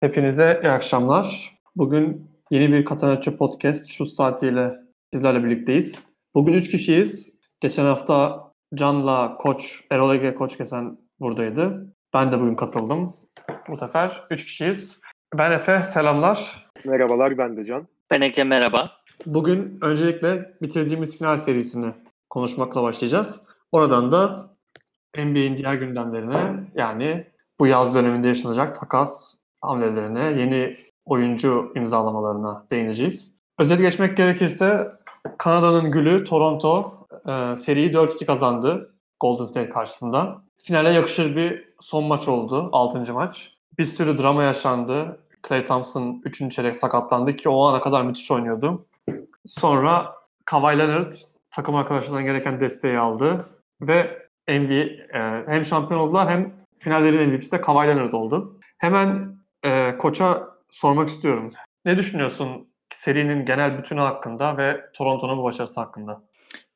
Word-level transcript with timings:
Hepinize 0.00 0.60
iyi 0.62 0.70
akşamlar. 0.70 1.56
Bugün 1.76 2.30
yeni 2.50 2.72
bir 2.72 2.84
Katanacı 2.84 3.36
Podcast 3.36 3.90
şu 3.90 4.06
saatiyle 4.06 4.74
sizlerle 5.12 5.44
birlikteyiz. 5.44 5.98
Bugün 6.34 6.52
üç 6.52 6.70
kişiyiz. 6.70 7.34
Geçen 7.60 7.84
hafta 7.84 8.44
Can'la 8.74 9.36
Koç, 9.36 9.84
Erol 9.90 10.14
Ege 10.14 10.34
Koç 10.34 10.56
Kesen 10.56 10.98
buradaydı. 11.20 11.94
Ben 12.14 12.32
de 12.32 12.40
bugün 12.40 12.54
katıldım. 12.54 13.16
Bu 13.68 13.76
sefer 13.76 14.24
üç 14.30 14.44
kişiyiz. 14.44 15.00
Ben 15.38 15.52
Efe, 15.52 15.82
selamlar. 15.82 16.70
Merhabalar, 16.84 17.38
ben 17.38 17.56
de 17.56 17.64
Can. 17.64 17.88
Ben 18.10 18.20
Ege, 18.20 18.44
merhaba. 18.44 18.90
Bugün 19.26 19.78
öncelikle 19.82 20.54
bitirdiğimiz 20.62 21.18
final 21.18 21.36
serisini 21.36 21.92
konuşmakla 22.30 22.82
başlayacağız. 22.82 23.42
Oradan 23.72 24.12
da 24.12 24.50
NBA'in 25.18 25.56
diğer 25.56 25.74
gündemlerine 25.74 26.64
yani 26.74 27.26
bu 27.58 27.66
yaz 27.66 27.94
döneminde 27.94 28.28
yaşanacak 28.28 28.74
takas 28.80 29.39
hamlelerine, 29.60 30.40
yeni 30.40 30.76
oyuncu 31.04 31.72
imzalamalarına 31.76 32.66
değineceğiz. 32.70 33.34
Özet 33.58 33.78
geçmek 33.78 34.16
gerekirse 34.16 34.92
Kanada'nın 35.38 35.90
gülü 35.90 36.24
Toronto 36.24 37.06
e, 37.28 37.56
seriyi 37.56 37.90
4-2 37.90 38.26
kazandı 38.26 38.94
Golden 39.20 39.44
State 39.44 39.68
karşısında. 39.68 40.42
Finale 40.58 40.92
yakışır 40.92 41.36
bir 41.36 41.74
son 41.80 42.04
maç 42.04 42.28
oldu, 42.28 42.68
6. 42.72 43.12
maç. 43.12 43.54
Bir 43.78 43.84
sürü 43.84 44.18
drama 44.18 44.42
yaşandı. 44.42 45.20
Clay 45.48 45.64
Thompson 45.64 46.22
3. 46.24 46.52
çeyrek 46.52 46.76
sakatlandı 46.76 47.36
ki 47.36 47.48
o 47.48 47.64
ana 47.64 47.80
kadar 47.80 48.02
müthiş 48.02 48.30
oynuyordu. 48.30 48.86
Sonra 49.46 50.14
Kawhi 50.44 50.78
Leonard 50.78 51.12
takım 51.50 51.74
arkadaşlarından 51.74 52.24
gereken 52.24 52.60
desteği 52.60 52.98
aldı 52.98 53.46
ve 53.80 54.28
NBA 54.48 54.74
e, 55.18 55.44
hem 55.46 55.64
şampiyon 55.64 56.00
oldular 56.00 56.30
hem 56.30 56.52
finallerin 56.78 57.30
MVP'si 57.30 57.52
de 57.52 57.60
Kawhi 57.60 57.88
Leonard 57.88 58.12
oldu. 58.12 58.60
Hemen 58.78 59.39
koça 60.00 60.48
sormak 60.70 61.08
istiyorum. 61.08 61.52
Ne 61.84 61.96
düşünüyorsun 61.96 62.68
serinin 62.94 63.44
genel 63.44 63.78
bütünü 63.78 64.00
hakkında 64.00 64.56
ve 64.56 64.80
Toronto'nun 64.94 65.38
bu 65.38 65.44
başarısı 65.44 65.80
hakkında? 65.80 66.22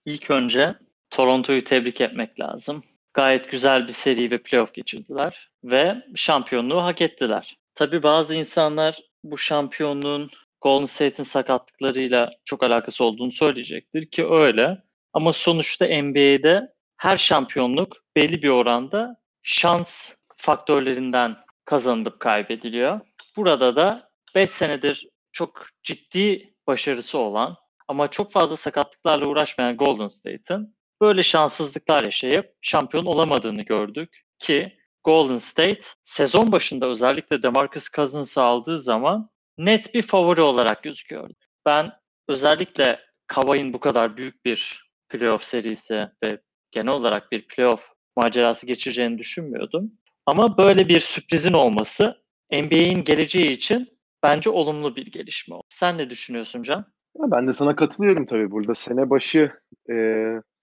İlk 0.05 0.31
önce 0.31 0.75
Toronto'yu 1.11 1.65
tebrik 1.65 2.01
etmek 2.01 2.41
lazım. 2.41 2.83
Gayet 3.15 3.51
güzel 3.51 3.87
bir 3.87 3.93
seri 3.93 4.31
ve 4.31 4.43
playoff 4.43 4.75
geçirdiler 4.75 5.51
ve 5.65 5.97
şampiyonluğu 6.15 6.83
hak 6.83 7.01
ettiler. 7.01 7.57
Tabii 7.75 8.03
bazı 8.03 8.35
insanlar 8.35 8.99
bu 9.25 9.39
şampiyonluğun 9.39 10.31
Golden 10.61 10.85
State'in 10.85 11.25
sakatlıklarıyla 11.25 12.31
çok 12.45 12.65
alakası 12.65 13.05
olduğunu 13.05 13.33
söyleyecektir 13.33 14.07
ki 14.07 14.27
öyle. 14.27 14.83
Ama 15.13 15.33
sonuçta 15.33 15.87
NBA'de 15.87 16.73
her 16.97 17.17
şampiyonluk 17.17 17.97
belli 18.17 18.43
bir 18.43 18.49
oranda 18.49 19.17
şans 19.43 20.15
faktörlerinden 20.37 21.37
kazanılıp 21.65 22.21
kaybediliyor. 22.21 23.01
Burada 23.37 23.77
da 23.77 24.11
5 24.35 24.51
senedir 24.51 25.09
çok 25.33 25.67
ciddi 25.83 26.55
başarısı 26.67 27.19
olan 27.19 27.57
ama 27.89 28.09
çok 28.09 28.33
fazla 28.33 28.57
sakatlıklarla 28.57 29.27
uğraşmayan 29.27 29.77
Golden 29.77 30.09
State'in 30.09 30.77
böyle 31.01 31.23
şanssızlıklar 31.23 32.05
yaşayıp 32.05 32.53
şampiyon 32.63 33.07
olamadığını 33.07 33.63
gördük 33.63 34.25
ki 34.39 34.79
Golden 35.05 35.39
State 35.39 35.81
sezon 36.05 36.53
başında 36.53 36.87
özellikle 36.87 37.43
DeMarcus 37.43 37.91
Cousins'ı 37.91 38.43
aldığı 38.43 38.81
zaman 38.81 39.31
net 39.59 39.95
bir 39.95 40.03
favori 40.03 40.41
olarak 40.41 40.83
gözüküyordu. 40.83 41.35
Ben 41.67 41.93
özellikle 42.29 43.01
Kawhi'nin 43.27 43.73
bu 43.73 43.81
kadar 43.81 44.17
büyük 44.17 44.45
bir 44.45 44.91
playoff 45.09 45.45
serisi 45.45 46.09
ve 46.25 46.41
genel 46.71 46.93
olarak 46.93 47.33
bir 47.33 47.49
playoff 47.49 47.89
macerası 48.17 48.67
geçireceğini 48.67 49.19
düşünmüyordum. 49.19 49.93
Ama 50.27 50.59
böyle 50.59 50.89
bir 50.89 51.01
sürprizin 51.01 51.53
olması 51.53 52.24
NBA'in 52.63 53.05
geleceği 53.05 53.51
için 53.51 53.89
bence 54.23 54.51
olumlu 54.51 54.97
bir 54.97 55.07
gelişme 55.07 55.55
oldu. 55.55 55.65
Sen 55.69 55.99
ne 55.99 56.11
düşünüyorsun 56.11 56.63
Can? 56.63 56.85
ben 57.19 57.47
de 57.47 57.53
sana 57.53 57.77
katılıyorum 57.77 58.27
tabii. 58.27 58.51
Burada 58.51 58.75
sene 58.75 59.11
başı 59.11 59.53
e, 59.91 59.95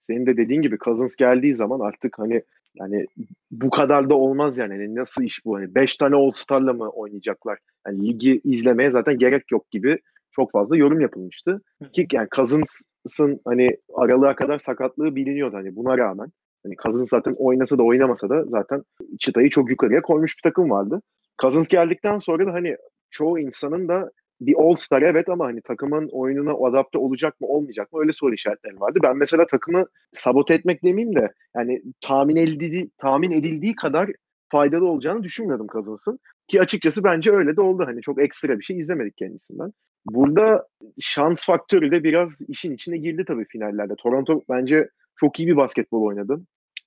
senin 0.00 0.26
de 0.26 0.36
dediğin 0.36 0.62
gibi 0.62 0.78
Cousins 0.84 1.16
geldiği 1.16 1.54
zaman 1.54 1.80
artık 1.80 2.18
hani 2.18 2.42
yani 2.74 3.06
bu 3.50 3.70
kadar 3.70 4.10
da 4.10 4.14
olmaz 4.14 4.58
yani. 4.58 4.72
yani 4.74 4.94
nasıl 4.94 5.24
iş 5.24 5.44
bu? 5.44 5.56
Hani 5.56 5.74
5 5.74 5.96
tane 5.96 6.16
All-Star'la 6.16 6.72
mı 6.72 6.88
oynayacaklar? 6.90 7.58
Yani 7.86 8.08
ligi 8.08 8.40
izlemeye 8.44 8.90
zaten 8.90 9.18
gerek 9.18 9.52
yok 9.52 9.70
gibi 9.70 9.98
çok 10.30 10.52
fazla 10.52 10.76
yorum 10.76 11.00
yapılmıştı. 11.00 11.62
Ki 11.92 12.06
yani 12.12 12.28
Cousins'ın 12.36 13.40
hani 13.44 13.76
aralığa 13.94 14.34
kadar 14.34 14.58
sakatlığı 14.58 15.16
biliniyordu 15.16 15.56
hani 15.56 15.76
buna 15.76 15.98
rağmen. 15.98 16.32
Hani 16.64 16.76
Cousins 16.76 17.08
zaten 17.08 17.34
oynasa 17.38 17.78
da 17.78 17.82
oynamasa 17.82 18.28
da 18.28 18.44
zaten 18.44 18.82
çıtayı 19.18 19.50
çok 19.50 19.70
yukarıya 19.70 20.02
koymuş 20.02 20.36
bir 20.38 20.50
takım 20.50 20.70
vardı. 20.70 21.02
Cousins 21.42 21.68
geldikten 21.68 22.18
sonra 22.18 22.46
da 22.46 22.52
hani 22.52 22.76
çoğu 23.10 23.38
insanın 23.38 23.88
da 23.88 24.10
bir 24.40 24.54
All-Star 24.58 25.02
evet 25.02 25.28
ama 25.28 25.46
hani 25.46 25.62
takımın 25.62 26.08
oyununa 26.12 26.68
adapte 26.68 26.98
olacak 26.98 27.40
mı 27.40 27.46
olmayacak 27.46 27.92
mı 27.92 28.00
öyle 28.00 28.12
soru 28.12 28.34
işaretleri 28.34 28.80
vardı. 28.80 28.98
Ben 29.02 29.16
mesela 29.16 29.46
takımı 29.46 29.86
sabote 30.12 30.54
etmek 30.54 30.84
demeyeyim 30.84 31.16
de 31.16 31.32
yani 31.56 31.82
tahmin 32.00 32.36
edildiği, 32.36 32.90
tahmin 32.98 33.30
edildiği 33.30 33.74
kadar 33.74 34.10
faydalı 34.52 34.88
olacağını 34.88 35.22
düşünmüyordum 35.22 35.66
Cousins'ın. 35.72 36.18
Ki 36.48 36.60
açıkçası 36.60 37.04
bence 37.04 37.32
öyle 37.32 37.56
de 37.56 37.60
oldu. 37.60 37.82
Hani 37.86 38.00
çok 38.02 38.22
ekstra 38.22 38.58
bir 38.58 38.64
şey 38.64 38.78
izlemedik 38.78 39.16
kendisinden. 39.16 39.72
Burada 40.06 40.66
şans 41.00 41.46
faktörü 41.46 41.90
de 41.90 42.04
biraz 42.04 42.40
işin 42.48 42.74
içine 42.74 42.98
girdi 42.98 43.24
tabii 43.26 43.44
finallerde. 43.44 43.94
Toronto 43.98 44.42
bence 44.48 44.88
çok 45.16 45.40
iyi 45.40 45.48
bir 45.48 45.56
basketbol 45.56 46.02
oynadı. 46.02 46.40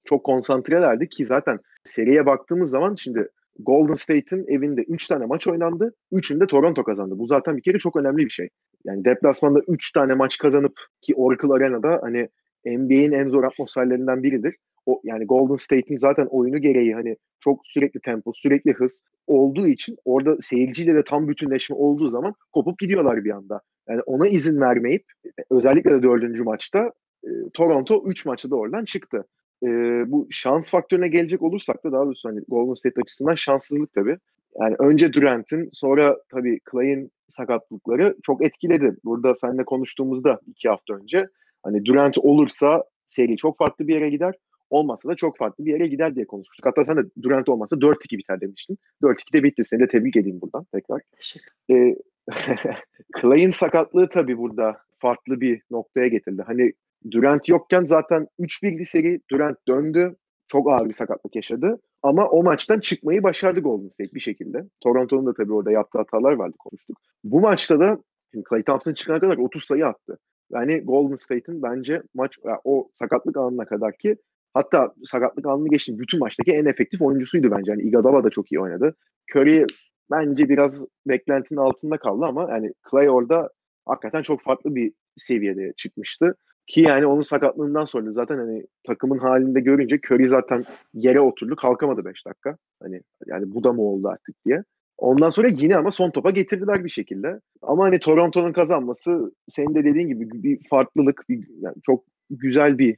Çok 0.06 0.24
konsantrelerdi 0.24 1.10
ki 1.10 1.26
zaten 1.26 1.60
seriye 1.84 2.26
baktığımız 2.26 2.70
zaman 2.70 2.96
şimdi 2.96 3.30
Golden 3.60 3.94
State'in 3.94 4.46
evinde 4.48 4.82
3 4.82 5.08
tane 5.08 5.26
maç 5.26 5.48
oynandı. 5.48 5.94
3'ünde 6.12 6.48
Toronto 6.48 6.84
kazandı. 6.84 7.16
Bu 7.18 7.26
zaten 7.26 7.58
bir 7.58 7.62
kere 7.62 7.78
çok 7.78 7.96
önemli 7.96 8.26
bir 8.26 8.30
şey. 8.30 8.50
Yani 8.86 9.06
deplasmanda 9.06 9.60
3 9.68 9.92
tane 9.92 10.14
maç 10.14 10.38
kazanıp 10.38 10.74
ki 11.02 11.14
Oracle 11.16 11.54
Arena'da 11.54 12.00
hani 12.02 12.30
NBA'in 12.66 13.12
en 13.12 13.30
zor 13.30 13.44
atmosferlerinden 13.44 14.24
biridir. 14.24 14.56
O 14.86 15.02
yani 15.04 15.26
Golden 15.26 15.56
State'in 15.56 15.98
zaten 15.98 16.26
oyunu 16.26 16.58
gereği 16.58 16.94
hani 16.94 17.16
çok 17.40 17.60
sürekli 17.64 18.00
tempo, 18.00 18.32
sürekli 18.34 18.74
hız 18.74 19.02
olduğu 19.28 19.68
için 19.68 19.98
orada 20.06 20.38
seyirciyle 20.42 20.96
de 20.96 21.04
tam 21.04 21.28
bütünleşme 21.28 21.76
olduğu 21.76 22.08
zaman 22.08 22.34
kopup 22.54 22.80
gidiyorlar 22.80 23.24
bir 23.24 23.32
anda. 23.32 23.62
Yani 23.90 24.02
ona 24.02 24.28
izin 24.28 24.62
vermeyip 24.62 25.04
özellikle 25.50 25.92
de 25.92 26.04
dördüncü 26.04 26.44
maçta 26.44 26.92
Toronto 27.54 28.04
3 28.08 28.26
maçı 28.26 28.52
da 28.52 28.56
oradan 28.56 28.86
çıktı. 28.86 29.26
E, 29.66 29.70
bu 30.12 30.28
şans 30.30 30.70
faktörüne 30.70 31.08
gelecek 31.08 31.42
olursak 31.42 31.84
da 31.84 31.92
daha 31.92 32.06
doğrusu 32.06 32.30
hani 32.30 32.42
Golden 32.48 32.74
State 32.74 33.02
açısından 33.02 33.36
şanssızlık 33.36 33.94
tabii. 33.94 34.18
Yani 34.60 34.76
önce 34.80 35.14
Durant'in 35.14 35.70
sonra 35.74 36.18
tabii 36.30 36.60
Clay'in 36.72 37.12
sakatlıkları 37.28 38.16
çok 38.24 38.46
etkiledi. 38.46 38.96
Burada 39.04 39.36
seninle 39.36 39.66
konuştuğumuzda 39.66 40.40
iki 40.48 40.70
hafta 40.70 40.94
önce 40.94 41.28
hani 41.64 41.86
Durant 41.86 42.18
olursa 42.18 42.84
seri 43.06 43.38
çok 43.38 43.58
farklı 43.58 43.88
bir 43.88 43.94
yere 43.94 44.10
gider. 44.10 44.36
Olmazsa 44.70 45.10
da 45.10 45.16
çok 45.16 45.38
farklı 45.38 45.66
bir 45.66 45.72
yere 45.72 45.88
gider 45.88 46.16
diye 46.16 46.26
konuşmuştuk. 46.26 46.66
Hatta 46.66 46.86
sen 46.86 46.98
de 46.98 47.02
Durant 47.22 47.50
olmazsa 47.50 47.76
4-2 47.76 48.18
biter 48.18 48.42
demiştin. 48.42 48.78
4-2 49.04 49.34
de 49.34 49.44
bitti. 49.44 49.64
Seni 49.64 49.80
de 49.80 49.88
tebrik 49.88 50.16
edeyim 50.16 50.42
buradan 50.42 50.66
tekrar. 50.74 51.02
Teşekkür 51.18 51.52
Ee, 51.72 51.96
Clay'in 53.22 53.50
sakatlığı 53.50 54.10
tabii 54.10 54.38
burada 54.38 54.78
farklı 55.00 55.42
bir 55.42 55.62
noktaya 55.72 56.08
getirdi. 56.08 56.44
Hani 56.48 56.74
Durant 57.12 57.50
yokken 57.50 57.84
zaten 57.84 58.28
3-1'li 58.40 58.86
seri 58.86 59.20
Durant 59.32 59.58
döndü. 59.68 60.16
Çok 60.48 60.70
ağır 60.70 60.90
bir 60.90 60.94
sakatlık 60.94 61.36
yaşadı. 61.36 61.82
Ama 62.04 62.28
o 62.28 62.44
maçtan 62.44 62.80
çıkmayı 62.80 63.24
başardı 63.24 63.60
Golden 63.60 63.88
State 63.88 64.14
bir 64.14 64.20
şekilde. 64.20 64.64
Toronto'nun 64.84 65.26
da 65.26 65.34
tabii 65.34 65.54
orada 65.54 65.72
yaptığı 65.72 65.98
hatalar 65.98 66.32
vardı 66.32 66.56
konuştuk. 66.60 66.98
Bu 67.24 67.40
maçta 67.40 67.80
da 67.80 68.00
Clay 68.50 68.64
Thompson 68.64 68.94
çıkana 68.94 69.20
kadar 69.20 69.38
30 69.38 69.64
sayı 69.64 69.86
attı. 69.86 70.18
Yani 70.52 70.82
Golden 70.82 71.16
State'in 71.16 71.64
bence 71.64 72.02
maç 72.14 72.38
yani 72.44 72.60
o 72.64 72.90
sakatlık 72.94 73.38
anına 73.38 73.66
kadar 73.66 73.98
ki 73.98 74.16
hatta 74.54 74.94
sakatlık 75.04 75.46
anını 75.46 75.70
geçti 75.70 76.00
bütün 76.00 76.20
maçtaki 76.20 76.52
en 76.52 76.66
efektif 76.66 77.02
oyuncusuydu 77.02 77.52
bence. 77.52 77.72
Yani 77.72 77.82
Iguodala 77.82 78.24
da 78.24 78.30
çok 78.30 78.52
iyi 78.52 78.60
oynadı. 78.60 78.96
Curry 79.36 79.66
bence 80.12 80.50
biraz 80.50 80.86
beklentinin 81.08 81.60
altında 81.60 81.98
kaldı 81.98 82.26
ama 82.26 82.52
yani 82.52 82.74
Clay 82.92 83.10
orada 83.10 83.50
hakikaten 83.86 84.22
çok 84.22 84.42
farklı 84.42 84.76
bir 84.76 84.94
seviyede 85.18 85.74
çıkmıştı. 85.78 86.36
Ki 86.68 86.82
yani 86.82 87.06
onun 87.06 87.22
sakatlığından 87.22 87.86
sonra 87.86 88.12
zaten 88.12 88.38
hani 88.38 88.66
takımın 88.84 89.18
halinde 89.18 89.60
görünce 89.60 90.00
Curry 90.06 90.28
zaten 90.28 90.66
yere 90.94 91.22
oturdu 91.22 91.56
kalkamadı 91.56 92.06
5 92.06 92.26
dakika. 92.26 92.58
Hani 92.84 93.02
yani 93.26 93.44
bu 93.48 93.64
da 93.64 93.74
mı 93.74 93.82
oldu 93.82 94.08
artık 94.08 94.46
diye. 94.46 94.64
Ondan 94.98 95.30
sonra 95.30 95.48
yine 95.48 95.78
ama 95.78 95.92
son 95.92 96.12
topa 96.12 96.30
getirdiler 96.30 96.84
bir 96.84 96.90
şekilde. 96.90 97.40
Ama 97.62 97.84
hani 97.84 98.00
Toronto'nun 98.00 98.54
kazanması 98.54 99.32
senin 99.48 99.76
de 99.76 99.84
dediğin 99.84 100.08
gibi 100.08 100.44
bir 100.44 100.60
farklılık, 100.70 101.26
bir, 101.30 101.48
yani 101.62 101.76
çok 101.84 102.04
güzel 102.30 102.78
bir 102.78 102.98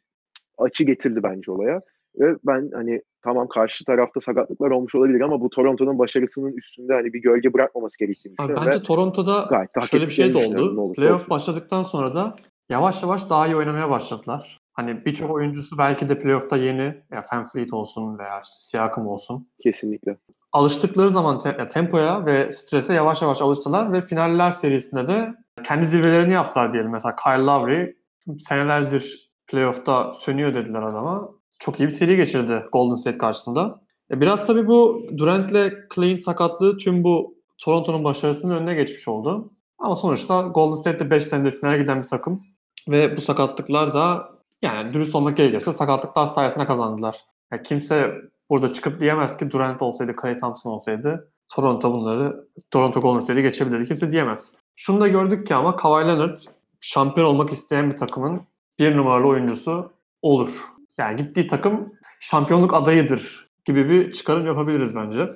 açı 0.58 0.84
getirdi 0.84 1.24
bence 1.24 1.52
olaya. 1.52 1.82
Ve 2.20 2.36
ben 2.48 2.70
hani 2.74 3.02
tamam 3.24 3.48
karşı 3.48 3.86
tarafta 3.86 4.20
sakatlıklar 4.20 4.72
olmuş 4.72 4.96
olabilir 4.96 5.22
ama 5.22 5.42
bu 5.42 5.50
Toronto'nun 5.50 6.00
başarısının 6.00 6.54
üstünde 6.54 6.94
hani 6.94 7.14
bir 7.14 7.22
gölge 7.22 7.54
bırakmaması 7.54 8.00
gerektiğini 8.00 8.38
düşünüyorum. 8.38 8.64
Bence 8.66 8.84
Toronto'da 8.84 9.68
şöyle 9.82 10.08
bir 10.08 10.12
şey 10.12 10.34
de 10.34 10.38
oldu. 10.38 10.94
Playoff 10.94 11.30
başladıktan 11.30 11.84
sonra 11.84 12.16
da 12.16 12.36
yavaş 12.70 13.04
yavaş 13.04 13.30
daha 13.30 13.48
iyi 13.48 13.56
oynamaya 13.56 13.90
başladılar. 13.90 14.60
Hani 14.74 15.06
birçok 15.06 15.32
oyuncusu 15.32 15.78
belki 15.78 16.10
de 16.10 16.20
playoff'ta 16.20 16.58
yeni, 16.58 17.04
ya 17.12 17.22
Fanfleet 17.22 17.74
olsun 17.74 18.20
veya 18.20 18.42
işte 18.44 18.56
Siakam 18.58 19.08
olsun. 19.08 19.50
Kesinlikle. 19.64 20.18
alıştıkları 20.54 21.12
zaman 21.12 21.40
te- 21.40 21.66
tempoya 21.66 22.26
ve 22.26 22.54
strese 22.54 22.94
yavaş 22.94 23.22
yavaş 23.22 23.42
alıştılar 23.42 23.94
ve 23.94 24.02
finaller 24.02 24.52
serisinde 24.52 25.08
de 25.08 25.34
kendi 25.64 25.86
zirvelerini 25.86 26.34
yaptılar 26.34 26.74
diyelim. 26.74 26.92
Mesela 26.92 27.16
Kyle 27.16 27.46
Lowry 27.46 27.94
senelerdir 28.38 29.32
playoff'ta 29.48 30.12
sönüyor 30.12 30.54
dediler 30.54 30.82
adama. 30.82 31.30
Çok 31.60 31.80
iyi 31.80 31.86
bir 31.86 31.92
seri 31.92 32.16
geçirdi 32.16 32.66
Golden 32.72 32.96
State 32.96 33.18
karşısında. 33.18 33.82
E 34.14 34.22
biraz 34.22 34.48
tabii 34.48 34.68
bu 34.68 35.06
Durant'le 35.18 35.74
Clay'in 35.96 36.16
sakatlığı 36.16 36.78
tüm 36.78 37.04
bu 37.04 37.38
Toronto'nun 37.58 38.04
başarısının 38.04 38.56
önüne 38.56 38.74
geçmiş 38.74 39.08
oldu. 39.08 39.54
Ama 39.80 39.96
sonuçta 39.96 40.42
Golden 40.42 40.76
State'de 40.76 41.10
5 41.10 41.24
senedir 41.24 41.52
finale 41.52 41.78
giden 41.78 42.04
bir 42.04 42.08
takım. 42.08 42.40
Ve 42.88 43.18
bu 43.18 43.22
sakatlıklar 43.22 43.94
da 43.94 44.30
yani 44.62 44.94
dürüst 44.94 45.16
olmak 45.16 45.38
gerekirse 45.38 45.74
sakatlıklar 45.74 46.26
sayesinde 46.26 46.66
kazandılar. 46.66 47.26
Yani 47.52 47.64
kimse 47.64 48.16
burada 48.50 48.74
çıkıp 48.74 49.00
diyemez 49.00 49.38
ki 49.38 49.52
Durant 49.52 49.82
olsaydı, 49.82 50.16
Clay 50.22 50.38
Thompson 50.38 50.72
olsaydı 50.72 51.32
Toronto 51.50 51.94
bunları, 51.94 52.48
Toronto 52.72 53.02
Golden 53.02 53.20
State'i 53.20 53.44
geçebilirdi. 53.44 53.86
Kimse 53.86 54.12
diyemez. 54.12 54.54
Şunu 54.76 55.02
da 55.02 55.08
gördük 55.08 55.48
ki 55.48 55.56
ama 55.56 55.76
Kawhi 55.76 56.08
Leonard 56.08 56.38
şampiyon 56.80 57.28
olmak 57.28 57.54
isteyen 57.54 57.92
bir 57.92 57.98
takımın 57.98 58.42
bir 58.80 58.98
numaralı 58.98 59.28
oyuncusu 59.28 59.94
olur. 60.22 60.62
Yani 60.98 61.16
gittiği 61.16 61.48
takım 61.48 61.94
şampiyonluk 62.20 62.74
adayıdır 62.74 63.50
gibi 63.66 63.90
bir 63.90 64.12
çıkarım 64.12 64.46
yapabiliriz 64.46 64.96
bence. 64.96 65.30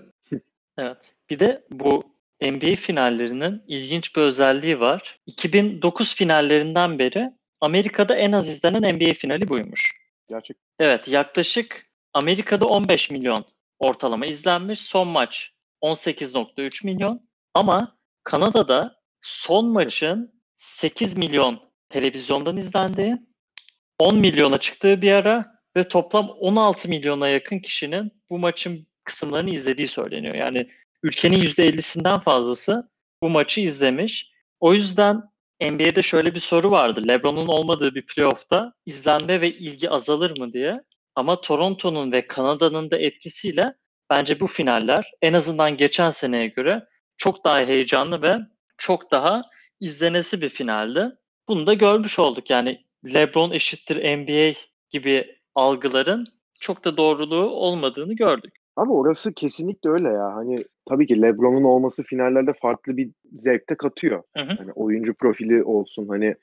Evet. 0.78 1.16
Bir 1.30 1.40
de 1.40 1.64
bu 1.72 2.04
NBA 2.42 2.76
finallerinin 2.76 3.62
ilginç 3.68 4.16
bir 4.16 4.22
özelliği 4.22 4.80
var. 4.80 5.20
2009 5.26 6.16
finallerinden 6.16 7.00
beri 7.00 7.32
Amerika'da 7.62 8.16
en 8.16 8.32
az 8.32 8.50
izlenen 8.50 8.96
NBA 8.96 9.14
finali 9.14 9.50
buymuş. 9.50 10.02
Gerçek. 10.30 10.58
Evet 10.80 11.08
yaklaşık 11.08 11.86
Amerika'da 12.14 12.66
15 12.66 13.10
milyon 13.10 13.46
ortalama 13.80 14.26
izlenmiş. 14.26 14.80
Son 14.80 15.08
maç 15.08 15.52
18.3 15.82 16.86
milyon. 16.86 17.28
Ama 17.54 17.98
Kanada'da 18.24 18.96
son 19.22 19.66
maçın 19.66 20.42
8 20.56 21.18
milyon 21.18 21.60
televizyondan 21.90 22.58
izlendiği, 22.58 23.18
10 24.00 24.18
milyona 24.18 24.58
çıktığı 24.58 25.02
bir 25.02 25.12
ara 25.12 25.62
ve 25.78 25.88
toplam 25.88 26.30
16 26.30 26.90
milyona 26.90 27.28
yakın 27.28 27.60
kişinin 27.60 28.12
bu 28.30 28.40
maçın 28.40 28.88
kısımlarını 29.04 29.50
izlediği 29.50 29.88
söyleniyor. 29.88 30.36
Yani 30.36 30.70
ülkenin 31.04 31.40
%50'sinden 31.40 32.24
fazlası 32.24 32.90
bu 33.24 33.30
maçı 33.30 33.62
izlemiş. 33.62 34.32
O 34.60 34.74
yüzden 34.74 35.31
NBA'de 35.62 36.02
şöyle 36.02 36.36
bir 36.36 36.40
soru 36.40 36.72
vardı. 36.72 37.02
LeBron'un 37.08 37.48
olmadığı 37.48 37.96
bir 37.96 38.06
playoff'ta 38.06 38.74
izlenme 38.86 39.42
ve 39.42 39.52
ilgi 39.52 39.90
azalır 39.90 40.40
mı 40.40 40.54
diye. 40.54 40.84
Ama 41.16 41.42
Toronto'nun 41.42 42.12
ve 42.12 42.28
Kanada'nın 42.28 42.92
da 42.92 42.98
etkisiyle 42.98 43.74
bence 44.10 44.40
bu 44.40 44.48
finaller 44.48 45.12
en 45.22 45.34
azından 45.34 45.78
geçen 45.78 46.10
seneye 46.10 46.48
göre 46.48 46.88
çok 47.18 47.46
daha 47.46 47.60
heyecanlı 47.60 48.22
ve 48.22 48.38
çok 48.78 49.12
daha 49.12 49.42
izlenesi 49.80 50.42
bir 50.42 50.50
finaldi. 50.50 51.12
Bunu 51.48 51.68
da 51.68 51.74
görmüş 51.74 52.20
olduk. 52.20 52.50
Yani 52.50 52.86
LeBron 53.14 53.52
eşittir 53.52 54.18
NBA 54.18 54.60
gibi 54.90 55.36
algıların 55.56 56.28
çok 56.60 56.86
da 56.86 56.98
doğruluğu 56.98 57.50
olmadığını 57.50 58.14
gördük. 58.14 58.61
Ama 58.76 58.94
orası 58.94 59.34
kesinlikle 59.34 59.90
öyle 59.90 60.08
ya. 60.08 60.36
Hani 60.36 60.56
tabii 60.90 61.08
ki 61.08 61.22
LeBron'un 61.22 61.64
olması 61.64 62.04
finallerde 62.04 62.54
farklı 62.62 62.98
bir 62.98 63.12
zevkte 63.32 63.76
katıyor. 63.76 64.24
Hı 64.38 64.44
hı. 64.44 64.56
Hani 64.58 64.72
oyuncu 64.72 65.14
profili 65.14 65.64
olsun 65.64 66.08
hani 66.08 66.36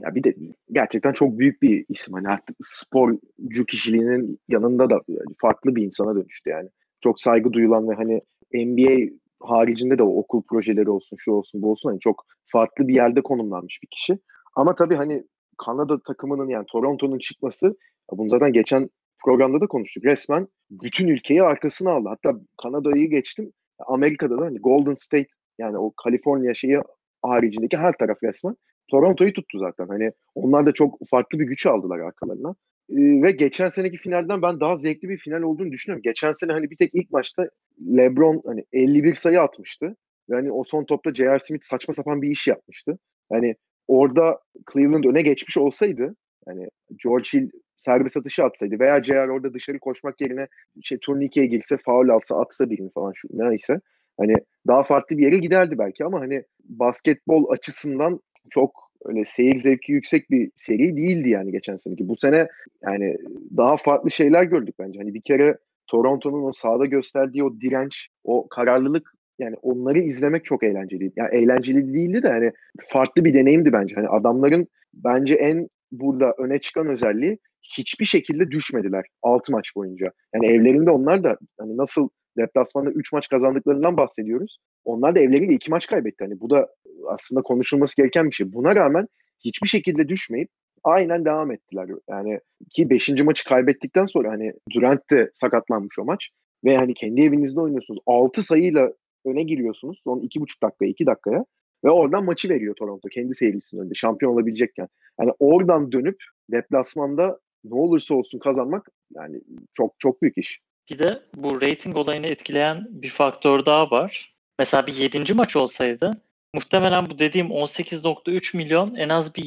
ya 0.00 0.14
bir 0.14 0.24
de 0.24 0.34
gerçekten 0.72 1.12
çok 1.12 1.38
büyük 1.38 1.62
bir 1.62 1.84
isim. 1.88 2.14
Hani 2.14 2.28
artık 2.28 2.56
sporcu 2.60 3.66
kişiliğinin 3.68 4.38
yanında 4.48 4.90
da 4.90 5.00
farklı 5.40 5.76
bir 5.76 5.82
insana 5.82 6.14
dönüştü 6.14 6.50
yani. 6.50 6.68
Çok 7.00 7.20
saygı 7.20 7.52
duyulan 7.52 7.88
ve 7.88 7.94
hani 7.94 8.20
NBA 8.54 9.12
haricinde 9.40 9.98
de 9.98 10.02
o 10.02 10.16
okul 10.16 10.42
projeleri 10.42 10.90
olsun, 10.90 11.16
şu 11.20 11.32
olsun, 11.32 11.62
bu 11.62 11.70
olsun 11.70 11.90
hani 11.90 12.00
çok 12.00 12.24
farklı 12.46 12.88
bir 12.88 12.94
yerde 12.94 13.22
konumlanmış 13.22 13.78
bir 13.82 13.88
kişi. 13.90 14.18
Ama 14.56 14.74
tabii 14.74 14.94
hani 14.94 15.24
Kanada 15.58 16.02
takımının 16.02 16.48
yani 16.48 16.64
Toronto'nun 16.72 17.18
çıkması 17.18 17.76
bunu 18.12 18.30
zaten 18.30 18.52
geçen 18.52 18.90
programda 19.24 19.60
da 19.60 19.66
konuştuk. 19.66 20.04
Resmen 20.04 20.48
bütün 20.70 21.08
ülkeyi 21.08 21.42
arkasına 21.42 21.90
aldı. 21.90 22.08
Hatta 22.08 22.40
Kanada'yı 22.62 23.10
geçtim. 23.10 23.52
Amerika'da 23.86 24.38
da 24.38 24.44
hani 24.44 24.58
Golden 24.58 24.94
State 24.94 25.28
yani 25.58 25.78
o 25.78 25.92
Kaliforniya 26.04 26.54
şeyi 26.54 26.80
haricindeki 27.22 27.76
her 27.76 27.92
taraf 27.98 28.18
resmen 28.22 28.56
Toronto'yu 28.90 29.32
tuttu 29.32 29.58
zaten. 29.58 29.86
Hani 29.88 30.12
onlar 30.34 30.66
da 30.66 30.72
çok 30.72 30.98
farklı 31.10 31.38
bir 31.38 31.44
güç 31.44 31.66
aldılar 31.66 31.98
arkalarına. 31.98 32.54
Ee, 32.90 33.22
ve 33.22 33.32
geçen 33.32 33.68
seneki 33.68 33.96
finalden 33.96 34.42
ben 34.42 34.60
daha 34.60 34.76
zevkli 34.76 35.08
bir 35.08 35.18
final 35.18 35.42
olduğunu 35.42 35.72
düşünüyorum. 35.72 36.02
Geçen 36.02 36.32
sene 36.32 36.52
hani 36.52 36.70
bir 36.70 36.76
tek 36.76 36.90
ilk 36.94 37.10
maçta 37.10 37.48
LeBron 37.96 38.42
hani 38.46 38.64
51 38.72 39.14
sayı 39.14 39.40
atmıştı. 39.40 39.96
Ve 40.30 40.34
hani 40.34 40.52
o 40.52 40.64
son 40.64 40.84
topta 40.84 41.14
J.R. 41.14 41.38
Smith 41.38 41.64
saçma 41.64 41.94
sapan 41.94 42.22
bir 42.22 42.30
iş 42.30 42.48
yapmıştı. 42.48 42.98
Yani 43.32 43.54
orada 43.88 44.38
Cleveland 44.72 45.04
öne 45.04 45.22
geçmiş 45.22 45.58
olsaydı 45.58 46.14
yani 46.46 46.68
George 47.04 47.28
Hill 47.34 47.50
serbest 47.76 48.16
atışı 48.16 48.44
atsaydı 48.44 48.80
veya 48.80 49.02
J.R. 49.02 49.30
orada 49.30 49.54
dışarı 49.54 49.78
koşmak 49.78 50.20
yerine 50.20 50.46
şey 50.82 50.98
turnikeye 50.98 51.46
girse 51.46 51.76
faul 51.76 52.08
alsa 52.08 52.40
atsa 52.40 52.70
birini 52.70 52.90
falan 52.90 53.12
şu 53.14 53.28
neyse 53.32 53.80
hani 54.18 54.34
daha 54.66 54.82
farklı 54.82 55.18
bir 55.18 55.24
yere 55.24 55.36
giderdi 55.36 55.78
belki 55.78 56.04
ama 56.04 56.20
hani 56.20 56.44
basketbol 56.64 57.50
açısından 57.50 58.20
çok 58.50 58.90
öyle 59.04 59.24
seyir 59.24 59.58
zevki 59.58 59.92
yüksek 59.92 60.30
bir 60.30 60.50
seri 60.54 60.96
değildi 60.96 61.28
yani 61.28 61.52
geçen 61.52 61.76
seneki. 61.76 62.08
Bu 62.08 62.16
sene 62.16 62.48
yani 62.82 63.16
daha 63.56 63.76
farklı 63.76 64.10
şeyler 64.10 64.42
gördük 64.42 64.74
bence. 64.78 64.98
Hani 64.98 65.14
bir 65.14 65.22
kere 65.22 65.56
Toronto'nun 65.86 66.44
o 66.44 66.52
sahada 66.52 66.86
gösterdiği 66.86 67.44
o 67.44 67.60
direnç, 67.60 68.08
o 68.24 68.48
kararlılık 68.48 69.14
yani 69.38 69.56
onları 69.62 69.98
izlemek 69.98 70.44
çok 70.44 70.62
eğlenceli. 70.62 71.12
Yani 71.16 71.34
eğlenceli 71.34 71.94
değildi 71.94 72.22
de 72.22 72.28
hani 72.28 72.52
farklı 72.80 73.24
bir 73.24 73.34
deneyimdi 73.34 73.72
bence. 73.72 73.94
Hani 73.94 74.08
adamların 74.08 74.68
bence 74.94 75.34
en 75.34 75.68
burada 75.92 76.34
öne 76.38 76.58
çıkan 76.60 76.86
özelliği 76.86 77.38
hiçbir 77.62 78.04
şekilde 78.04 78.50
düşmediler 78.50 79.04
6 79.22 79.52
maç 79.52 79.76
boyunca. 79.76 80.12
Yani 80.34 80.46
evlerinde 80.46 80.90
onlar 80.90 81.24
da 81.24 81.38
hani 81.58 81.76
nasıl 81.76 82.08
deplasmanda 82.38 82.90
3 82.90 83.12
maç 83.12 83.28
kazandıklarından 83.28 83.96
bahsediyoruz. 83.96 84.58
Onlar 84.84 85.14
da 85.14 85.20
evlerinde 85.20 85.54
2 85.54 85.70
maç 85.70 85.86
kaybetti. 85.86 86.24
Hani 86.24 86.40
bu 86.40 86.50
da 86.50 86.68
aslında 87.08 87.42
konuşulması 87.42 87.96
gereken 87.96 88.26
bir 88.26 88.34
şey. 88.34 88.52
Buna 88.52 88.76
rağmen 88.76 89.08
hiçbir 89.44 89.68
şekilde 89.68 90.08
düşmeyip 90.08 90.48
aynen 90.84 91.24
devam 91.24 91.52
ettiler. 91.52 91.88
Yani 92.08 92.40
ki 92.70 92.90
5. 92.90 93.08
maçı 93.08 93.44
kaybettikten 93.44 94.06
sonra 94.06 94.30
hani 94.30 94.52
Durant 94.74 95.10
de 95.10 95.30
sakatlanmış 95.34 95.98
o 95.98 96.04
maç 96.04 96.28
ve 96.64 96.76
hani 96.76 96.94
kendi 96.94 97.22
evinizde 97.22 97.60
oynuyorsunuz. 97.60 98.00
6 98.06 98.42
sayıyla 98.42 98.92
öne 99.24 99.42
giriyorsunuz 99.42 100.00
son 100.04 100.18
2,5 100.18 100.62
dakika 100.62 100.84
2 100.86 101.06
dakikaya 101.06 101.44
ve 101.84 101.90
oradan 101.90 102.24
maçı 102.24 102.48
veriyor 102.48 102.74
Toronto 102.74 103.08
kendi 103.08 103.34
seyircisinin 103.34 103.80
önünde 103.82 103.94
şampiyon 103.94 104.32
olabilecekken. 104.32 104.88
Yani 105.20 105.32
oradan 105.38 105.92
dönüp 105.92 106.24
deplasmanda 106.52 107.38
ne 107.64 107.74
olursa 107.74 108.14
olsun 108.14 108.38
kazanmak 108.38 108.88
yani 109.14 109.40
çok 109.74 109.94
çok 109.98 110.22
büyük 110.22 110.38
iş. 110.38 110.60
Bir 110.90 110.98
de 110.98 111.22
bu 111.36 111.62
rating 111.62 111.96
olayını 111.96 112.26
etkileyen 112.26 112.86
bir 112.90 113.08
faktör 113.08 113.66
daha 113.66 113.90
var. 113.90 114.34
Mesela 114.58 114.86
bir 114.86 114.94
7. 114.94 115.34
maç 115.34 115.56
olsaydı 115.56 116.22
muhtemelen 116.54 117.10
bu 117.10 117.18
dediğim 117.18 117.46
18.3 117.46 118.56
milyon 118.56 118.94
en 118.94 119.08
az 119.08 119.36
bir 119.36 119.44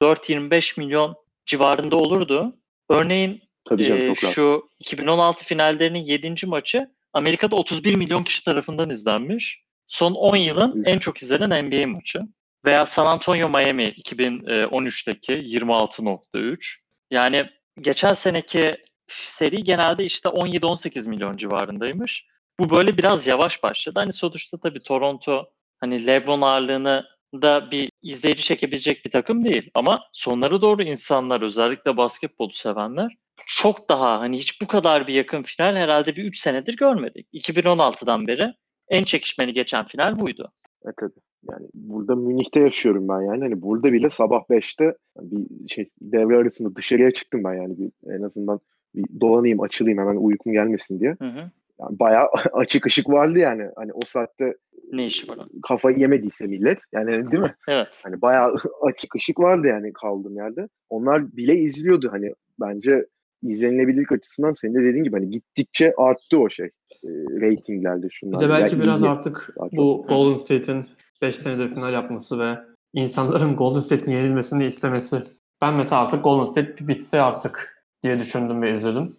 24-25 0.00 0.80
milyon 0.80 1.14
civarında 1.46 1.96
olurdu. 1.96 2.56
Örneğin 2.90 3.42
Tabii 3.64 3.84
canım, 3.84 4.10
e, 4.10 4.14
şu 4.14 4.68
2016 4.78 5.44
finallerinin 5.44 5.98
7. 5.98 6.46
maçı 6.46 6.90
Amerika'da 7.12 7.56
31 7.56 7.94
milyon 7.94 8.24
kişi 8.24 8.44
tarafından 8.44 8.90
izlenmiş. 8.90 9.62
Son 9.90 10.12
10 10.12 10.36
yılın 10.36 10.84
en 10.84 10.98
çok 10.98 11.22
izlenen 11.22 11.66
NBA 11.66 11.86
maçı. 11.86 12.20
Veya 12.64 12.86
San 12.86 13.06
Antonio 13.06 13.48
Miami 13.48 13.82
2013'teki 13.82 15.32
26.3. 15.32 16.76
Yani 17.10 17.50
geçen 17.80 18.12
seneki 18.12 18.76
seri 19.06 19.64
genelde 19.64 20.04
işte 20.04 20.28
17-18 20.28 21.08
milyon 21.08 21.36
civarındaymış. 21.36 22.26
Bu 22.58 22.70
böyle 22.70 22.98
biraz 22.98 23.26
yavaş 23.26 23.62
başladı. 23.62 24.00
Hani 24.00 24.12
sonuçta 24.12 24.58
tabii 24.58 24.82
Toronto 24.82 25.50
hani 25.80 26.06
LeBron 26.06 26.40
ağırlığını 26.40 27.04
da 27.34 27.70
bir 27.70 27.90
izleyici 28.02 28.42
çekebilecek 28.42 29.04
bir 29.04 29.10
takım 29.10 29.44
değil. 29.44 29.70
Ama 29.74 30.00
sonlara 30.12 30.62
doğru 30.62 30.82
insanlar 30.82 31.42
özellikle 31.42 31.96
basketbolu 31.96 32.52
sevenler 32.52 33.16
çok 33.46 33.88
daha 33.88 34.20
hani 34.20 34.38
hiç 34.38 34.60
bu 34.60 34.66
kadar 34.66 35.06
bir 35.06 35.14
yakın 35.14 35.42
final 35.42 35.76
herhalde 35.76 36.16
bir 36.16 36.24
3 36.24 36.38
senedir 36.38 36.76
görmedik. 36.76 37.26
2016'dan 37.34 38.26
beri 38.26 38.54
en 38.90 39.04
çekişmeni 39.04 39.52
geçen 39.52 39.84
final 39.84 40.20
buydu. 40.20 40.52
Evet 40.84 40.96
tabii. 40.96 41.12
Yani 41.50 41.66
burada 41.74 42.16
Münih'te 42.16 42.60
yaşıyorum 42.60 43.08
ben 43.08 43.20
yani. 43.20 43.40
Hani 43.40 43.62
burada 43.62 43.92
bile 43.92 44.10
sabah 44.10 44.42
5'te 44.50 44.94
bir 45.20 45.68
şey 45.68 45.90
devre 46.00 46.36
arasında 46.36 46.76
dışarıya 46.76 47.10
çıktım 47.10 47.44
ben 47.44 47.54
yani 47.54 47.78
bir, 47.78 48.14
en 48.14 48.22
azından 48.22 48.60
bir 48.94 49.20
dolanayım, 49.20 49.60
açılayım 49.60 49.98
hemen 49.98 50.16
uykum 50.16 50.52
gelmesin 50.52 51.00
diye. 51.00 51.16
Hı 51.20 51.28
hı. 51.28 51.50
Yani 51.80 51.98
bayağı 51.98 52.28
açık 52.52 52.86
ışık 52.86 53.08
vardı 53.08 53.38
yani. 53.38 53.68
Hani 53.76 53.92
o 53.92 54.00
saatte 54.04 54.54
Ne 54.92 55.06
işi 55.06 55.28
var? 55.28 55.38
kafayı 55.68 55.98
yemediyse 55.98 56.46
millet. 56.46 56.78
Yani 56.92 57.10
değil 57.32 57.42
mi? 57.42 57.54
Evet. 57.68 58.00
Hani 58.04 58.22
bayağı 58.22 58.54
açık 58.82 59.14
ışık 59.14 59.40
vardı 59.40 59.66
yani 59.66 59.92
kaldığım 59.92 60.36
yerde. 60.36 60.68
Onlar 60.90 61.36
bile 61.36 61.56
izliyordu 61.56 62.08
hani 62.12 62.32
bence 62.60 63.06
izlenilebilirlik 63.42 64.12
açısından 64.12 64.52
senin 64.52 64.74
de 64.74 64.84
dediğin 64.84 65.04
gibi 65.04 65.16
hani 65.16 65.30
gittikçe 65.30 65.94
arttı 65.98 66.38
o 66.38 66.50
şey. 66.50 66.66
E, 67.04 67.08
ratinglerde 67.40 68.08
şunlar. 68.10 68.40
Bir 68.40 68.44
de 68.44 68.50
belki 68.50 68.74
Ya 68.74 68.82
biraz 68.82 69.02
artık 69.02 69.54
bu 69.72 70.04
Golden 70.08 70.36
State'in 70.36 70.84
5 71.22 71.36
senedir 71.36 71.68
final 71.68 71.92
yapması 71.92 72.38
ve 72.38 72.58
insanların 72.92 73.56
Golden 73.56 73.80
State'in 73.80 74.16
yenilmesini 74.16 74.64
istemesi. 74.64 75.22
Ben 75.62 75.74
mesela 75.74 76.02
artık 76.02 76.24
Golden 76.24 76.44
State 76.44 76.78
bir 76.78 76.88
bitse 76.88 77.20
artık 77.20 77.84
diye 78.02 78.18
düşündüm 78.18 78.62
ve 78.62 78.72
izledim. 78.72 79.16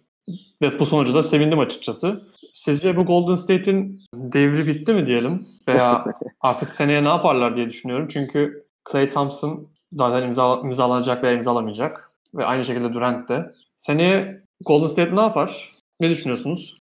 Ve 0.62 0.78
bu 0.78 0.86
sonucu 0.86 1.14
da 1.14 1.22
sevindim 1.22 1.58
açıkçası. 1.58 2.22
Sizce 2.52 2.96
bu 2.96 3.04
Golden 3.04 3.36
State'in 3.36 4.00
devri 4.14 4.66
bitti 4.66 4.94
mi 4.94 5.06
diyelim? 5.06 5.46
Veya 5.68 6.04
artık 6.40 6.70
seneye 6.70 7.04
ne 7.04 7.08
yaparlar 7.08 7.56
diye 7.56 7.66
düşünüyorum. 7.66 8.08
Çünkü 8.08 8.58
Klay 8.84 9.08
Thompson 9.08 9.68
zaten 9.92 10.26
imza, 10.26 10.60
imzalanacak 10.64 11.24
veya 11.24 11.34
imzalamayacak. 11.34 12.10
Ve 12.34 12.44
aynı 12.44 12.64
şekilde 12.64 12.92
Durant 12.92 13.28
de. 13.28 13.50
Seneye 13.82 14.42
Golden 14.60 14.86
State 14.86 15.16
ne 15.16 15.20
yapar? 15.20 15.72
Ne 16.00 16.10
düşünüyorsunuz? 16.10 16.78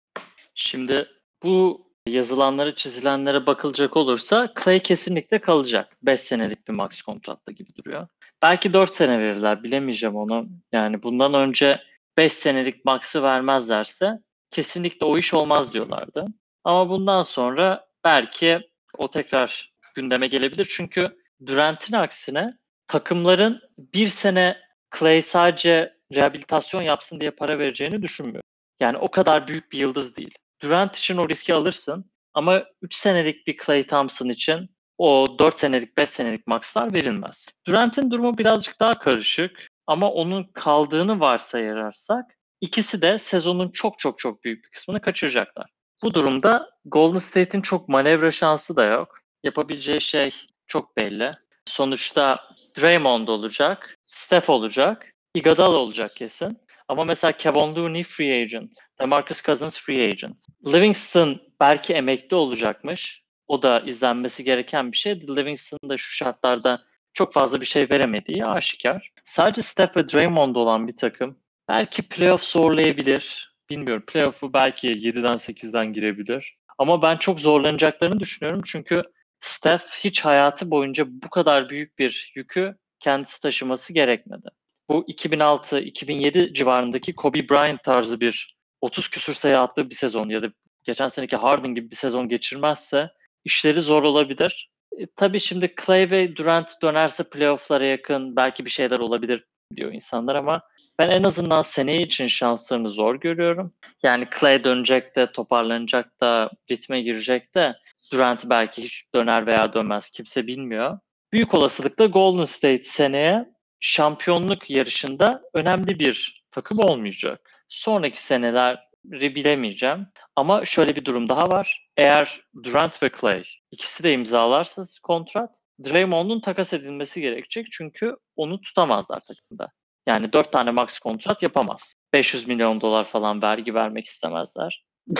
Şimdi 0.54 1.08
bu 1.42 1.86
yazılanlara, 2.06 2.74
çizilenlere 2.74 3.46
bakılacak 3.46 3.96
olursa 3.96 4.52
Clay 4.64 4.80
kesinlikle 4.80 5.38
kalacak. 5.38 5.96
5 6.02 6.20
senelik 6.20 6.68
bir 6.68 6.72
max 6.72 7.02
kontratta 7.02 7.52
gibi 7.52 7.74
duruyor. 7.74 8.06
Belki 8.42 8.72
4 8.72 8.90
sene 8.90 9.18
verirler 9.18 9.62
bilemeyeceğim 9.62 10.16
onu. 10.16 10.48
Yani 10.72 11.02
bundan 11.02 11.34
önce 11.34 11.80
5 12.16 12.32
senelik 12.32 12.84
max'ı 12.84 13.22
vermezlerse 13.22 14.18
kesinlikle 14.50 15.06
o 15.06 15.18
iş 15.18 15.34
olmaz 15.34 15.74
diyorlardı. 15.74 16.26
Ama 16.64 16.90
bundan 16.90 17.22
sonra 17.22 17.86
belki 18.04 18.60
o 18.96 19.10
tekrar 19.10 19.72
gündeme 19.94 20.26
gelebilir. 20.26 20.66
Çünkü 20.70 21.16
Durant'in 21.46 21.96
aksine 21.96 22.58
takımların 22.88 23.60
bir 23.78 24.06
sene 24.08 24.56
Clay 24.98 25.22
sadece 25.22 25.97
rehabilitasyon 26.14 26.82
yapsın 26.82 27.20
diye 27.20 27.30
para 27.30 27.58
vereceğini 27.58 28.02
düşünmüyorum. 28.02 28.48
Yani 28.80 28.98
o 28.98 29.10
kadar 29.10 29.48
büyük 29.48 29.72
bir 29.72 29.78
yıldız 29.78 30.16
değil. 30.16 30.34
Durant 30.62 30.96
için 30.96 31.16
o 31.16 31.28
riski 31.28 31.54
alırsın 31.54 32.10
ama 32.34 32.64
3 32.82 32.94
senelik 32.94 33.46
bir 33.46 33.56
Clay 33.66 33.86
Thompson 33.86 34.28
için 34.28 34.70
o 34.98 35.26
4 35.38 35.58
senelik 35.58 35.96
5 35.96 36.10
senelik 36.10 36.46
maxlar 36.46 36.94
verilmez. 36.94 37.46
Durant'in 37.66 38.10
durumu 38.10 38.38
birazcık 38.38 38.80
daha 38.80 38.98
karışık 38.98 39.68
ama 39.86 40.12
onun 40.12 40.44
kaldığını 40.44 41.20
varsayarsak 41.20 42.24
ikisi 42.60 43.02
de 43.02 43.18
sezonun 43.18 43.70
çok 43.70 43.98
çok 43.98 44.18
çok 44.18 44.44
büyük 44.44 44.64
bir 44.64 44.70
kısmını 44.70 45.00
kaçıracaklar. 45.00 45.70
Bu 46.02 46.14
durumda 46.14 46.70
Golden 46.84 47.18
State'in 47.18 47.62
çok 47.62 47.88
manevra 47.88 48.30
şansı 48.30 48.76
da 48.76 48.84
yok. 48.84 49.18
Yapabileceği 49.44 50.00
şey 50.00 50.30
çok 50.66 50.96
belli. 50.96 51.32
Sonuçta 51.66 52.40
Draymond 52.80 53.28
olacak, 53.28 53.96
Steph 54.04 54.50
olacak, 54.50 55.14
Iguodala 55.34 55.76
olacak 55.76 56.16
kesin. 56.16 56.58
Ama 56.88 57.04
mesela 57.04 57.32
Kevin 57.32 57.74
Looney 57.74 58.02
free 58.02 58.42
agent, 58.42 58.78
DeMarcus 59.00 59.42
Cousins 59.42 59.80
free 59.80 60.10
agent. 60.10 60.46
Livingston 60.66 61.40
belki 61.60 61.94
emekli 61.94 62.36
olacakmış. 62.36 63.22
O 63.48 63.62
da 63.62 63.80
izlenmesi 63.80 64.44
gereken 64.44 64.92
bir 64.92 64.96
şey. 64.96 65.20
Livingston 65.20 65.90
da 65.90 65.96
şu 65.96 66.16
şartlarda 66.16 66.82
çok 67.12 67.32
fazla 67.32 67.60
bir 67.60 67.66
şey 67.66 67.90
veremediği 67.90 68.44
aşikar. 68.44 69.12
Sadece 69.24 69.62
Steph 69.62 69.96
ve 69.96 70.08
Draymond 70.08 70.56
olan 70.56 70.88
bir 70.88 70.96
takım 70.96 71.38
belki 71.68 72.08
playoff 72.08 72.44
zorlayabilir. 72.44 73.54
Bilmiyorum. 73.70 74.04
Playoff'u 74.06 74.52
belki 74.52 74.88
7'den 74.88 75.38
8'den 75.38 75.92
girebilir. 75.92 76.56
Ama 76.78 77.02
ben 77.02 77.16
çok 77.16 77.40
zorlanacaklarını 77.40 78.20
düşünüyorum. 78.20 78.62
Çünkü 78.64 79.02
Steph 79.40 79.84
hiç 80.04 80.24
hayatı 80.24 80.70
boyunca 80.70 81.04
bu 81.08 81.30
kadar 81.30 81.68
büyük 81.68 81.98
bir 81.98 82.32
yükü 82.34 82.76
kendisi 83.00 83.42
taşıması 83.42 83.94
gerekmedi. 83.94 84.48
Bu 84.88 85.04
2006-2007 85.08 86.54
civarındaki 86.54 87.14
Kobe 87.14 87.48
Bryant 87.48 87.84
tarzı 87.84 88.20
bir 88.20 88.56
30 88.80 89.08
küsür 89.08 89.34
sayı 89.34 89.60
attığı 89.60 89.90
bir 89.90 89.94
sezon 89.94 90.28
ya 90.28 90.42
da 90.42 90.46
geçen 90.84 91.08
seneki 91.08 91.36
Harden 91.36 91.74
gibi 91.74 91.90
bir 91.90 91.96
sezon 91.96 92.28
geçirmezse 92.28 93.10
işleri 93.44 93.80
zor 93.80 94.02
olabilir. 94.02 94.70
E, 94.98 95.06
tabii 95.16 95.40
şimdi 95.40 95.74
Clay 95.86 96.10
ve 96.10 96.36
Durant 96.36 96.82
dönerse 96.82 97.24
playofflara 97.30 97.84
yakın 97.84 98.36
belki 98.36 98.64
bir 98.64 98.70
şeyler 98.70 98.98
olabilir 98.98 99.44
diyor 99.76 99.92
insanlar 99.92 100.34
ama 100.34 100.62
ben 100.98 101.10
en 101.10 101.22
azından 101.22 101.62
seneye 101.62 102.02
için 102.02 102.26
şanslarını 102.26 102.88
zor 102.88 103.14
görüyorum. 103.14 103.74
Yani 104.02 104.28
Clay 104.40 104.64
dönecek 104.64 105.16
de 105.16 105.32
toparlanacak 105.32 106.20
da 106.20 106.50
ritme 106.70 107.00
girecek 107.00 107.54
de 107.54 107.76
Durant 108.12 108.50
belki 108.50 108.82
hiç 108.82 109.04
döner 109.14 109.46
veya 109.46 109.72
dönmez 109.72 110.10
kimse 110.10 110.46
bilmiyor. 110.46 110.98
Büyük 111.32 111.54
olasılıkla 111.54 112.06
Golden 112.06 112.44
State 112.44 112.84
seneye 112.84 113.57
şampiyonluk 113.80 114.70
yarışında 114.70 115.42
önemli 115.54 115.98
bir 115.98 116.44
takım 116.50 116.78
olmayacak. 116.78 117.50
Sonraki 117.68 118.22
seneleri 118.22 119.34
bilemeyeceğim. 119.34 120.06
Ama 120.36 120.64
şöyle 120.64 120.96
bir 120.96 121.04
durum 121.04 121.28
daha 121.28 121.48
var. 121.48 121.88
Eğer 121.96 122.40
Durant 122.62 123.02
ve 123.02 123.10
Clay 123.20 123.44
ikisi 123.70 124.04
de 124.04 124.12
imzalarsa 124.12 124.84
kontrat, 125.02 125.56
Draymond'un 125.84 126.40
takas 126.40 126.72
edilmesi 126.72 127.20
gerekecek. 127.20 127.66
Çünkü 127.72 128.16
onu 128.36 128.60
tutamazlar 128.60 129.20
takımda. 129.20 129.72
Yani 130.06 130.32
4 130.32 130.52
tane 130.52 130.70
max 130.70 130.98
kontrat 130.98 131.42
yapamaz. 131.42 131.94
500 132.12 132.48
milyon 132.48 132.80
dolar 132.80 133.04
falan 133.04 133.42
vergi 133.42 133.74
vermek 133.74 134.06
istemezler. 134.06 134.84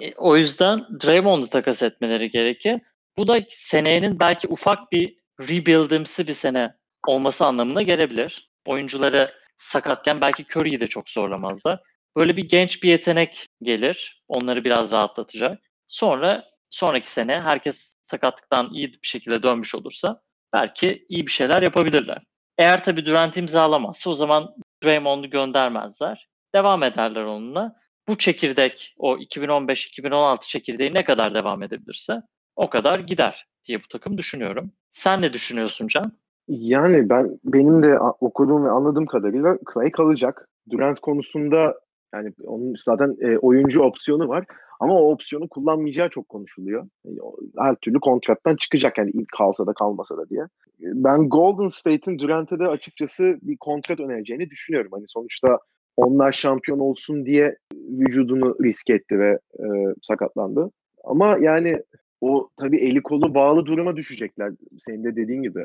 e, 0.00 0.14
o 0.16 0.36
yüzden 0.36 0.86
Draymond'u 1.04 1.46
takas 1.46 1.82
etmeleri 1.82 2.30
gerekir. 2.30 2.80
Bu 3.16 3.28
da 3.28 3.40
senenin 3.48 4.20
belki 4.20 4.48
ufak 4.48 4.92
bir 4.92 5.16
rebuildimsi 5.40 6.26
bir 6.26 6.32
sene 6.32 6.74
olması 7.06 7.46
anlamına 7.46 7.82
gelebilir. 7.82 8.50
Oyuncuları 8.66 9.34
sakatken 9.58 10.20
belki 10.20 10.46
Curry'i 10.56 10.80
de 10.80 10.86
çok 10.86 11.08
zorlamazlar. 11.08 11.80
Böyle 12.16 12.36
bir 12.36 12.48
genç 12.48 12.82
bir 12.82 12.88
yetenek 12.88 13.46
gelir. 13.62 14.22
Onları 14.28 14.64
biraz 14.64 14.92
rahatlatacak. 14.92 15.58
Sonra 15.86 16.44
sonraki 16.70 17.10
sene 17.10 17.40
herkes 17.40 17.94
sakatlıktan 18.02 18.70
iyi 18.72 18.92
bir 18.92 19.08
şekilde 19.08 19.42
dönmüş 19.42 19.74
olursa 19.74 20.22
belki 20.52 21.06
iyi 21.08 21.26
bir 21.26 21.32
şeyler 21.32 21.62
yapabilirler. 21.62 22.22
Eğer 22.58 22.84
tabii 22.84 23.06
Durant 23.06 23.36
imzalamazsa 23.36 24.10
o 24.10 24.14
zaman 24.14 24.54
Draymond'u 24.84 25.30
göndermezler. 25.30 26.28
Devam 26.54 26.82
ederler 26.82 27.22
onunla. 27.22 27.76
Bu 28.08 28.18
çekirdek 28.18 28.94
o 28.98 29.16
2015-2016 29.16 30.46
çekirdeği 30.46 30.94
ne 30.94 31.04
kadar 31.04 31.34
devam 31.34 31.62
edebilirse 31.62 32.22
o 32.56 32.70
kadar 32.70 33.00
gider 33.00 33.46
diye 33.64 33.82
bu 33.82 33.88
takım 33.88 34.18
düşünüyorum. 34.18 34.72
Sen 34.90 35.22
ne 35.22 35.32
düşünüyorsun 35.32 35.86
Can? 35.86 36.12
Yani 36.50 37.08
ben 37.08 37.38
benim 37.44 37.82
de 37.82 37.98
okuduğum 37.98 38.64
ve 38.64 38.70
anladığım 38.70 39.06
kadarıyla 39.06 39.58
Clay 39.74 39.90
kalacak. 39.90 40.48
Durant 40.70 41.00
konusunda 41.00 41.74
yani 42.14 42.32
onun 42.44 42.74
zaten 42.84 43.16
e, 43.20 43.38
oyuncu 43.38 43.82
opsiyonu 43.82 44.28
var 44.28 44.44
ama 44.80 45.00
o 45.00 45.12
opsiyonu 45.12 45.48
kullanmayacağı 45.48 46.08
çok 46.08 46.28
konuşuluyor. 46.28 46.86
Yani, 47.04 47.18
her 47.58 47.74
türlü 47.74 48.00
kontrattan 48.00 48.56
çıkacak 48.56 48.98
yani 48.98 49.10
ilk 49.10 49.28
kalsa 49.38 49.66
da 49.66 49.72
kalmasa 49.72 50.16
da 50.16 50.28
diye. 50.28 50.42
Ben 50.80 51.28
Golden 51.28 51.68
State'in 51.68 52.18
Durant'e 52.18 52.58
de 52.58 52.68
açıkçası 52.68 53.38
bir 53.42 53.56
kontrat 53.56 54.00
önereceğini 54.00 54.50
düşünüyorum. 54.50 54.90
Hani 54.94 55.04
sonuçta 55.08 55.58
onlar 55.96 56.32
şampiyon 56.32 56.78
olsun 56.78 57.26
diye 57.26 57.56
vücudunu 57.74 58.56
risk 58.64 58.90
etti 58.90 59.18
ve 59.18 59.38
e, 59.58 59.66
sakatlandı. 60.02 60.70
Ama 61.04 61.38
yani 61.40 61.82
o 62.20 62.48
tabii 62.56 62.78
eli 62.78 63.02
kolu 63.02 63.34
bağlı 63.34 63.66
duruma 63.66 63.96
düşecekler. 63.96 64.52
Senin 64.78 65.04
de 65.04 65.16
dediğin 65.16 65.42
gibi. 65.42 65.64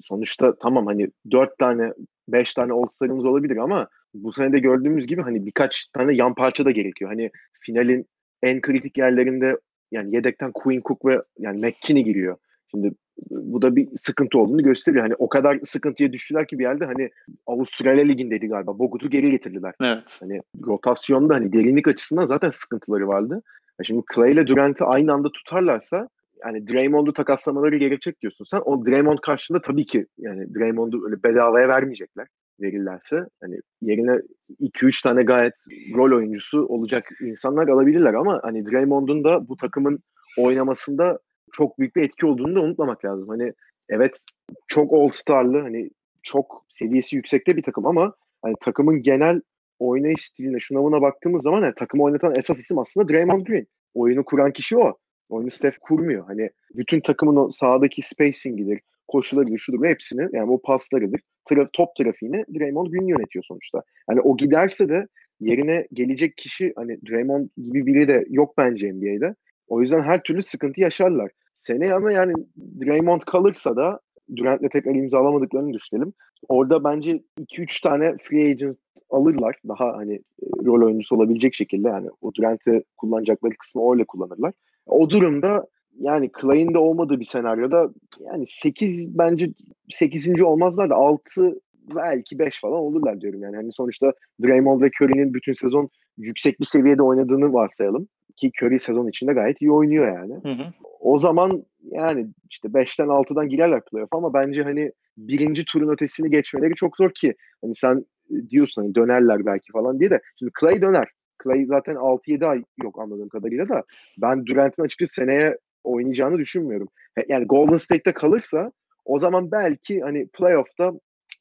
Sonuçta 0.00 0.54
tamam 0.58 0.86
hani 0.86 1.10
dört 1.30 1.58
tane 1.58 1.92
beş 2.28 2.54
tane 2.54 2.72
All-Star'ımız 2.72 3.24
olabilir 3.24 3.56
ama 3.56 3.88
bu 4.14 4.32
sene 4.32 4.52
de 4.52 4.58
gördüğümüz 4.58 5.06
gibi 5.06 5.22
hani 5.22 5.46
birkaç 5.46 5.86
tane 5.86 6.14
yan 6.14 6.34
parça 6.34 6.64
da 6.64 6.70
gerekiyor. 6.70 7.10
Hani 7.10 7.30
finalin 7.60 8.06
en 8.42 8.60
kritik 8.60 8.98
yerlerinde 8.98 9.58
yani 9.92 10.14
yedekten 10.14 10.52
Queen 10.52 10.80
Cook 10.84 11.04
ve 11.04 11.22
yani 11.38 11.66
McKinney 11.66 12.04
giriyor. 12.04 12.36
Şimdi 12.70 12.92
bu 13.30 13.62
da 13.62 13.76
bir 13.76 13.88
sıkıntı 13.96 14.38
olduğunu 14.38 14.62
gösteriyor. 14.62 15.02
Hani 15.02 15.14
o 15.14 15.28
kadar 15.28 15.58
sıkıntıya 15.64 16.12
düştüler 16.12 16.46
ki 16.46 16.58
bir 16.58 16.64
yerde 16.64 16.84
hani 16.84 17.10
Avustralya 17.46 18.04
Ligi'ndeydi 18.04 18.46
galiba. 18.46 18.78
Bogut'u 18.78 19.10
geri 19.10 19.30
getirdiler. 19.30 19.74
Evet. 19.80 20.18
Hani 20.20 20.40
rotasyonda 20.66 21.34
hani 21.34 21.52
derinlik 21.52 21.88
açısından 21.88 22.26
zaten 22.26 22.50
sıkıntıları 22.50 23.08
vardı. 23.08 23.42
Ya 23.80 23.84
şimdi 23.84 24.02
Clay 24.14 24.32
ile 24.32 24.46
Durant'ı 24.46 24.84
aynı 24.84 25.12
anda 25.12 25.32
tutarlarsa 25.32 26.08
yani 26.44 26.68
Draymond'u 26.68 27.12
takaslamaları 27.12 27.76
gerekecek 27.76 28.20
diyorsun 28.22 28.44
sen. 28.44 28.60
O 28.64 28.86
Draymond 28.86 29.18
karşında 29.18 29.60
tabii 29.60 29.86
ki 29.86 30.06
yani 30.18 30.54
Draymond'u 30.54 31.06
öyle 31.06 31.22
bedavaya 31.22 31.68
vermeyecekler 31.68 32.26
verirlerse. 32.60 33.16
Hani 33.40 33.56
yerine 33.82 34.20
2-3 34.60 35.02
tane 35.02 35.22
gayet 35.22 35.54
rol 35.94 36.16
oyuncusu 36.16 36.66
olacak 36.66 37.08
insanlar 37.20 37.68
alabilirler 37.68 38.14
ama 38.14 38.40
hani 38.42 38.66
Draymond'un 38.66 39.24
da 39.24 39.48
bu 39.48 39.56
takımın 39.56 39.98
oynamasında 40.38 41.18
çok 41.52 41.78
büyük 41.78 41.96
bir 41.96 42.02
etki 42.02 42.26
olduğunu 42.26 42.54
da 42.54 42.60
unutmamak 42.60 43.04
lazım. 43.04 43.28
Hani 43.28 43.52
evet 43.88 44.24
çok 44.66 44.92
all-star'lı 44.92 45.60
hani 45.60 45.90
çok 46.22 46.66
seviyesi 46.68 47.16
yüksekte 47.16 47.56
bir 47.56 47.62
takım 47.62 47.86
ama 47.86 48.14
hani 48.42 48.54
takımın 48.60 49.02
genel 49.02 49.40
oynayış 49.78 50.24
stiline, 50.24 50.60
şunavına 50.60 51.02
baktığımız 51.02 51.42
zaman 51.42 51.62
yani 51.62 51.74
takımı 51.74 52.02
oynatan 52.02 52.34
esas 52.34 52.58
isim 52.58 52.78
aslında 52.78 53.08
Draymond 53.08 53.46
Green. 53.46 53.66
Oyunu 53.94 54.24
kuran 54.24 54.52
kişi 54.52 54.78
o. 54.78 54.98
Oyunu 55.28 55.50
Steph 55.50 55.76
kurmuyor. 55.80 56.26
Hani 56.26 56.50
bütün 56.74 57.00
takımın 57.00 57.36
o 57.36 57.50
sahadaki 57.50 58.02
spacing'idir, 58.02 58.80
koşularıdır, 59.08 59.58
şudur 59.58 59.86
hepsini 59.86 60.28
yani 60.32 60.50
o 60.50 60.62
paslarıdır, 60.62 61.20
tra- 61.50 61.68
top 61.72 61.88
trafiğini 61.96 62.44
Draymond 62.58 62.86
Green 62.86 63.06
yönetiyor 63.06 63.44
sonuçta. 63.48 63.82
Hani 64.06 64.20
o 64.20 64.36
giderse 64.36 64.88
de 64.88 65.06
yerine 65.40 65.86
gelecek 65.92 66.36
kişi 66.36 66.72
hani 66.76 66.98
Draymond 67.10 67.48
gibi 67.56 67.86
biri 67.86 68.08
de 68.08 68.24
yok 68.28 68.54
bence 68.58 68.92
NBA'de. 68.92 69.34
O 69.68 69.80
yüzden 69.80 70.02
her 70.02 70.22
türlü 70.22 70.42
sıkıntı 70.42 70.80
yaşarlar. 70.80 71.30
Seneye 71.54 71.94
ama 71.94 72.12
yani 72.12 72.32
Draymond 72.56 73.20
kalırsa 73.20 73.76
da 73.76 74.00
Durant'le 74.36 74.70
tekrar 74.72 74.94
imzalamadıklarını 74.94 75.72
düşünelim. 75.72 76.12
Orada 76.48 76.84
bence 76.84 77.22
2-3 77.38 77.82
tane 77.82 78.16
free 78.22 78.50
agent 78.50 78.78
alırlar. 79.10 79.56
Daha 79.68 79.96
hani 79.96 80.14
e, 80.14 80.46
rol 80.64 80.86
oyuncusu 80.86 81.16
olabilecek 81.16 81.54
şekilde 81.54 81.88
yani 81.88 82.08
o 82.20 82.34
Durant'i 82.34 82.84
kullanacakları 82.96 83.54
kısmı 83.54 83.92
öyle 83.92 84.04
kullanırlar. 84.04 84.52
O 84.86 85.10
durumda 85.10 85.66
yani 86.00 86.30
Clay'in 86.40 86.74
de 86.74 86.78
olmadığı 86.78 87.20
bir 87.20 87.24
senaryoda 87.24 87.90
yani 88.20 88.44
8 88.46 89.18
bence 89.18 89.50
8. 89.90 90.42
olmazlar 90.42 90.90
da 90.90 90.94
6 90.94 91.60
belki 91.94 92.38
5 92.38 92.60
falan 92.60 92.78
olurlar 92.78 93.20
diyorum 93.20 93.42
yani. 93.42 93.56
Hani 93.56 93.72
sonuçta 93.72 94.12
Draymond 94.42 94.82
ve 94.82 94.90
Curry'nin 95.00 95.34
bütün 95.34 95.52
sezon 95.52 95.88
yüksek 96.18 96.60
bir 96.60 96.64
seviyede 96.64 97.02
oynadığını 97.02 97.52
varsayalım 97.52 98.08
ki 98.36 98.50
Curry 98.62 98.80
sezon 98.80 99.08
içinde 99.08 99.32
gayet 99.32 99.62
iyi 99.62 99.72
oynuyor 99.72 100.06
yani. 100.06 100.34
Hı 100.34 100.62
hı. 100.62 100.72
O 101.00 101.18
zaman 101.18 101.64
yani 101.82 102.26
işte 102.50 102.68
5'ten 102.68 103.06
6'dan 103.06 103.48
girerler 103.48 103.84
playoff 103.84 104.12
ama 104.12 104.34
bence 104.34 104.62
hani 104.62 104.92
birinci 105.16 105.64
turun 105.64 105.92
ötesini 105.92 106.30
geçmeleri 106.30 106.74
çok 106.74 106.96
zor 106.96 107.10
ki. 107.10 107.34
Hani 107.62 107.74
sen 107.74 108.04
diyorsun 108.50 108.82
hani 108.82 108.94
dönerler 108.94 109.46
belki 109.46 109.72
falan 109.72 110.00
diye 110.00 110.10
de. 110.10 110.20
Şimdi 110.38 110.52
Clay 110.60 110.82
döner. 110.82 111.08
Clay 111.44 111.64
zaten 111.66 111.94
6-7 111.94 112.46
ay 112.46 112.62
yok 112.82 112.98
anladığım 112.98 113.28
kadarıyla 113.28 113.68
da 113.68 113.82
ben 114.18 114.46
Durant'ın 114.46 114.82
açıkçası 114.82 115.14
seneye 115.14 115.58
oynayacağını 115.84 116.38
düşünmüyorum. 116.38 116.88
Yani 117.28 117.44
Golden 117.44 117.76
State'te 117.76 118.12
kalırsa 118.12 118.72
o 119.04 119.18
zaman 119.18 119.52
belki 119.52 120.00
hani 120.00 120.28
playoff'ta 120.28 120.92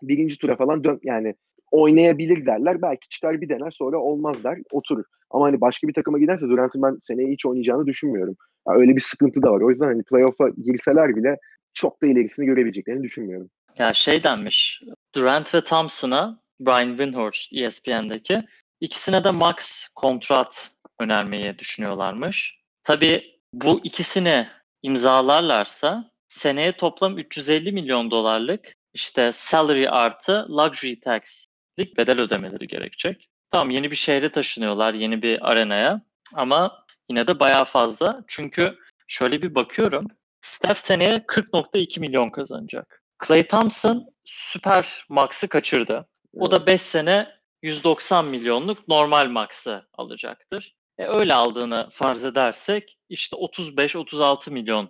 birinci 0.02 0.38
tura 0.38 0.56
falan 0.56 0.84
dön 0.84 1.00
yani 1.04 1.36
oynayabilir 1.72 2.46
derler. 2.46 2.82
Belki 2.82 3.10
çıkar 3.10 3.42
bir 3.42 3.50
dener 3.50 3.72
sonra 3.72 3.98
olmaz 3.98 4.44
der 4.44 4.58
oturur. 4.72 5.04
Ama 5.30 5.46
hani 5.46 5.62
başka 5.62 5.88
bir 5.88 5.94
takıma 5.94 6.20
giderse 6.20 6.48
Durant'ın 6.48 6.82
ben 6.82 6.98
seneye 7.02 7.32
hiç 7.32 7.46
oynayacağını 7.46 7.86
düşünmüyorum. 7.86 8.36
Yani 8.68 8.78
öyle 8.78 8.96
bir 8.96 9.02
sıkıntı 9.02 9.42
da 9.42 9.52
var. 9.52 9.62
O 9.62 9.70
yüzden 9.70 9.86
hani 9.86 10.04
playoff'a 10.04 10.50
girseler 10.50 11.16
bile 11.16 11.38
çok 11.74 12.02
da 12.02 12.08
ilerisini 12.08 12.46
görebileceklerini 12.46 13.04
düşünmüyorum. 13.04 13.50
Ya 13.78 13.94
şey 13.94 14.24
denmiş. 14.24 14.82
Durant 15.16 15.56
ve 15.56 15.62
Thompson'a 15.62 16.40
Brian 16.60 16.90
Windhorst 16.90 17.54
ESPN'deki 17.54 18.44
ikisine 18.82 19.24
de 19.24 19.32
max 19.32 19.88
kontrat 19.96 20.72
önermeyi 21.00 21.58
düşünüyorlarmış. 21.60 22.60
Tabii 22.84 23.40
bu 23.54 23.82
ikisini 23.84 24.48
imzalarlarsa 24.84 26.12
seneye 26.30 26.72
toplam 26.72 27.18
350 27.18 27.72
milyon 27.72 28.12
dolarlık 28.12 28.74
işte 28.94 29.32
salary 29.34 29.90
artı 29.90 30.46
luxury 30.50 31.00
tax'lik 31.00 31.98
bedel 31.98 32.22
ödemeleri 32.22 32.68
gerekecek. 32.68 33.30
Tamam 33.50 33.70
yeni 33.70 33.92
bir 33.92 33.96
şehre 33.96 34.32
taşınıyorlar, 34.32 34.94
yeni 34.94 35.22
bir 35.22 35.52
arenaya 35.52 36.02
ama 36.34 36.86
yine 37.10 37.28
de 37.28 37.40
bayağı 37.40 37.66
fazla. 37.66 38.24
Çünkü 38.28 38.78
şöyle 39.08 39.42
bir 39.42 39.56
bakıyorum. 39.56 40.08
Steph 40.42 40.78
seneye 40.78 41.18
40.2 41.18 42.00
milyon 42.00 42.30
kazanacak. 42.30 43.04
Clay 43.28 43.48
Thompson 43.48 44.06
süper 44.26 45.06
max'ı 45.10 45.48
kaçırdı. 45.48 46.08
O 46.40 46.52
da 46.52 46.68
5 46.68 46.82
sene 46.82 47.28
190 47.62 48.26
milyonluk 48.26 48.88
normal 48.88 49.28
max'ı 49.28 49.88
alacaktır. 49.94 50.76
E 50.98 51.06
öyle 51.06 51.34
aldığını 51.34 51.90
farz 51.92 52.24
edersek 52.24 52.98
işte 53.10 53.36
35-36 53.36 54.52
milyon 54.52 54.90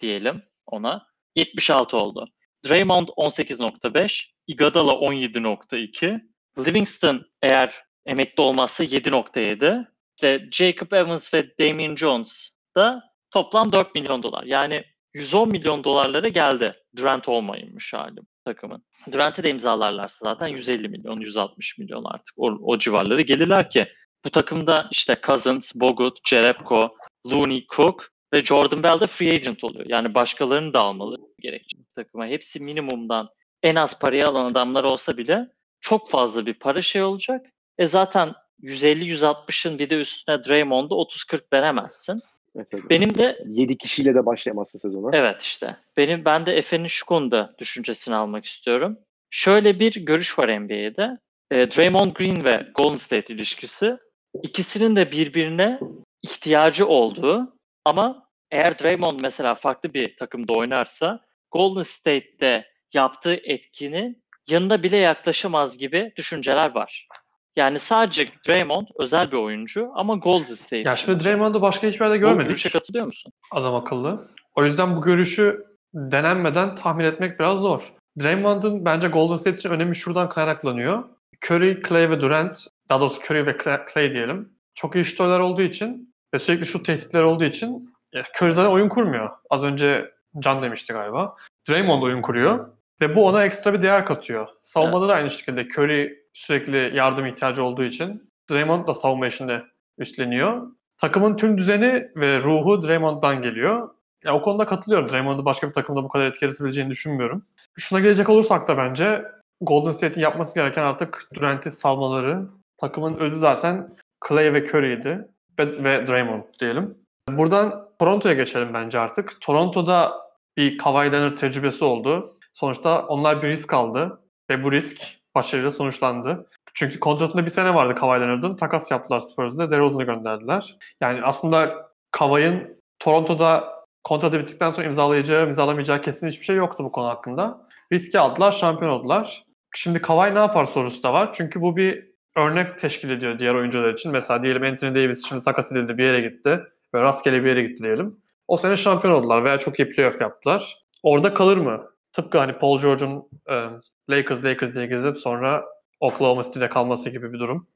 diyelim 0.00 0.42
ona. 0.66 1.06
76 1.36 1.96
oldu. 1.96 2.28
Draymond 2.68 3.08
18.5, 3.08 4.26
Iguodala 4.46 4.92
17.2, 4.92 6.20
Livingston 6.58 7.26
eğer 7.42 7.74
emekli 8.06 8.42
olmazsa 8.42 8.84
7.7 8.84 9.86
ve 10.22 10.48
Jacob 10.52 10.92
Evans 10.92 11.34
ve 11.34 11.58
Damian 11.58 11.96
Jones 11.96 12.50
da 12.76 13.02
toplam 13.30 13.72
4 13.72 13.94
milyon 13.94 14.22
dolar. 14.22 14.44
Yani 14.44 14.84
110 15.14 15.48
milyon 15.48 15.84
dolarlara 15.84 16.28
geldi. 16.28 16.74
Durant 16.96 17.28
olmayınmış 17.28 17.92
halim 17.92 18.26
takımın. 18.44 18.84
Durant'i 19.12 19.42
de 19.42 19.50
imzalarlarsa 19.50 20.18
zaten 20.24 20.48
150 20.48 20.88
milyon, 20.88 21.20
160 21.20 21.78
milyon 21.78 22.04
artık 22.04 22.34
o, 22.36 22.58
o 22.62 22.78
civarları 22.78 23.22
gelirler 23.22 23.70
ki 23.70 23.86
bu 24.24 24.30
takımda 24.30 24.88
işte 24.90 25.18
Cousins, 25.26 25.74
Bogut, 25.74 26.28
Jerebko, 26.28 26.96
Looney, 27.26 27.66
Cook 27.76 28.08
ve 28.32 28.44
Jordan 28.44 28.82
Bell 28.82 29.00
de 29.00 29.06
free 29.06 29.34
agent 29.34 29.64
oluyor. 29.64 29.86
Yani 29.88 30.14
başkalarını 30.14 30.72
da 30.72 30.80
almalı 30.80 31.16
gerekecek 31.38 31.94
takıma. 31.96 32.26
Hepsi 32.26 32.60
minimumdan 32.60 33.28
en 33.62 33.74
az 33.74 33.98
parayı 34.00 34.26
alan 34.26 34.50
adamlar 34.50 34.84
olsa 34.84 35.16
bile 35.16 35.48
çok 35.80 36.10
fazla 36.10 36.46
bir 36.46 36.54
para 36.54 36.82
şey 36.82 37.02
olacak. 37.02 37.46
E 37.78 37.86
zaten 37.86 38.32
150-160'ın 38.62 39.78
bir 39.78 39.90
de 39.90 40.00
üstüne 40.00 40.44
Draymond'da 40.44 40.94
30-40 40.94 41.42
veremezsin. 41.52 42.22
Evet. 42.56 42.90
Benim 42.90 43.18
de 43.18 43.38
7 43.46 43.78
kişiyle 43.78 44.14
de 44.14 44.26
başlayamazsın 44.26 44.78
sezona. 44.78 45.16
Evet 45.16 45.42
işte. 45.42 45.76
Benim 45.96 46.24
ben 46.24 46.46
de 46.46 46.56
Efe'nin 46.56 46.86
şu 46.86 47.06
konuda 47.06 47.54
düşüncesini 47.58 48.14
almak 48.14 48.44
istiyorum. 48.44 48.98
Şöyle 49.30 49.80
bir 49.80 49.94
görüş 49.94 50.38
var 50.38 50.60
NBA'de. 50.60 51.18
E, 51.50 51.70
Draymond 51.70 52.12
Green 52.12 52.44
ve 52.44 52.66
Golden 52.74 52.96
State 52.96 53.34
ilişkisi 53.34 53.96
ikisinin 54.42 54.96
de 54.96 55.12
birbirine 55.12 55.80
ihtiyacı 56.22 56.86
olduğu 56.86 57.56
ama 57.84 58.26
eğer 58.50 58.78
Draymond 58.78 59.20
mesela 59.22 59.54
farklı 59.54 59.94
bir 59.94 60.16
takımda 60.16 60.52
oynarsa 60.52 61.20
Golden 61.50 61.82
State'te 61.82 62.64
yaptığı 62.94 63.34
etkinin 63.34 64.24
yanında 64.48 64.82
bile 64.82 64.96
yaklaşamaz 64.96 65.78
gibi 65.78 66.12
düşünceler 66.16 66.74
var. 66.74 67.08
Yani 67.56 67.78
sadece 67.78 68.24
Draymond 68.48 68.86
özel 68.98 69.32
bir 69.32 69.36
oyuncu 69.36 69.90
ama 69.94 70.14
Golden 70.16 70.54
State. 70.54 70.88
Ya 70.88 70.96
şimdi 70.96 71.24
Draymond'u 71.24 71.62
başka 71.62 71.86
hiçbir 71.86 72.04
yerde 72.04 72.16
Bu 72.16 72.20
görmedik. 72.20 72.48
görüşe 72.48 72.68
katılıyor 72.70 73.06
musun? 73.06 73.32
adam 73.50 73.74
akıllı. 73.74 74.28
O 74.54 74.64
yüzden 74.64 74.96
bu 74.96 75.00
görüşü 75.02 75.64
denenmeden 75.94 76.74
tahmin 76.74 77.04
etmek 77.04 77.40
biraz 77.40 77.58
zor. 77.58 77.92
Draymond'un 78.22 78.84
bence 78.84 79.08
Golden 79.08 79.36
State 79.36 79.56
için 79.56 79.70
önemi 79.70 79.96
şuradan 79.96 80.28
kaynaklanıyor. 80.28 81.04
Curry, 81.50 81.82
Clay 81.88 82.10
ve 82.10 82.20
Durant, 82.20 82.66
daha 82.88 83.00
doğrusu 83.00 83.20
Curry 83.20 83.46
ve 83.46 83.56
Clay, 83.94 84.12
diyelim. 84.12 84.52
Çok 84.74 84.94
iyi 84.94 85.04
şutörler 85.04 85.38
olduğu 85.40 85.62
için 85.62 86.14
ve 86.34 86.38
sürekli 86.38 86.66
şut 86.66 86.86
tehditleri 86.86 87.24
olduğu 87.24 87.44
için 87.44 87.94
Curry 88.40 88.52
zaten 88.52 88.70
oyun 88.70 88.88
kurmuyor. 88.88 89.30
Az 89.50 89.64
önce 89.64 90.10
Can 90.38 90.62
demişti 90.62 90.92
galiba. 90.92 91.34
Draymond 91.68 92.02
oyun 92.02 92.22
kuruyor 92.22 92.68
ve 93.00 93.16
bu 93.16 93.26
ona 93.26 93.44
ekstra 93.44 93.72
bir 93.72 93.82
değer 93.82 94.06
katıyor. 94.06 94.48
Savunmada 94.62 95.08
da 95.08 95.14
aynı 95.14 95.30
şekilde 95.30 95.68
Curry 95.68 96.19
sürekli 96.34 96.96
yardım 96.96 97.26
ihtiyacı 97.26 97.64
olduğu 97.64 97.84
için 97.84 98.30
Draymond 98.50 98.86
da 98.86 98.94
savunma 98.94 99.26
işini 99.26 99.60
üstleniyor. 99.98 100.66
Takımın 100.98 101.36
tüm 101.36 101.58
düzeni 101.58 102.08
ve 102.16 102.40
ruhu 102.40 102.88
Draymond'dan 102.88 103.42
geliyor. 103.42 103.90
Ya 104.24 104.34
o 104.34 104.42
konuda 104.42 104.66
katılıyorum. 104.66 105.08
Draymond'u 105.08 105.44
başka 105.44 105.68
bir 105.68 105.72
takımda 105.72 106.04
bu 106.04 106.08
kadar 106.08 106.26
etki 106.26 106.44
yaratabileceğini 106.44 106.90
düşünmüyorum. 106.90 107.42
Şuna 107.78 108.00
gelecek 108.00 108.28
olursak 108.28 108.68
da 108.68 108.76
bence 108.76 109.24
Golden 109.60 109.92
State'in 109.92 110.22
yapması 110.22 110.54
gereken 110.54 110.82
artık 110.82 111.28
Durant'i 111.34 111.70
salmaları. 111.70 112.48
Takımın 112.76 113.14
özü 113.14 113.38
zaten 113.38 113.96
Clay 114.28 114.52
ve 114.52 114.64
Curry'ydi 114.64 115.28
ve, 115.58 115.84
ve 115.84 116.06
Draymond 116.06 116.42
diyelim. 116.60 116.98
Buradan 117.28 117.88
Toronto'ya 117.98 118.34
geçelim 118.34 118.74
bence 118.74 118.98
artık. 118.98 119.40
Toronto'da 119.40 120.12
bir 120.56 120.78
Kawhi 120.78 121.12
Leonard 121.12 121.36
tecrübesi 121.36 121.84
oldu. 121.84 122.38
Sonuçta 122.52 123.06
onlar 123.06 123.42
bir 123.42 123.48
risk 123.48 123.74
aldı 123.74 124.20
ve 124.50 124.64
bu 124.64 124.72
risk 124.72 125.19
başarıyla 125.40 125.70
sonuçlandı. 125.70 126.46
Çünkü 126.74 127.00
kontratında 127.00 127.44
bir 127.44 127.50
sene 127.50 127.74
vardı 127.74 127.94
Kawhi 127.94 128.20
Leonard'ın. 128.20 128.56
Takas 128.56 128.90
yaptılar 128.90 129.20
Spurs'da. 129.20 129.70
DeRozan'ı 129.70 130.04
gönderdiler. 130.04 130.76
Yani 131.00 131.22
aslında 131.22 131.90
Kawhi'nin 132.10 132.82
Toronto'da 132.98 133.68
kontratı 134.04 134.38
bittikten 134.38 134.70
sonra 134.70 134.86
imzalayacağı, 134.86 135.46
imzalamayacağı 135.46 136.02
kesin 136.02 136.28
hiçbir 136.28 136.44
şey 136.44 136.56
yoktu 136.56 136.84
bu 136.84 136.92
konu 136.92 137.08
hakkında. 137.08 137.66
Riski 137.92 138.18
aldılar, 138.18 138.52
şampiyon 138.52 138.90
oldular. 138.90 139.44
Şimdi 139.76 140.02
Kawhi 140.02 140.34
ne 140.34 140.38
yapar 140.38 140.64
sorusu 140.64 141.02
da 141.02 141.12
var. 141.12 141.30
Çünkü 141.32 141.60
bu 141.60 141.76
bir 141.76 142.10
örnek 142.36 142.78
teşkil 142.78 143.10
ediyor 143.10 143.38
diğer 143.38 143.54
oyuncular 143.54 143.92
için. 143.92 144.12
Mesela 144.12 144.42
diyelim 144.42 144.62
Anthony 144.62 144.94
Davis 144.94 145.28
şimdi 145.28 145.44
takas 145.44 145.72
edildi 145.72 145.98
bir 145.98 146.04
yere 146.04 146.20
gitti 146.20 146.60
ve 146.94 147.02
rastgele 147.02 147.44
bir 147.44 147.48
yere 147.48 147.62
gitti 147.62 147.82
diyelim. 147.82 148.16
O 148.48 148.56
sene 148.56 148.76
şampiyon 148.76 149.14
oldular 149.14 149.44
veya 149.44 149.58
çok 149.58 149.78
iyi 149.78 149.90
playoff 149.90 150.20
yaptılar. 150.20 150.78
Orada 151.02 151.34
kalır 151.34 151.56
mı? 151.56 151.90
Tıpkı 152.12 152.38
hani 152.38 152.58
Paul 152.58 152.80
George'un 152.80 153.28
e, 153.50 153.66
Lakers 154.10 154.44
Lakers 154.44 154.74
diye 154.74 154.86
gezip 154.86 155.18
sonra 155.18 155.64
Oklahoma 156.00 156.42
City'de 156.42 156.68
kalması 156.68 157.10
gibi 157.10 157.32
bir 157.32 157.38
durum. 157.38 157.66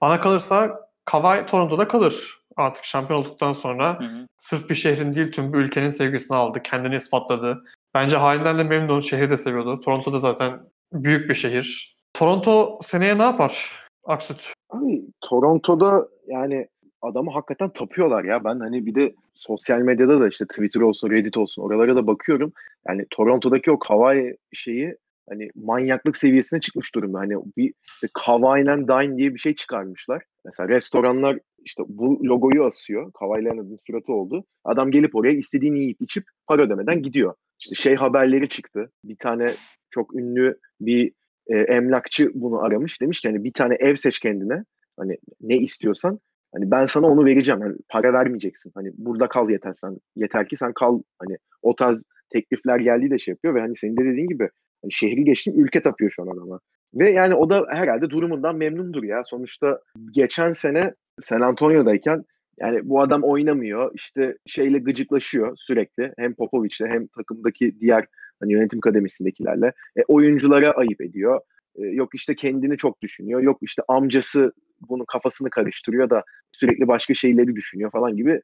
Bana 0.00 0.20
kalırsa 0.20 0.80
Kawhi 1.04 1.46
Toronto'da 1.46 1.88
kalır. 1.88 2.40
Artık 2.56 2.84
şampiyon 2.84 3.20
olduktan 3.20 3.52
sonra 3.52 4.00
Hı 4.00 4.04
hı. 4.04 4.26
sırf 4.36 4.70
bir 4.70 4.74
şehrin 4.74 5.12
değil 5.12 5.32
tüm 5.32 5.52
bir 5.52 5.58
ülkenin 5.58 5.90
sevgisini 5.90 6.36
aldı. 6.36 6.62
Kendini 6.62 6.96
ispatladı. 6.96 7.58
Bence 7.94 8.16
halinden 8.16 8.58
de 8.58 8.62
memnun. 8.62 9.00
Şehri 9.00 9.30
de 9.30 9.36
seviyordu. 9.36 9.80
Toronto'da 9.80 10.18
zaten 10.18 10.60
büyük 10.92 11.28
bir 11.28 11.34
şehir. 11.34 11.94
Toronto 12.14 12.78
seneye 12.82 13.18
ne 13.18 13.22
yapar? 13.22 13.72
Aksut. 14.04 14.52
Abi 14.70 15.02
Toronto'da 15.20 16.08
yani 16.26 16.68
adamı 17.02 17.30
hakikaten 17.30 17.70
tapıyorlar 17.70 18.24
ya. 18.24 18.44
Ben 18.44 18.60
hani 18.60 18.86
bir 18.86 18.94
de 18.94 19.14
sosyal 19.34 19.78
medyada 19.78 20.20
da 20.20 20.28
işte 20.28 20.44
Twitter 20.46 20.80
olsun, 20.80 21.10
Reddit 21.10 21.36
olsun 21.36 21.62
oralara 21.62 21.96
da 21.96 22.06
bakıyorum. 22.06 22.52
Yani 22.88 23.06
Toronto'daki 23.10 23.70
o 23.70 23.78
Kawhi 23.78 24.36
şeyi 24.52 24.96
hani 25.28 25.50
manyaklık 25.54 26.16
seviyesine 26.16 26.60
çıkmış 26.60 26.94
durumda. 26.94 27.18
Hani 27.18 27.34
bir 27.56 27.74
Kawhi'len 28.14 28.88
Dine 28.88 29.18
diye 29.18 29.34
bir 29.34 29.38
şey 29.38 29.54
çıkarmışlar. 29.54 30.22
Mesela 30.44 30.68
restoranlar 30.68 31.38
işte 31.64 31.82
bu 31.88 32.24
logoyu 32.24 32.64
asıyor. 32.64 33.12
Kawhi 33.12 33.44
Leonard'ın 33.44 33.78
suratı 33.86 34.12
oldu. 34.12 34.44
Adam 34.64 34.90
gelip 34.90 35.14
oraya 35.14 35.32
istediğini 35.32 35.80
yiyip 35.80 36.02
içip 36.02 36.24
para 36.46 36.62
ödemeden 36.62 37.02
gidiyor. 37.02 37.34
İşte 37.60 37.74
şey 37.74 37.96
haberleri 37.96 38.48
çıktı. 38.48 38.90
Bir 39.04 39.16
tane 39.16 39.52
çok 39.90 40.14
ünlü 40.14 40.58
bir 40.80 41.12
e, 41.46 41.58
emlakçı 41.58 42.30
bunu 42.34 42.62
aramış. 42.62 43.00
Demiş 43.00 43.20
ki 43.20 43.28
hani 43.28 43.44
bir 43.44 43.52
tane 43.52 43.74
ev 43.74 43.94
seç 43.96 44.18
kendine. 44.18 44.64
Hani 44.96 45.18
ne 45.40 45.56
istiyorsan. 45.56 46.20
Hani 46.54 46.70
ben 46.70 46.84
sana 46.84 47.06
onu 47.06 47.24
vereceğim. 47.24 47.60
Hani 47.60 47.76
para 47.88 48.12
vermeyeceksin. 48.12 48.72
Hani 48.74 48.90
burada 48.96 49.28
kal 49.28 49.50
yeter 49.50 49.72
sen. 49.72 49.96
Yeter 50.16 50.48
ki 50.48 50.56
sen 50.56 50.72
kal. 50.72 51.02
Hani 51.18 51.36
o 51.62 51.76
tarz 51.76 52.02
teklifler 52.32 52.78
geldiği 52.78 53.10
de 53.10 53.18
şey 53.18 53.32
yapıyor 53.32 53.54
ve 53.54 53.60
hani 53.60 53.76
senin 53.76 53.96
de 53.96 54.04
dediğin 54.04 54.28
gibi 54.28 54.48
hani 54.82 54.92
şehri 54.92 55.24
geçtim 55.24 55.64
ülke 55.64 55.82
tapıyor 55.82 56.10
şu 56.10 56.22
an 56.22 56.26
adama. 56.26 56.60
Ve 56.94 57.10
yani 57.10 57.34
o 57.34 57.50
da 57.50 57.66
herhalde 57.70 58.10
durumundan 58.10 58.56
memnundur 58.56 59.02
ya. 59.02 59.24
Sonuçta 59.24 59.80
geçen 60.14 60.52
sene 60.52 60.94
San 61.20 61.40
Antonio'dayken 61.40 62.24
yani 62.60 62.80
bu 62.82 63.00
adam 63.00 63.22
oynamıyor. 63.22 63.90
işte 63.94 64.36
şeyle 64.46 64.78
gıcıklaşıyor 64.78 65.56
sürekli. 65.56 66.12
Hem 66.18 66.34
Popovic'le 66.34 66.86
hem 66.86 67.06
takımdaki 67.06 67.80
diğer 67.80 68.06
hani 68.40 68.52
yönetim 68.52 68.80
kademesindekilerle. 68.80 69.72
E, 69.96 70.00
oyunculara 70.08 70.70
ayıp 70.70 71.00
ediyor. 71.00 71.40
E, 71.76 71.86
yok 71.86 72.14
işte 72.14 72.34
kendini 72.34 72.76
çok 72.76 73.02
düşünüyor. 73.02 73.40
Yok 73.40 73.58
işte 73.62 73.82
amcası 73.88 74.52
bunun 74.88 75.04
kafasını 75.04 75.50
karıştırıyor 75.50 76.10
da 76.10 76.24
sürekli 76.52 76.88
başka 76.88 77.14
şeyleri 77.14 77.56
düşünüyor 77.56 77.90
falan 77.90 78.16
gibi 78.16 78.40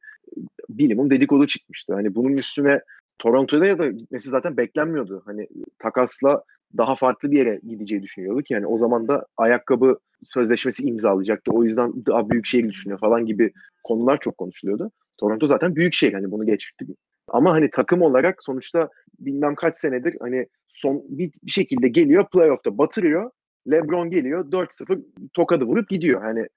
bilimum 0.69 1.09
dedikodu 1.09 1.47
çıkmıştı. 1.47 1.93
Hani 1.93 2.15
bunun 2.15 2.37
üstüne 2.37 2.81
Toronto'da 3.19 3.65
ya 3.65 3.77
da 3.77 3.87
gitmesi 3.87 4.29
zaten 4.29 4.57
beklenmiyordu. 4.57 5.21
Hani 5.25 5.47
takasla 5.79 6.43
daha 6.77 6.95
farklı 6.95 7.31
bir 7.31 7.37
yere 7.37 7.59
gideceği 7.69 8.03
düşünüyorduk. 8.03 8.51
Yani 8.51 8.67
o 8.67 8.77
zaman 8.77 9.07
da 9.07 9.25
ayakkabı 9.37 9.99
sözleşmesi 10.23 10.83
imzalayacaktı. 10.83 11.51
O 11.51 11.63
yüzden 11.63 11.93
daha 12.05 12.29
büyük 12.29 12.45
şehir 12.45 12.69
düşünüyor 12.69 12.99
falan 12.99 13.25
gibi 13.25 13.51
konular 13.83 14.19
çok 14.19 14.37
konuşuluyordu. 14.37 14.91
Toronto 15.17 15.47
zaten 15.47 15.75
büyük 15.75 15.93
şehir 15.93 16.13
hani 16.13 16.31
bunu 16.31 16.45
geçti. 16.45 16.85
Ama 17.27 17.51
hani 17.51 17.69
takım 17.69 18.01
olarak 18.01 18.43
sonuçta 18.43 18.89
bilmem 19.19 19.55
kaç 19.55 19.75
senedir 19.75 20.17
hani 20.19 20.47
son 20.67 21.03
bir 21.09 21.31
şekilde 21.47 21.87
geliyor 21.87 22.25
playoff'ta 22.29 22.77
batırıyor. 22.77 23.31
LeBron 23.71 24.09
geliyor 24.09 24.51
4-0 24.51 25.01
tokadı 25.33 25.65
vurup 25.65 25.89
gidiyor. 25.89 26.21
Hani 26.21 26.47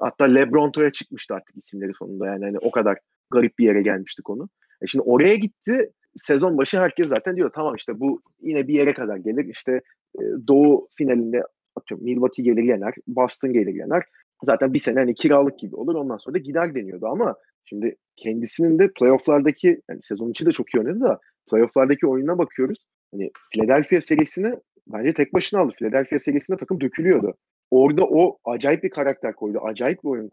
hatta 0.00 0.24
LeBron 0.24 0.72
Toya 0.72 0.92
çıkmıştı 0.92 1.34
artık 1.34 1.56
isimleri 1.56 1.92
sonunda 1.98 2.26
yani 2.26 2.44
hani 2.44 2.58
o 2.58 2.70
kadar 2.70 2.98
garip 3.30 3.58
bir 3.58 3.64
yere 3.64 3.82
gelmişti 3.82 4.22
konu. 4.22 4.48
E 4.82 4.86
şimdi 4.86 5.02
oraya 5.02 5.34
gitti 5.34 5.92
sezon 6.16 6.58
başı 6.58 6.78
herkes 6.78 7.08
zaten 7.08 7.36
diyor 7.36 7.50
tamam 7.54 7.74
işte 7.74 8.00
bu 8.00 8.22
yine 8.40 8.68
bir 8.68 8.74
yere 8.74 8.94
kadar 8.94 9.16
gelir. 9.16 9.44
İşte 9.44 9.72
e, 10.18 10.22
Doğu 10.48 10.88
finalinde 10.94 11.42
atıyorum 11.76 12.04
Milwaukee 12.04 12.42
gelir 12.42 12.62
yener, 12.62 12.94
Boston 13.06 13.52
gelir 13.52 13.74
yener. 13.74 14.02
Zaten 14.44 14.74
bir 14.74 14.78
sene 14.78 14.98
hani 14.98 15.14
kiralık 15.14 15.58
gibi 15.58 15.76
olur. 15.76 15.94
Ondan 15.94 16.16
sonra 16.16 16.34
da 16.34 16.38
gider 16.38 16.74
deniyordu 16.74 17.06
ama 17.06 17.36
şimdi 17.64 17.96
kendisinin 18.16 18.78
de 18.78 18.92
playofflardaki 18.92 19.80
yani 19.90 20.00
sezon 20.02 20.30
içi 20.30 20.46
de 20.46 20.50
çok 20.50 20.74
iyi 20.74 20.78
oynadı 20.78 21.00
da 21.00 21.20
playofflardaki 21.50 22.06
oyununa 22.06 22.38
bakıyoruz. 22.38 22.86
Hani 23.12 23.30
Philadelphia 23.52 24.00
serisini 24.00 24.54
bence 24.92 25.14
tek 25.14 25.34
başına 25.34 25.60
aldı. 25.60 25.72
Philadelphia 25.78 26.18
serisinde 26.18 26.56
takım 26.56 26.80
dökülüyordu. 26.80 27.34
Orada 27.70 28.04
o 28.04 28.38
acayip 28.44 28.82
bir 28.82 28.90
karakter 28.90 29.34
koydu. 29.34 29.58
Acayip 29.62 30.04
bir 30.04 30.08
oyun 30.08 30.30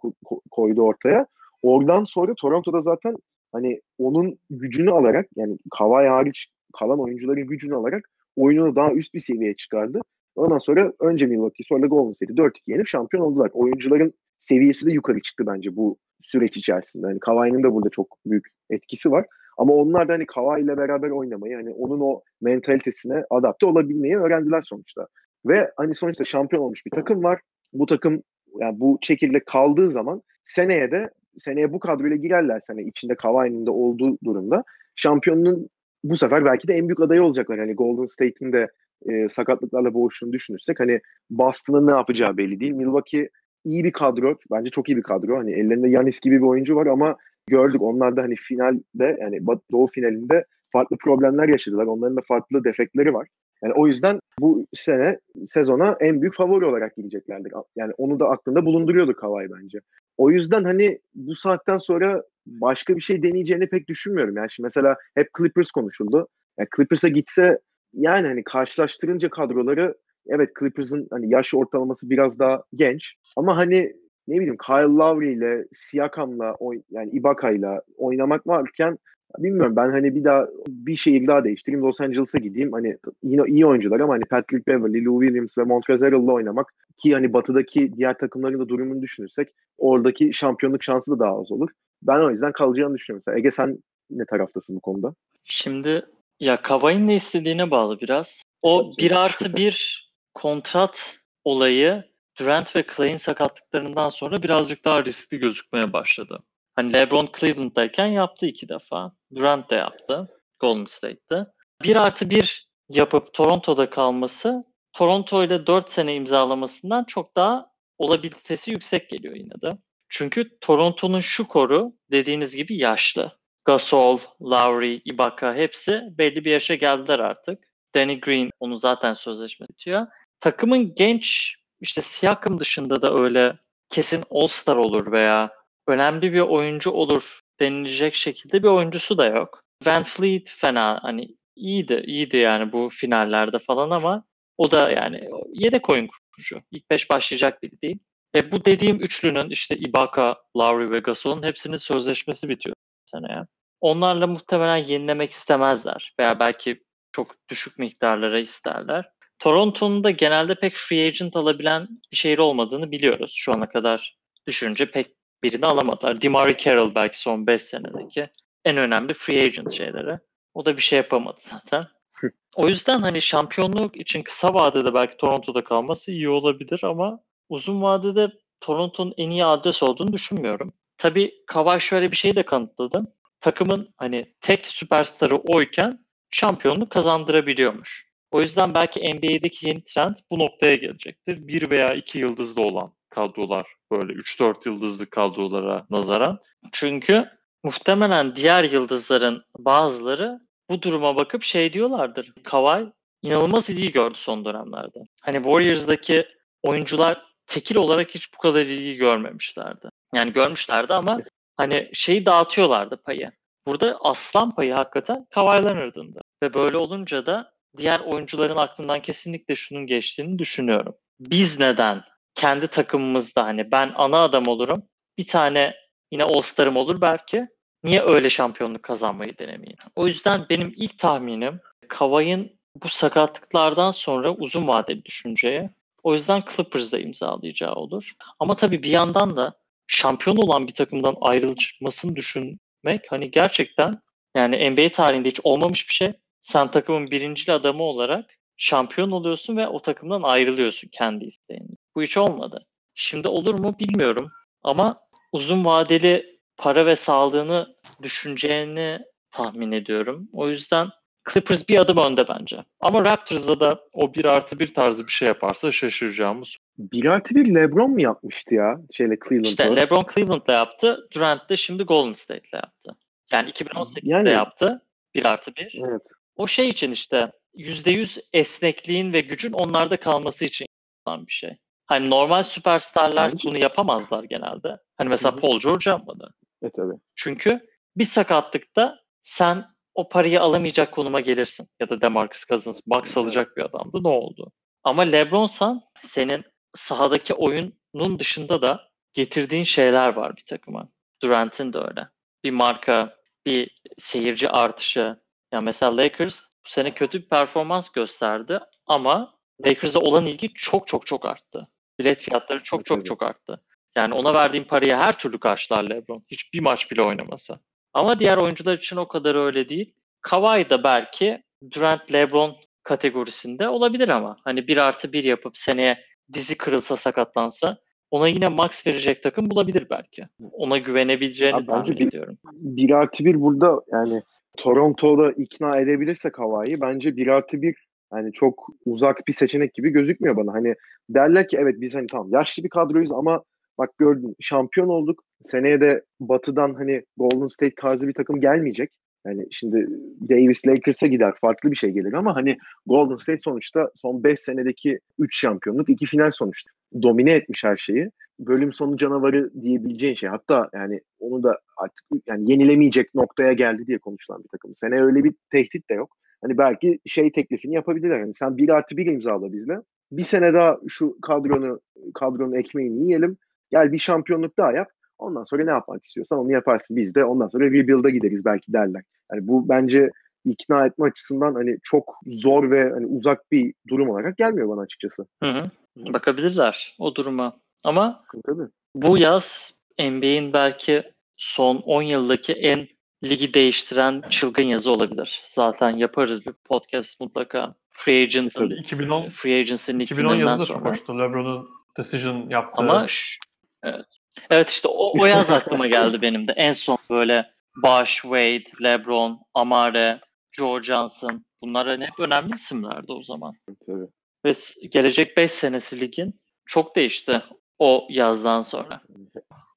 koydu 0.52 0.82
ortaya. 0.82 1.28
Oradan 1.62 2.04
sonra 2.04 2.34
Toronto'da 2.42 2.82
zaten 2.82 3.16
hani 3.52 3.82
onun 3.98 4.40
gücünü 4.50 4.92
alarak 4.92 5.28
yani 5.36 5.58
Kawhi 5.78 6.08
hariç 6.08 6.48
kalan 6.80 7.00
oyuncuların 7.00 7.48
gücünü 7.48 7.76
alarak 7.76 8.10
oyununu 8.36 8.76
daha 8.76 8.92
üst 8.92 9.14
bir 9.14 9.20
seviyeye 9.20 9.56
çıkardı. 9.56 10.02
Ondan 10.36 10.58
sonra 10.58 10.94
önce 11.00 11.26
Milwaukee 11.26 11.64
sonra 11.68 11.88
Golden 11.88 12.12
State 12.12 12.34
4-2 12.34 12.52
yenip 12.68 12.88
şampiyon 12.88 13.24
oldular. 13.24 13.50
Oyuncuların 13.54 14.14
seviyesi 14.40 14.86
de 14.86 14.92
yukarı 14.92 15.22
çıktı 15.22 15.44
bence 15.48 15.76
bu 15.76 15.98
süreç 16.22 16.58
içerisinde. 16.58 17.08
Yani 17.08 17.20
Kawhi'nin 17.20 17.64
de 17.64 17.74
burada 17.74 17.90
çok 17.90 18.18
büyük 18.26 18.46
etkisi 18.70 19.12
var. 19.12 19.26
Ama 19.58 19.74
onlar 19.74 20.08
da 20.08 20.14
hani 20.14 20.26
Kawhi 20.26 20.62
ile 20.62 20.78
beraber 20.78 21.10
oynamayı, 21.10 21.56
hani 21.56 21.72
onun 21.74 22.00
o 22.00 22.22
mentalitesine 22.42 23.24
adapte 23.30 23.66
olabilmeyi 23.66 24.18
öğrendiler 24.18 24.62
sonuçta. 24.62 25.08
Ve 25.46 25.72
hani 25.78 25.96
sonuçta 25.96 26.24
şampiyon 26.24 26.64
olmuş 26.64 26.86
bir 26.86 26.92
takım 26.92 27.24
var. 27.24 27.40
Bu 27.74 27.86
takım 27.86 28.24
yani 28.60 28.80
bu 28.80 28.98
çekirdek 29.02 29.46
kaldığı 29.46 29.90
zaman 29.90 30.22
seneye 30.46 30.92
de 30.92 31.10
seneye 31.38 31.74
bu 31.74 31.80
kadroyla 31.80 32.16
girerlerse 32.16 32.74
hani 32.74 32.84
içinde 32.84 33.16
Kawhi'nin 33.16 33.66
de 33.66 33.72
olduğu 33.72 34.18
durumda 34.24 34.64
şampiyonun 34.96 35.70
bu 36.04 36.16
sefer 36.16 36.46
belki 36.46 36.68
de 36.68 36.74
en 36.74 36.88
büyük 36.88 37.00
adayı 37.00 37.24
olacaklar. 37.24 37.60
Hani 37.60 37.74
Golden 37.74 38.06
State'in 38.06 38.54
de 38.54 38.68
e, 39.10 39.30
sakatlıklarla 39.30 39.94
boğuştuğunu 39.94 40.34
düşünürsek 40.34 40.80
hani 40.80 41.00
Boston'ın 41.30 41.88
ne 41.88 41.92
yapacağı 41.92 42.38
belli 42.38 42.60
değil. 42.60 42.72
Milwaukee 42.72 43.30
iyi 43.66 43.84
bir 43.84 43.92
kadro. 43.92 44.38
Bence 44.52 44.70
çok 44.70 44.90
iyi 44.90 44.98
bir 44.98 45.04
kadro. 45.04 45.38
Hani 45.38 45.54
ellerinde 45.54 45.90
Yanis 45.90 46.22
gibi 46.22 46.36
bir 46.36 46.48
oyuncu 46.48 46.76
var 46.76 46.86
ama 46.86 47.18
gördük 47.48 47.82
onlar 47.82 48.18
da 48.18 48.22
hani 48.22 48.36
finalde 48.36 49.18
yani 49.22 49.40
Doğu 49.72 49.88
finalinde 49.88 50.46
farklı 50.72 50.98
problemler 50.98 51.48
yaşadılar. 51.48 51.86
Onların 51.86 52.18
da 52.18 52.22
farklı 52.28 52.64
defektleri 52.64 53.14
var. 53.14 53.28
Yani 53.64 53.74
o 53.74 53.88
yüzden 53.88 54.20
bu 54.40 54.68
sene 54.74 55.20
sezona 55.48 55.98
en 56.00 56.22
büyük 56.22 56.36
favori 56.36 56.66
olarak 56.66 56.96
gireceklerdir. 56.96 57.54
Yani 57.76 57.94
onu 57.98 58.20
da 58.20 58.30
aklında 58.30 58.66
bulunduruyordu 58.66 59.16
Kawhi 59.16 59.48
bence. 59.52 59.80
O 60.18 60.32
yüzden 60.32 60.64
hani 60.64 61.00
bu 61.16 61.36
saatten 61.36 61.78
sonra 61.78 62.24
başka 62.48 62.96
bir 62.96 63.02
şey 63.02 63.24
deneyeceğini 63.24 63.70
pek 63.70 63.88
düşünmüyorum. 63.88 64.38
Yani 64.38 64.52
şimdi 64.52 64.66
mesela 64.66 64.96
hep 65.16 65.28
Clippers 65.38 65.72
konuşuldu. 65.72 66.28
Yani 66.60 66.68
Clippers'a 66.76 67.08
gitse 67.08 67.60
yani 67.94 68.28
hani 68.28 68.44
karşılaştırınca 68.44 69.30
kadroları 69.30 69.96
evet 70.28 70.50
Clippers'ın 70.60 71.08
hani 71.12 71.34
yaş 71.34 71.54
ortalaması 71.54 72.10
biraz 72.10 72.40
daha 72.40 72.64
genç 72.76 73.14
ama 73.38 73.58
hani 73.58 73.94
ne 74.28 74.36
bileyim 74.36 74.58
Kyle 74.58 74.96
Lowry 74.98 75.34
ile 75.34 75.66
Siakam'la 75.74 76.58
yani 76.92 77.10
Ibaka'yla 77.10 77.82
oynamak 77.98 78.48
varken 78.48 78.98
bilmiyorum 79.38 79.76
ben 79.76 79.90
hani 79.90 80.16
bir 80.16 80.24
daha 80.24 80.48
bir 80.68 80.96
şehir 80.96 81.28
daha 81.28 81.44
değiştireyim 81.44 81.86
Los 81.86 82.02
Angeles'a 82.02 82.38
gideyim 82.38 82.72
hani 82.72 82.98
yine 83.24 83.42
iyi 83.48 83.66
oyuncular 83.66 84.00
ama 84.00 84.14
hani 84.14 84.24
Patrick 84.26 84.68
Beverly, 84.68 85.06
Lou 85.06 85.22
Williams 85.22 85.58
ve 85.58 85.64
Montrezl 85.64 86.14
oynamak 86.14 86.74
ki 86.98 87.14
hani 87.14 87.34
batıdaki 87.34 87.94
diğer 87.98 88.18
takımların 88.18 88.60
da 88.60 88.70
durumunu 88.70 89.02
düşünürsek 89.02 89.50
oradaki 89.78 90.34
şampiyonluk 90.34 90.84
şansı 90.84 91.12
da 91.12 91.20
daha 91.20 91.40
az 91.40 91.52
olur. 91.52 91.70
Ben 92.04 92.20
o 92.20 92.32
yüzden 92.32 92.52
kalacağını 92.52 92.96
düşünüyorum. 92.96 93.24
Mesela 93.28 93.40
Ege 93.40 93.52
sen 93.52 93.78
ne 94.10 94.26
taraftasın 94.26 94.76
bu 94.76 94.80
konuda? 94.80 95.14
Şimdi 95.44 96.06
ya 96.40 96.62
Kavay'ın 96.62 97.08
ne 97.08 97.16
istediğine 97.16 97.72
bağlı 97.72 98.00
biraz. 98.00 98.42
O 98.62 98.94
bir 99.00 99.12
artı 99.12 99.56
bir 99.56 100.06
kontrat 100.34 101.20
olayı 101.44 102.04
Durant 102.40 102.76
ve 102.76 102.86
Clay'in 102.96 103.18
sakatlıklarından 103.18 104.10
sonra 104.10 104.44
birazcık 104.44 104.86
daha 104.86 105.06
riskli 105.06 105.40
gözükmeye 105.40 105.94
başladı. 105.94 106.40
Hani 106.76 106.94
LeBron 106.94 107.30
Cleveland'dayken 107.40 108.08
yaptı 108.08 108.46
iki 108.46 108.70
defa. 108.70 109.12
Durant 109.36 109.70
da 109.70 109.76
yaptı. 109.76 110.30
Golden 110.60 110.86
State'te. 110.86 111.46
Bir 111.84 111.96
artı 111.96 112.30
bir 112.30 112.68
yapıp 112.90 113.34
Toronto'da 113.34 113.90
kalması 113.90 114.64
Toronto 114.94 115.44
ile 115.44 115.68
4 115.68 115.92
sene 115.92 116.16
imzalamasından 116.16 117.04
çok 117.04 117.36
daha 117.36 117.72
olabilitesi 117.98 118.72
yüksek 118.72 119.10
geliyor 119.10 119.36
yine 119.36 119.62
de. 119.62 119.78
Çünkü 120.10 120.60
Toronto'nun 120.60 121.20
şu 121.20 121.48
koru 121.48 121.94
dediğiniz 122.12 122.56
gibi 122.56 122.78
yaşlı. 122.78 123.40
Gasol, 123.66 124.20
Lowry, 124.42 125.02
Ibaka 125.06 125.56
hepsi 125.56 126.02
belli 126.18 126.46
bir 126.46 126.52
yaşa 126.52 126.76
geldiler 126.76 127.20
artık. 127.20 127.60
Danny 127.96 128.20
Green 128.20 128.50
onu 128.60 128.78
zaten 128.78 129.14
sözleşme 129.14 129.68
bitiyor. 129.70 130.08
Takımın 130.40 130.96
genç 130.96 131.56
işte 131.86 132.02
Siakam 132.02 132.60
dışında 132.60 133.02
da 133.02 133.24
öyle 133.24 133.58
kesin 133.90 134.24
All-Star 134.32 134.76
olur 134.76 135.12
veya 135.12 135.52
önemli 135.88 136.34
bir 136.34 136.40
oyuncu 136.40 136.92
olur 136.92 137.40
denilecek 137.60 138.16
şekilde 138.16 138.64
bir 138.64 138.68
oyuncusu 138.68 139.18
da 139.18 139.26
yok. 139.26 139.64
Van 139.86 140.04
Fleet 140.04 140.52
fena 140.52 141.00
hani 141.04 141.36
iyiydi, 141.56 142.04
iyiydi 142.08 142.38
yani 142.38 142.72
bu 142.72 142.90
finallerde 142.90 143.60
falan 143.60 143.90
ama 143.90 144.24
o 144.58 144.72
da 144.72 144.92
yani 144.92 145.30
yedek 145.54 145.90
oyun 145.90 146.08
kurucu. 146.08 146.62
İlk 146.72 146.90
beş 146.90 147.10
başlayacak 147.10 147.64
biri 147.64 147.82
değil. 147.82 148.00
E 148.36 148.52
bu 148.52 148.66
dediğim 148.66 149.02
üçlünün 149.02 149.50
işte 149.50 149.78
Ibaka, 149.78 150.38
Lowry 150.58 150.92
ve 150.92 151.00
Gasol'un 151.00 151.44
hepsinin 151.44 151.78
sözleşmesi 151.78 152.50
bitiyor 152.50 152.76
seneye. 153.06 153.46
Onlarla 153.82 154.28
muhtemelen 154.28 154.78
yenilemek 154.78 155.32
istemezler 155.32 156.14
veya 156.20 156.40
belki 156.40 156.84
çok 157.12 157.36
düşük 157.50 157.80
miktarlara 157.80 158.40
isterler. 158.40 159.10
Toronto'nun 159.40 160.04
da 160.04 160.12
genelde 160.12 160.56
pek 160.56 160.76
free 160.76 161.08
agent 161.08 161.36
alabilen 161.36 161.88
bir 162.12 162.18
şehir 162.18 162.38
olmadığını 162.38 162.92
biliyoruz. 162.92 163.32
Şu 163.36 163.54
ana 163.54 163.70
kadar 163.70 164.18
düşününce 164.48 164.92
pek 164.92 165.08
birini 165.44 165.66
alamadılar. 165.66 166.22
Demary 166.22 166.58
Carroll 166.58 166.96
belki 166.96 167.20
son 167.20 167.48
5 167.48 167.64
senedeki 167.64 168.30
en 168.66 168.78
önemli 168.78 169.14
free 169.14 169.46
agent 169.46 169.74
şeyleri. 169.74 170.20
O 170.54 170.66
da 170.66 170.78
bir 170.78 170.82
şey 170.82 170.98
yapamadı 170.98 171.38
zaten. 171.40 171.88
o 172.56 172.68
yüzden 172.68 173.02
hani 173.02 173.22
şampiyonluk 173.22 173.98
için 173.98 174.24
kısa 174.24 174.54
vadede 174.54 174.94
belki 174.94 175.18
Toronto'da 175.18 175.64
kalması 175.64 176.12
iyi 176.12 176.30
olabilir 176.30 176.80
ama 176.84 177.20
uzun 177.50 177.82
vadede 177.82 178.32
Toronto'nun 178.62 179.14
en 179.18 179.30
iyi 179.30 179.46
adres 179.46 179.84
olduğunu 179.84 180.14
düşünmüyorum. 180.14 180.74
tabii 180.98 181.34
Kawhi 181.48 181.82
şöyle 181.82 182.12
bir 182.12 182.18
şey 182.18 182.36
de 182.36 182.44
kanıtladı. 182.44 183.14
Takımın 183.42 183.94
hani 183.98 184.34
tek 184.42 184.68
süperstarı 184.68 185.38
oyken 185.38 186.06
şampiyonluk 186.32 186.90
kazandırabiliyormuş. 186.90 188.15
O 188.36 188.42
yüzden 188.42 188.74
belki 188.74 189.00
NBA'deki 189.00 189.68
yeni 189.70 189.84
trend 189.84 190.16
bu 190.32 190.40
noktaya 190.40 190.76
gelecektir. 190.76 191.48
Bir 191.48 191.70
veya 191.70 191.94
iki 191.94 192.20
yıldızlı 192.20 192.62
olan 192.62 192.94
kadrolar 193.10 193.68
böyle 193.92 194.14
3-4 194.14 194.70
yıldızlı 194.70 195.10
kadrolara 195.10 195.86
nazaran. 195.90 196.40
Çünkü 196.72 197.30
muhtemelen 197.64 198.36
diğer 198.36 198.64
yıldızların 198.64 199.44
bazıları 199.58 200.40
bu 200.70 200.82
duruma 200.82 201.16
bakıp 201.16 201.44
şey 201.44 201.74
diyorlardır. 201.74 202.34
Kawhi 202.44 202.92
inanılmaz 203.22 203.70
ilgi 203.70 203.92
gördü 203.92 204.18
son 204.18 204.46
dönemlerde. 204.46 205.00
Hani 205.22 205.36
Warriors'daki 205.36 206.28
oyuncular 206.64 207.26
tekil 207.48 207.76
olarak 207.76 208.16
hiç 208.16 208.34
bu 208.34 208.38
kadar 208.38 208.66
ilgi 208.66 208.96
görmemişlerdi. 208.96 209.90
Yani 210.16 210.34
görmüşlerdi 210.34 210.94
ama 210.94 211.20
hani 211.58 211.90
şeyi 211.94 212.26
dağıtıyorlardı 212.26 212.98
payı. 212.98 213.32
Burada 213.68 213.98
aslan 214.02 214.56
payı 214.56 214.74
hakikaten 214.74 215.28
Kawhi 215.30 215.64
Leonard'ındı. 215.64 216.22
Ve 216.44 216.54
böyle 216.54 216.78
olunca 216.78 217.26
da 217.26 217.55
diğer 217.78 218.00
oyuncuların 218.00 218.58
aklından 218.58 219.02
kesinlikle 219.02 219.56
şunun 219.56 219.88
geçtiğini 219.88 220.40
düşünüyorum. 220.40 220.96
Biz 221.20 221.60
neden 221.60 222.04
kendi 222.36 222.68
takımımızda 222.68 223.44
hani 223.44 223.72
ben 223.72 223.92
ana 223.96 224.20
adam 224.20 224.48
olurum, 224.48 224.84
bir 225.18 225.28
tane 225.28 225.76
yine 226.12 226.24
All-Star'ım 226.24 226.78
olur 226.78 227.02
belki. 227.02 227.48
Niye 227.84 228.02
öyle 228.02 228.30
şampiyonluk 228.30 228.84
kazanmayı 228.84 229.38
denemeyeyim? 229.38 229.78
O 229.96 230.08
yüzden 230.08 230.46
benim 230.50 230.74
ilk 230.78 231.00
tahminim 231.00 231.60
Kawhi'nin 231.88 232.60
bu 232.84 232.90
sakatlıklardan 232.90 233.92
sonra 233.92 234.36
uzun 234.36 234.68
vadeli 234.68 235.06
düşünceye 235.06 235.70
o 236.04 236.14
yüzden 236.14 236.44
Clippers'da 236.56 237.00
imzalayacağı 237.00 237.76
olur. 237.76 238.12
Ama 238.40 238.56
tabii 238.56 238.84
bir 238.84 238.90
yandan 238.90 239.38
da 239.38 239.54
şampiyon 239.88 240.38
olan 240.38 240.68
bir 240.68 240.74
takımdan 240.74 241.16
ayrılmasını 241.22 242.16
düşünmek 242.16 243.06
hani 243.10 243.32
gerçekten 243.32 244.02
yani 244.36 244.72
NBA 244.72 244.90
tarihinde 244.90 245.30
hiç 245.30 245.40
olmamış 245.44 245.90
bir 245.90 245.94
şey. 245.94 246.14
Sen 246.46 246.72
takımın 246.72 247.08
birincil 247.12 247.56
adamı 247.56 247.84
olarak 247.84 248.26
şampiyon 248.58 249.12
oluyorsun 249.12 249.58
ve 249.58 249.68
o 249.68 249.82
takımdan 249.82 250.22
ayrılıyorsun 250.22 250.90
kendi 250.92 251.26
isteğinle. 251.26 251.74
Bu 251.96 252.02
hiç 252.02 252.18
olmadı. 252.18 252.66
Şimdi 252.96 253.28
olur 253.28 253.54
mu 253.60 253.76
bilmiyorum 253.80 254.32
ama 254.64 255.00
uzun 255.32 255.66
vadeli 255.66 256.40
para 256.58 256.86
ve 256.86 256.96
sağlığını 256.96 257.76
düşüneceğini 258.04 259.00
tahmin 259.32 259.72
ediyorum. 259.72 260.30
O 260.34 260.50
yüzden 260.50 260.90
Clippers 261.34 261.70
bir 261.70 261.80
adım 261.80 261.98
önde 261.98 262.28
bence. 262.28 262.58
Ama 262.80 263.06
Raptors'da 263.06 263.60
da 263.60 263.80
o 263.94 264.14
bir 264.14 264.26
artı 264.26 264.60
bir 264.60 264.74
tarzı 264.74 265.08
bir 265.08 265.12
şey 265.12 265.28
yaparsa 265.28 265.72
şaşıracağımız. 265.72 266.58
1 266.78 267.06
artı 267.06 267.36
1 267.36 267.56
LeBron 267.56 267.92
mu 267.92 268.02
yapmıştı 268.02 268.56
ya? 268.56 268.78
Şeyle 268.92 269.16
Cleveland'da. 269.28 269.48
İşte 269.50 269.76
LeBron 269.76 270.06
Cleveland'da 270.16 270.52
yaptı. 270.54 271.08
Durant 271.14 271.50
de 271.50 271.58
şimdi 271.58 271.84
Golden 271.84 272.14
State'le 272.14 272.54
yaptı. 272.54 272.92
Yani 273.32 273.50
2018'de 273.50 274.00
Yani- 274.04 274.30
yaptı. 274.30 274.82
1 275.16 275.26
artı 275.26 275.56
1. 275.56 275.82
Evet. 275.90 276.02
O 276.36 276.48
şey 276.48 276.70
için 276.70 276.92
işte 276.92 277.32
%100 277.54 278.20
esnekliğin 278.34 279.14
ve 279.14 279.22
gücün 279.22 279.54
onlarda 279.54 280.00
kalması 280.00 280.46
için 280.46 280.66
yapılan 281.00 281.28
bir 281.28 281.32
şey. 281.32 281.58
Hani 281.86 282.10
normal 282.10 282.44
süperstarlar 282.44 283.32
Bence- 283.32 283.48
bunu 283.48 283.58
yapamazlar 283.58 284.24
genelde. 284.24 284.78
Hani 284.98 285.10
mesela 285.10 285.32
Hı 285.32 285.38
hı. 285.38 285.42
Paul 285.42 285.60
George 285.60 285.90
yapmadı. 285.90 286.34
E 286.64 286.70
tabii. 286.70 287.00
Çünkü 287.16 287.60
bir 287.98 288.06
sakatlıkta 288.06 289.00
sen 289.24 289.66
o 289.96 290.10
parayı 290.10 290.42
alamayacak 290.42 290.92
konuma 290.92 291.20
gelirsin. 291.20 291.68
Ya 291.80 291.90
da 291.90 292.02
DeMarcus 292.02 292.46
Cousins 292.46 292.82
box 292.86 293.18
alacak 293.18 293.58
bir 293.58 293.62
adamdı. 293.62 294.04
Ne 294.04 294.08
oldu? 294.08 294.52
Ama 294.84 295.02
LeBron'san 295.02 295.82
senin 296.02 296.44
sahadaki 296.76 297.34
oyunun 297.34 298.20
dışında 298.20 298.62
da 298.62 298.90
getirdiğin 299.14 299.64
şeyler 299.64 300.14
var 300.14 300.38
bir 300.38 300.44
takıma. 300.48 300.90
Durant'in 301.22 301.74
de 301.74 301.78
öyle. 301.78 302.08
Bir 302.44 302.52
marka, 302.52 303.16
bir 303.46 303.70
seyirci 304.00 304.50
artışı. 304.50 305.25
Ya 305.56 305.62
mesela 305.62 305.98
Lakers 305.98 306.48
bu 306.66 306.70
sene 306.70 306.94
kötü 306.94 307.22
bir 307.22 307.30
performans 307.30 307.90
gösterdi 307.90 308.60
ama 308.88 309.34
Lakers'a 309.66 310.00
olan 310.00 310.26
ilgi 310.26 310.54
çok 310.54 310.88
çok 310.88 311.06
çok 311.06 311.26
arttı. 311.26 311.68
Bilet 312.00 312.22
fiyatları 312.22 312.64
çok 312.64 312.86
çok 312.86 313.06
çok 313.06 313.24
arttı. 313.24 313.62
Yani 313.96 314.14
ona 314.14 314.34
verdiğin 314.34 314.64
parayı 314.64 314.96
her 314.96 315.20
türlü 315.20 315.40
karşılar 315.40 315.90
LeBron. 315.90 316.26
Hiçbir 316.28 316.60
maç 316.60 316.92
bile 316.92 317.02
oynamasa. 317.02 317.60
Ama 317.94 318.20
diğer 318.20 318.38
oyuncular 318.38 318.78
için 318.78 318.96
o 318.96 319.08
kadar 319.08 319.36
öyle 319.36 319.70
değil. 319.70 319.96
Kawhi 320.22 320.70
da 320.70 320.84
belki 320.84 321.44
Durant 321.72 322.14
LeBron 322.14 322.56
kategorisinde 322.84 323.70
olabilir 323.70 324.10
ama 324.10 324.38
hani 324.44 324.68
bir 324.68 324.78
artı 324.78 325.14
bir 325.14 325.24
yapıp 325.24 325.58
seneye 325.58 326.06
dizi 326.34 326.58
kırılsa 326.58 326.98
sakatlansa 326.98 327.78
ona 328.12 328.28
yine 328.28 328.48
max 328.48 328.88
verecek 328.88 329.24
takım 329.24 329.52
bulabilir 329.52 329.88
belki. 329.90 330.24
Ona 330.52 330.78
güvenebileceğini 330.78 331.56
Abi 331.56 331.66
tahmin 331.66 331.98
bir- 331.98 332.08
ediyorum. 332.08 332.38
1 332.54 332.90
artı 332.92 333.26
1 333.26 333.42
burada 333.42 333.82
yani 333.92 334.22
Toronto'da 334.58 335.32
ikna 335.32 335.78
edebilirse 335.78 336.30
Kawhi'yi 336.32 336.82
bence 336.82 337.18
1 337.18 337.28
artı 337.28 337.62
1 337.62 337.76
yani 338.14 338.32
çok 338.34 338.68
uzak 338.86 339.28
bir 339.28 339.34
seçenek 339.34 339.74
gibi 339.74 339.90
gözükmüyor 339.90 340.38
bana. 340.38 340.54
Hani 340.54 340.76
derler 341.10 341.48
ki 341.48 341.58
evet 341.60 341.76
biz 341.78 341.96
hani 341.96 342.08
tamam 342.08 342.30
yaşlı 342.32 342.64
bir 342.64 342.70
kadroyuz 342.70 343.12
ama 343.12 343.44
bak 343.78 343.90
gördün 343.98 344.36
şampiyon 344.40 344.88
olduk. 344.88 345.24
Seneye 345.42 345.82
de 345.82 346.02
batıdan 346.20 346.74
hani 346.74 347.04
Golden 347.18 347.48
State 347.48 347.76
tarzı 347.78 348.08
bir 348.08 348.14
takım 348.14 348.42
gelmeyecek. 348.42 348.92
Yani 349.28 349.46
şimdi 349.52 349.88
Davis 350.30 350.68
Lakers'a 350.68 351.08
gider 351.08 351.34
farklı 351.42 351.72
bir 351.72 351.76
şey 351.76 351.90
gelir 351.90 352.14
ama 352.14 352.36
hani 352.36 352.58
Golden 352.86 353.18
State 353.18 353.40
sonuçta 353.40 353.90
son 353.96 354.24
5 354.24 354.40
senedeki 354.40 355.00
3 355.20 355.40
şampiyonluk 355.40 355.90
2 355.90 356.06
final 356.06 356.32
sonuçta. 356.32 356.72
Domine 357.02 357.32
etmiş 357.32 357.64
her 357.64 357.78
şeyi. 357.78 358.12
Bölüm 358.40 358.74
sonu 358.74 358.98
canavarı 358.98 359.52
diyebileceğin 359.62 360.14
şey. 360.16 360.30
Hatta 360.30 360.70
yani 360.74 361.02
onu 361.20 361.44
da 361.44 361.60
artık 361.78 362.06
yani 362.28 362.52
yenilemeyecek 362.52 363.16
noktaya 363.16 363.54
geldi 363.54 363.88
diye 363.88 363.98
konuşulan 363.98 364.44
bir 364.44 364.48
takım. 364.48 364.76
Sene 364.76 365.02
öyle 365.02 365.24
bir 365.24 365.34
tehdit 365.52 365.90
de 365.90 365.94
yok. 365.94 366.18
Hani 366.42 366.58
belki 366.58 367.00
şey 367.06 367.32
teklifini 367.32 367.76
yapabilirler. 367.76 368.20
Yani 368.20 368.34
sen 368.34 368.58
1 368.58 368.70
artı 368.70 368.98
1 368.98 369.06
imzala 369.06 369.54
bizle. 369.54 369.78
Bir 370.12 370.24
sene 370.24 370.54
daha 370.54 370.78
şu 370.88 371.18
kadronu 371.22 371.80
kadronun 372.14 372.54
ekmeğini 372.54 373.04
yiyelim. 373.04 373.38
Gel 373.72 373.92
bir 373.92 373.98
şampiyonluk 373.98 374.58
daha 374.58 374.72
yap. 374.72 374.88
Ondan 375.18 375.44
sonra 375.44 375.64
ne 375.64 375.72
yapmak 375.72 376.06
istiyorsan 376.06 376.40
onu 376.40 376.52
yaparsın. 376.52 376.98
Biz 376.98 377.16
de 377.16 377.26
ondan 377.26 377.48
sonra 377.48 377.66
rebuild'a 377.66 378.10
gideriz 378.10 378.46
belki 378.46 378.74
derler. 378.74 379.04
Yani 379.32 379.48
bu 379.48 379.70
bence 379.70 380.10
ikna 380.46 380.86
etme 380.86 381.06
açısından 381.06 381.54
hani 381.54 381.78
çok 381.84 382.16
zor 382.28 382.72
ve 382.72 382.90
hani 382.90 383.06
uzak 383.06 383.52
bir 383.52 383.74
durum 383.88 384.10
olarak 384.10 384.38
gelmiyor 384.38 384.70
bana 384.70 384.82
açıkçası. 384.82 385.26
Hı 385.44 385.50
hı. 385.50 385.64
Bakabilirler 385.96 386.96
o 387.00 387.16
duruma. 387.16 387.54
Ama 387.84 388.24
Tabii. 388.46 388.70
bu 388.96 389.18
yaz 389.18 389.74
NBA'in 390.00 390.54
belki 390.54 391.04
son 391.38 391.76
10 391.78 392.02
yıldaki 392.02 392.54
en 392.54 392.88
ligi 393.24 393.54
değiştiren 393.54 394.24
çılgın 394.30 394.64
yazı 394.64 394.92
olabilir. 394.92 395.44
Zaten 395.48 395.90
yaparız 395.90 396.46
bir 396.46 396.54
podcast 396.54 397.22
mutlaka. 397.22 397.76
Free 397.90 398.22
Agent'ın 398.24 398.70
Tabii. 398.70 398.80
2010 398.80 399.30
Free 399.30 399.60
Agency'nin 399.60 400.00
ilk 400.00 400.12
2010 400.12 400.34
günlerinden 400.34 400.52
yazı 400.52 400.64
da 400.64 400.68
çok 400.68 400.78
sonra. 400.78 400.90
hoştu. 400.90 401.20
LeBron'un 401.20 401.70
decision 401.98 402.50
yaptığı. 402.50 402.82
Ama 402.82 403.08
şu- 403.08 403.40
evet. 403.84 404.06
Evet 404.50 404.70
işte 404.70 404.88
o, 404.88 405.22
o 405.22 405.26
yaz 405.26 405.52
aklıma 405.52 405.88
geldi 405.88 406.22
benim 406.22 406.48
de. 406.48 406.52
En 406.52 406.74
son 406.74 406.98
böyle 407.10 407.52
Bosh, 407.84 408.14
Wade, 408.22 408.64
LeBron, 408.84 409.40
Amare, 409.54 410.20
Joe 410.52 410.82
Johnson. 410.82 411.46
Bunlar 411.62 411.88
hani 411.88 412.06
hep 412.06 412.20
önemli 412.20 412.54
isimlerdi 412.54 413.12
o 413.12 413.24
zaman. 413.24 413.54
Tabii. 413.86 414.08
Ve 414.46 414.54
gelecek 414.88 415.38
5 415.38 415.52
senesi 415.52 416.00
ligin 416.00 416.34
çok 416.66 416.96
değişti 416.96 417.42
o 417.80 418.08
yazdan 418.10 418.62
sonra. 418.62 419.02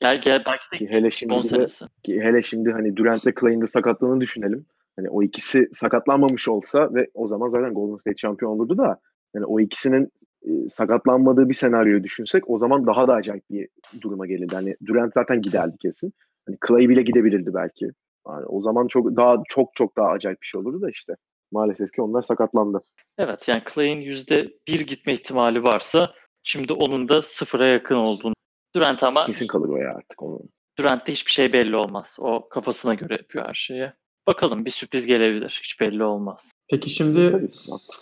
Gel 0.00 0.20
gel 0.20 0.42
belki 0.46 0.86
de 0.86 0.90
hele 0.92 1.06
10 1.06 1.10
şimdi 1.10 1.34
de, 1.34 1.42
senesi. 1.42 1.84
ki 2.02 2.20
hele 2.20 2.42
şimdi 2.42 2.70
hani 2.70 2.96
Durant'le 2.96 3.40
Clay'in 3.40 3.60
de 3.60 3.66
sakatlığını 3.66 4.20
düşünelim. 4.20 4.66
Hani 4.96 5.10
o 5.10 5.22
ikisi 5.22 5.68
sakatlanmamış 5.72 6.48
olsa 6.48 6.94
ve 6.94 7.10
o 7.14 7.26
zaman 7.26 7.48
zaten 7.48 7.74
Golden 7.74 7.96
State 7.96 8.16
şampiyon 8.16 8.50
olurdu 8.50 8.78
da 8.78 9.00
yani 9.34 9.46
o 9.46 9.60
ikisinin 9.60 10.12
e, 10.42 10.68
sakatlanmadığı 10.68 11.48
bir 11.48 11.54
senaryoyu 11.54 12.04
düşünsek 12.04 12.50
o 12.50 12.58
zaman 12.58 12.86
daha 12.86 13.08
da 13.08 13.14
acayip 13.14 13.50
bir 13.50 13.68
duruma 14.00 14.26
gelirdi. 14.26 14.54
Hani 14.54 14.76
Durant 14.86 15.14
zaten 15.14 15.42
giderdi 15.42 15.76
kesin. 15.78 16.12
Hani 16.46 16.58
Clay 16.68 16.88
bile 16.88 17.02
gidebilirdi 17.02 17.54
belki. 17.54 17.90
Yani 18.28 18.46
o 18.46 18.60
zaman 18.60 18.86
çok 18.86 19.16
daha 19.16 19.42
çok 19.48 19.74
çok 19.74 19.96
daha 19.96 20.08
acayip 20.08 20.42
bir 20.42 20.46
şey 20.46 20.60
olurdu 20.60 20.82
da 20.82 20.90
işte. 20.90 21.16
Maalesef 21.52 21.92
ki 21.92 22.02
onlar 22.02 22.22
sakatlandı. 22.22 22.82
Evet 23.18 23.48
yani 23.48 23.62
Clay'in 23.74 24.00
%1 24.00 24.82
gitme 24.82 25.12
ihtimali 25.12 25.62
varsa 25.62 26.14
şimdi 26.42 26.72
onun 26.72 27.08
da 27.08 27.22
sıfıra 27.22 27.66
yakın 27.66 27.94
olduğunu. 27.94 28.34
Durant 28.74 29.02
ama 29.02 29.26
Kesin 29.26 29.46
kalır 29.46 29.68
o 29.68 29.76
ya 29.76 29.90
artık 29.90 30.22
onu. 30.22 30.40
Durant'te 30.78 31.12
hiçbir 31.12 31.32
şey 31.32 31.52
belli 31.52 31.76
olmaz. 31.76 32.16
O 32.20 32.48
kafasına 32.48 32.94
göre 32.94 33.14
yapıyor 33.18 33.44
her 33.48 33.54
şeyi. 33.54 33.92
Bakalım 34.26 34.64
bir 34.64 34.70
sürpriz 34.70 35.06
gelebilir. 35.06 35.60
Hiç 35.64 35.80
belli 35.80 36.04
olmaz. 36.04 36.50
Peki 36.70 36.90
şimdi 36.90 37.50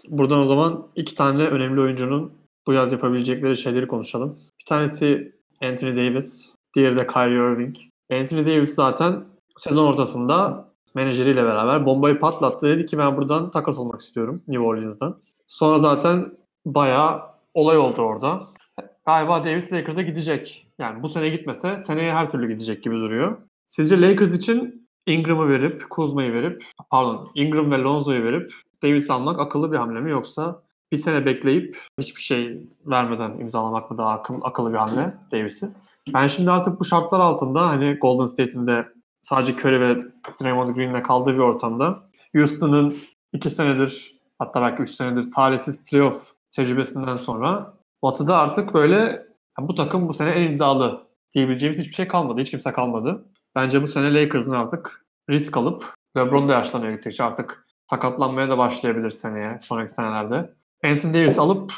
buradan 0.08 0.40
o 0.40 0.44
zaman 0.44 0.92
iki 0.96 1.14
tane 1.14 1.42
önemli 1.42 1.80
oyuncunun 1.80 2.32
bu 2.66 2.72
yaz 2.72 2.92
yapabilecekleri 2.92 3.56
şeyleri 3.56 3.88
konuşalım. 3.88 4.40
Bir 4.60 4.64
tanesi 4.64 5.32
Anthony 5.62 5.96
Davis, 5.96 6.54
diğeri 6.76 6.96
de 6.96 7.06
Kyrie 7.06 7.52
Irving. 7.52 7.76
Anthony 8.12 8.46
Davis 8.46 8.74
zaten 8.74 9.24
sezon 9.56 9.86
ortasında 9.86 10.68
menajeriyle 10.96 11.44
beraber 11.44 11.86
bombayı 11.86 12.20
patlattı. 12.20 12.66
Dedi 12.66 12.86
ki 12.86 12.98
ben 12.98 13.16
buradan 13.16 13.50
takas 13.50 13.78
olmak 13.78 14.00
istiyorum 14.00 14.42
New 14.48 14.64
Orleans'dan. 14.64 15.18
Sonra 15.46 15.78
zaten 15.78 16.32
bayağı 16.66 17.22
olay 17.54 17.78
oldu 17.78 18.02
orada. 18.02 18.42
Galiba 19.06 19.44
Davis 19.44 19.72
Lakers'a 19.72 20.02
gidecek. 20.02 20.66
Yani 20.78 21.02
bu 21.02 21.08
sene 21.08 21.28
gitmese 21.28 21.78
seneye 21.78 22.12
her 22.12 22.30
türlü 22.30 22.48
gidecek 22.48 22.82
gibi 22.82 22.94
duruyor. 22.94 23.36
Sizce 23.66 24.00
Lakers 24.00 24.34
için 24.34 24.88
Ingram'ı 25.06 25.48
verip, 25.48 25.90
Kuzma'yı 25.90 26.32
verip, 26.32 26.64
pardon 26.90 27.30
Ingram 27.34 27.70
ve 27.70 27.78
Lonzo'yu 27.78 28.24
verip 28.24 28.52
Davis 28.82 29.10
almak 29.10 29.40
akıllı 29.40 29.72
bir 29.72 29.76
hamle 29.76 30.00
mi 30.00 30.10
yoksa 30.10 30.62
bir 30.92 30.96
sene 30.96 31.26
bekleyip 31.26 31.78
hiçbir 32.00 32.20
şey 32.20 32.60
vermeden 32.86 33.38
imzalamak 33.38 33.90
mı 33.90 33.98
daha 33.98 34.10
akıl, 34.10 34.34
akıllı 34.42 34.72
bir 34.72 34.78
hamle 34.78 35.14
Davis'i? 35.32 35.68
Ben 36.14 36.26
şimdi 36.26 36.50
artık 36.50 36.80
bu 36.80 36.84
şartlar 36.84 37.20
altında 37.20 37.68
hani 37.68 37.94
Golden 37.94 38.26
State'in 38.26 38.66
de 38.66 38.95
sadece 39.26 39.52
Curry 39.52 39.80
ve 39.80 39.98
Draymond 40.42 40.68
Green'le 40.68 41.02
kaldığı 41.02 41.34
bir 41.34 41.38
ortamda 41.38 42.02
Houston'ın 42.36 42.96
iki 43.32 43.50
senedir 43.50 44.20
hatta 44.38 44.62
belki 44.62 44.82
üç 44.82 44.90
senedir 44.90 45.30
talihsiz 45.30 45.84
playoff 45.84 46.32
tecrübesinden 46.50 47.16
sonra 47.16 47.74
Batı'da 48.02 48.38
artık 48.38 48.74
böyle 48.74 48.96
ya 49.58 49.68
bu 49.68 49.74
takım 49.74 50.08
bu 50.08 50.12
sene 50.12 50.30
en 50.30 50.52
iddialı 50.52 51.06
diyebileceğimiz 51.34 51.78
hiçbir 51.78 51.94
şey 51.94 52.08
kalmadı. 52.08 52.40
Hiç 52.40 52.50
kimse 52.50 52.72
kalmadı. 52.72 53.24
Bence 53.54 53.82
bu 53.82 53.86
sene 53.86 54.14
Lakers'ın 54.14 54.52
artık 54.52 55.04
risk 55.30 55.56
alıp 55.56 55.94
LeBron 56.16 56.48
da 56.48 56.52
yaşlanıyor 56.52 56.92
gittikçe 56.92 57.24
artık 57.24 57.66
sakatlanmaya 57.90 58.48
da 58.48 58.58
başlayabilir 58.58 59.10
seneye, 59.10 59.58
sonraki 59.60 59.92
senelerde. 59.92 60.54
Anthony 60.84 61.14
Davis 61.14 61.38
alıp 61.38 61.72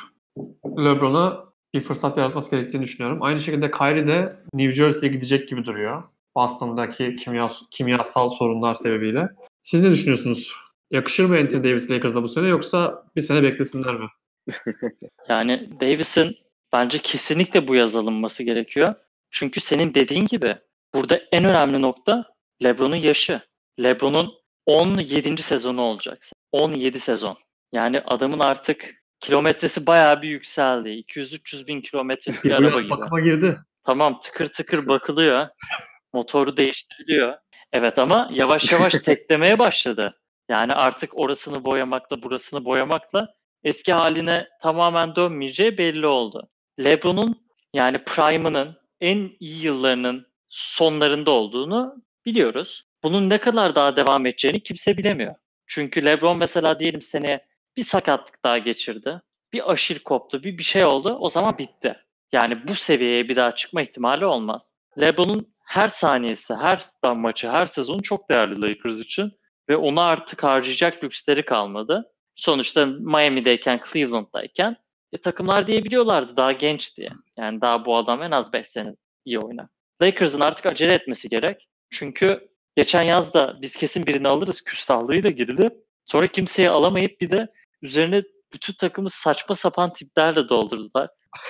LeBron'a 0.67 1.45
bir 1.75 1.81
fırsat 1.81 2.17
yaratması 2.19 2.51
gerektiğini 2.51 2.83
düşünüyorum. 2.83 3.23
Aynı 3.23 3.41
şekilde 3.41 3.71
Kyrie 3.71 4.07
de 4.07 4.37
New 4.55 4.73
Jersey'ye 4.73 5.13
gidecek 5.15 5.49
gibi 5.49 5.65
duruyor. 5.65 6.03
Boston'daki 6.39 7.15
kimya, 7.15 7.49
kimyasal 7.71 8.29
sorunlar 8.29 8.75
sebebiyle. 8.75 9.29
Siz 9.63 9.83
ne 9.83 9.91
düşünüyorsunuz? 9.91 10.55
Yakışır 10.91 11.25
mı 11.25 11.37
Anthony 11.37 11.65
Davis 11.65 11.91
Lakers'a 11.91 12.23
bu 12.23 12.29
sene 12.29 12.49
yoksa 12.49 13.05
bir 13.17 13.21
sene 13.21 13.43
beklesinler 13.43 13.95
mi? 13.95 14.09
Yani 15.29 15.71
Davis'in 15.81 16.37
bence 16.73 16.99
kesinlikle 16.99 17.69
bu 17.69 17.75
yaz 17.75 17.97
alınması 17.97 18.43
gerekiyor. 18.43 18.95
Çünkü 19.31 19.61
senin 19.61 19.95
dediğin 19.95 20.27
gibi 20.27 20.57
burada 20.95 21.21
en 21.33 21.45
önemli 21.45 21.83
nokta 21.83 22.25
LeBron'un 22.65 22.97
yaşı. 22.97 23.41
LeBron'un 23.83 24.33
17. 24.67 25.43
sezonu 25.43 25.81
olacak. 25.81 26.27
17 26.53 27.01
sezon. 27.01 27.37
Yani 27.73 28.01
adamın 28.01 28.39
artık 28.39 28.95
kilometresi 29.21 29.87
bayağı 29.87 30.23
bir 30.23 30.29
yükseldi. 30.29 30.89
200-300 30.89 31.67
bin 31.67 31.81
kilometrelik 31.81 32.45
bir 32.45 32.53
araba 32.53 32.81
gibi. 32.81 32.91
bakıma 32.91 33.21
girdi. 33.21 33.59
Tamam 33.85 34.21
tıkır 34.21 34.49
tıkır 34.49 34.87
bakılıyor. 34.87 35.47
Motoru 36.13 36.57
değiştiriliyor. 36.57 37.35
Evet 37.73 37.99
ama 37.99 38.31
yavaş 38.33 38.73
yavaş 38.73 38.93
teklemeye 39.05 39.59
başladı. 39.59 40.21
Yani 40.49 40.73
artık 40.73 41.19
orasını 41.19 41.65
boyamakla 41.65 42.23
burasını 42.23 42.65
boyamakla 42.65 43.35
eski 43.65 43.93
haline 43.93 44.49
tamamen 44.63 45.17
dönmeyeceği 45.17 45.79
belli 45.79 46.07
oldu. 46.07 46.49
LeBron'un 46.85 47.49
yani 47.75 47.99
prime'ının 48.05 48.77
en 49.01 49.31
iyi 49.41 49.63
yıllarının 49.65 50.27
sonlarında 50.49 51.31
olduğunu 51.31 52.03
biliyoruz. 52.27 52.85
Bunun 53.03 53.31
ne 53.31 53.39
kadar 53.39 53.75
daha 53.75 53.97
devam 53.97 54.27
edeceğini 54.27 54.63
kimse 54.63 54.97
bilemiyor. 54.97 55.35
Çünkü 55.67 56.05
LeBron 56.05 56.39
mesela 56.39 56.81
diyelim 56.81 57.03
seneye 57.03 57.47
bir 57.77 57.85
sakatlık 57.85 58.45
daha 58.45 58.59
geçirdi. 58.59 59.21
Bir 59.53 59.73
aşil 59.73 59.99
koptu, 59.99 60.43
bir 60.43 60.59
bir 60.59 60.63
şey 60.63 60.85
oldu. 60.85 61.17
O 61.21 61.29
zaman 61.29 61.59
bitti. 61.59 61.97
Yani 62.33 62.69
bu 62.69 62.75
seviyeye 62.75 63.29
bir 63.29 63.37
daha 63.37 63.55
çıkma 63.55 63.83
ihtimali 63.83 64.27
olmaz. 64.27 64.73
LeBron'un 65.01 65.55
her 65.69 65.89
saniyesi, 65.89 66.55
her 66.55 66.83
maçı, 67.17 67.49
her 67.49 67.67
sezonu 67.67 68.03
çok 68.03 68.31
değerli 68.31 68.61
Lakers 68.61 68.97
için 68.97 69.33
ve 69.69 69.77
ona 69.77 70.03
artık 70.03 70.43
harcayacak 70.43 71.05
lüksleri 71.05 71.45
kalmadı. 71.45 72.13
Sonuçta 72.35 72.87
Miami'deyken, 72.87 73.81
Cleveland'dayken 73.93 74.77
e, 75.13 75.19
takımlar 75.19 75.67
diyebiliyorlardı 75.67 76.37
daha 76.37 76.53
genç 76.53 76.97
diye. 76.97 77.09
Yani 77.37 77.61
daha 77.61 77.85
bu 77.85 77.97
adam 77.97 78.23
en 78.23 78.31
az 78.31 78.53
5 78.53 78.69
sene 78.69 78.95
iyi 79.25 79.39
oynar. 79.39 79.67
Lakers'ın 80.03 80.41
artık 80.41 80.67
acele 80.67 80.95
etmesi 80.95 81.29
gerek. 81.29 81.69
Çünkü 81.91 82.49
geçen 82.77 83.03
yaz 83.03 83.35
da 83.35 83.59
biz 83.63 83.77
kesin 83.77 84.07
birini 84.07 84.29
alırız 84.29 84.61
küstahlığıyla 84.61 85.31
girdi. 85.31 85.71
Sonra 86.05 86.27
kimseyi 86.27 86.71
alamayıp 86.71 87.21
bir 87.21 87.31
de 87.31 87.49
üzerine 87.83 88.23
bütün 88.53 88.73
takımı 88.75 89.11
saçma 89.11 89.55
sapan 89.55 89.93
tiplerle 89.93 90.49
doldurdular. 90.49 91.09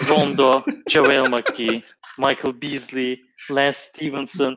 Rondo, 0.09 0.65
JaVale 0.89 1.29
McGee, 1.29 1.81
Michael 2.19 2.63
Beasley, 2.63 3.25
Lance 3.51 3.79
Stevenson. 3.79 4.57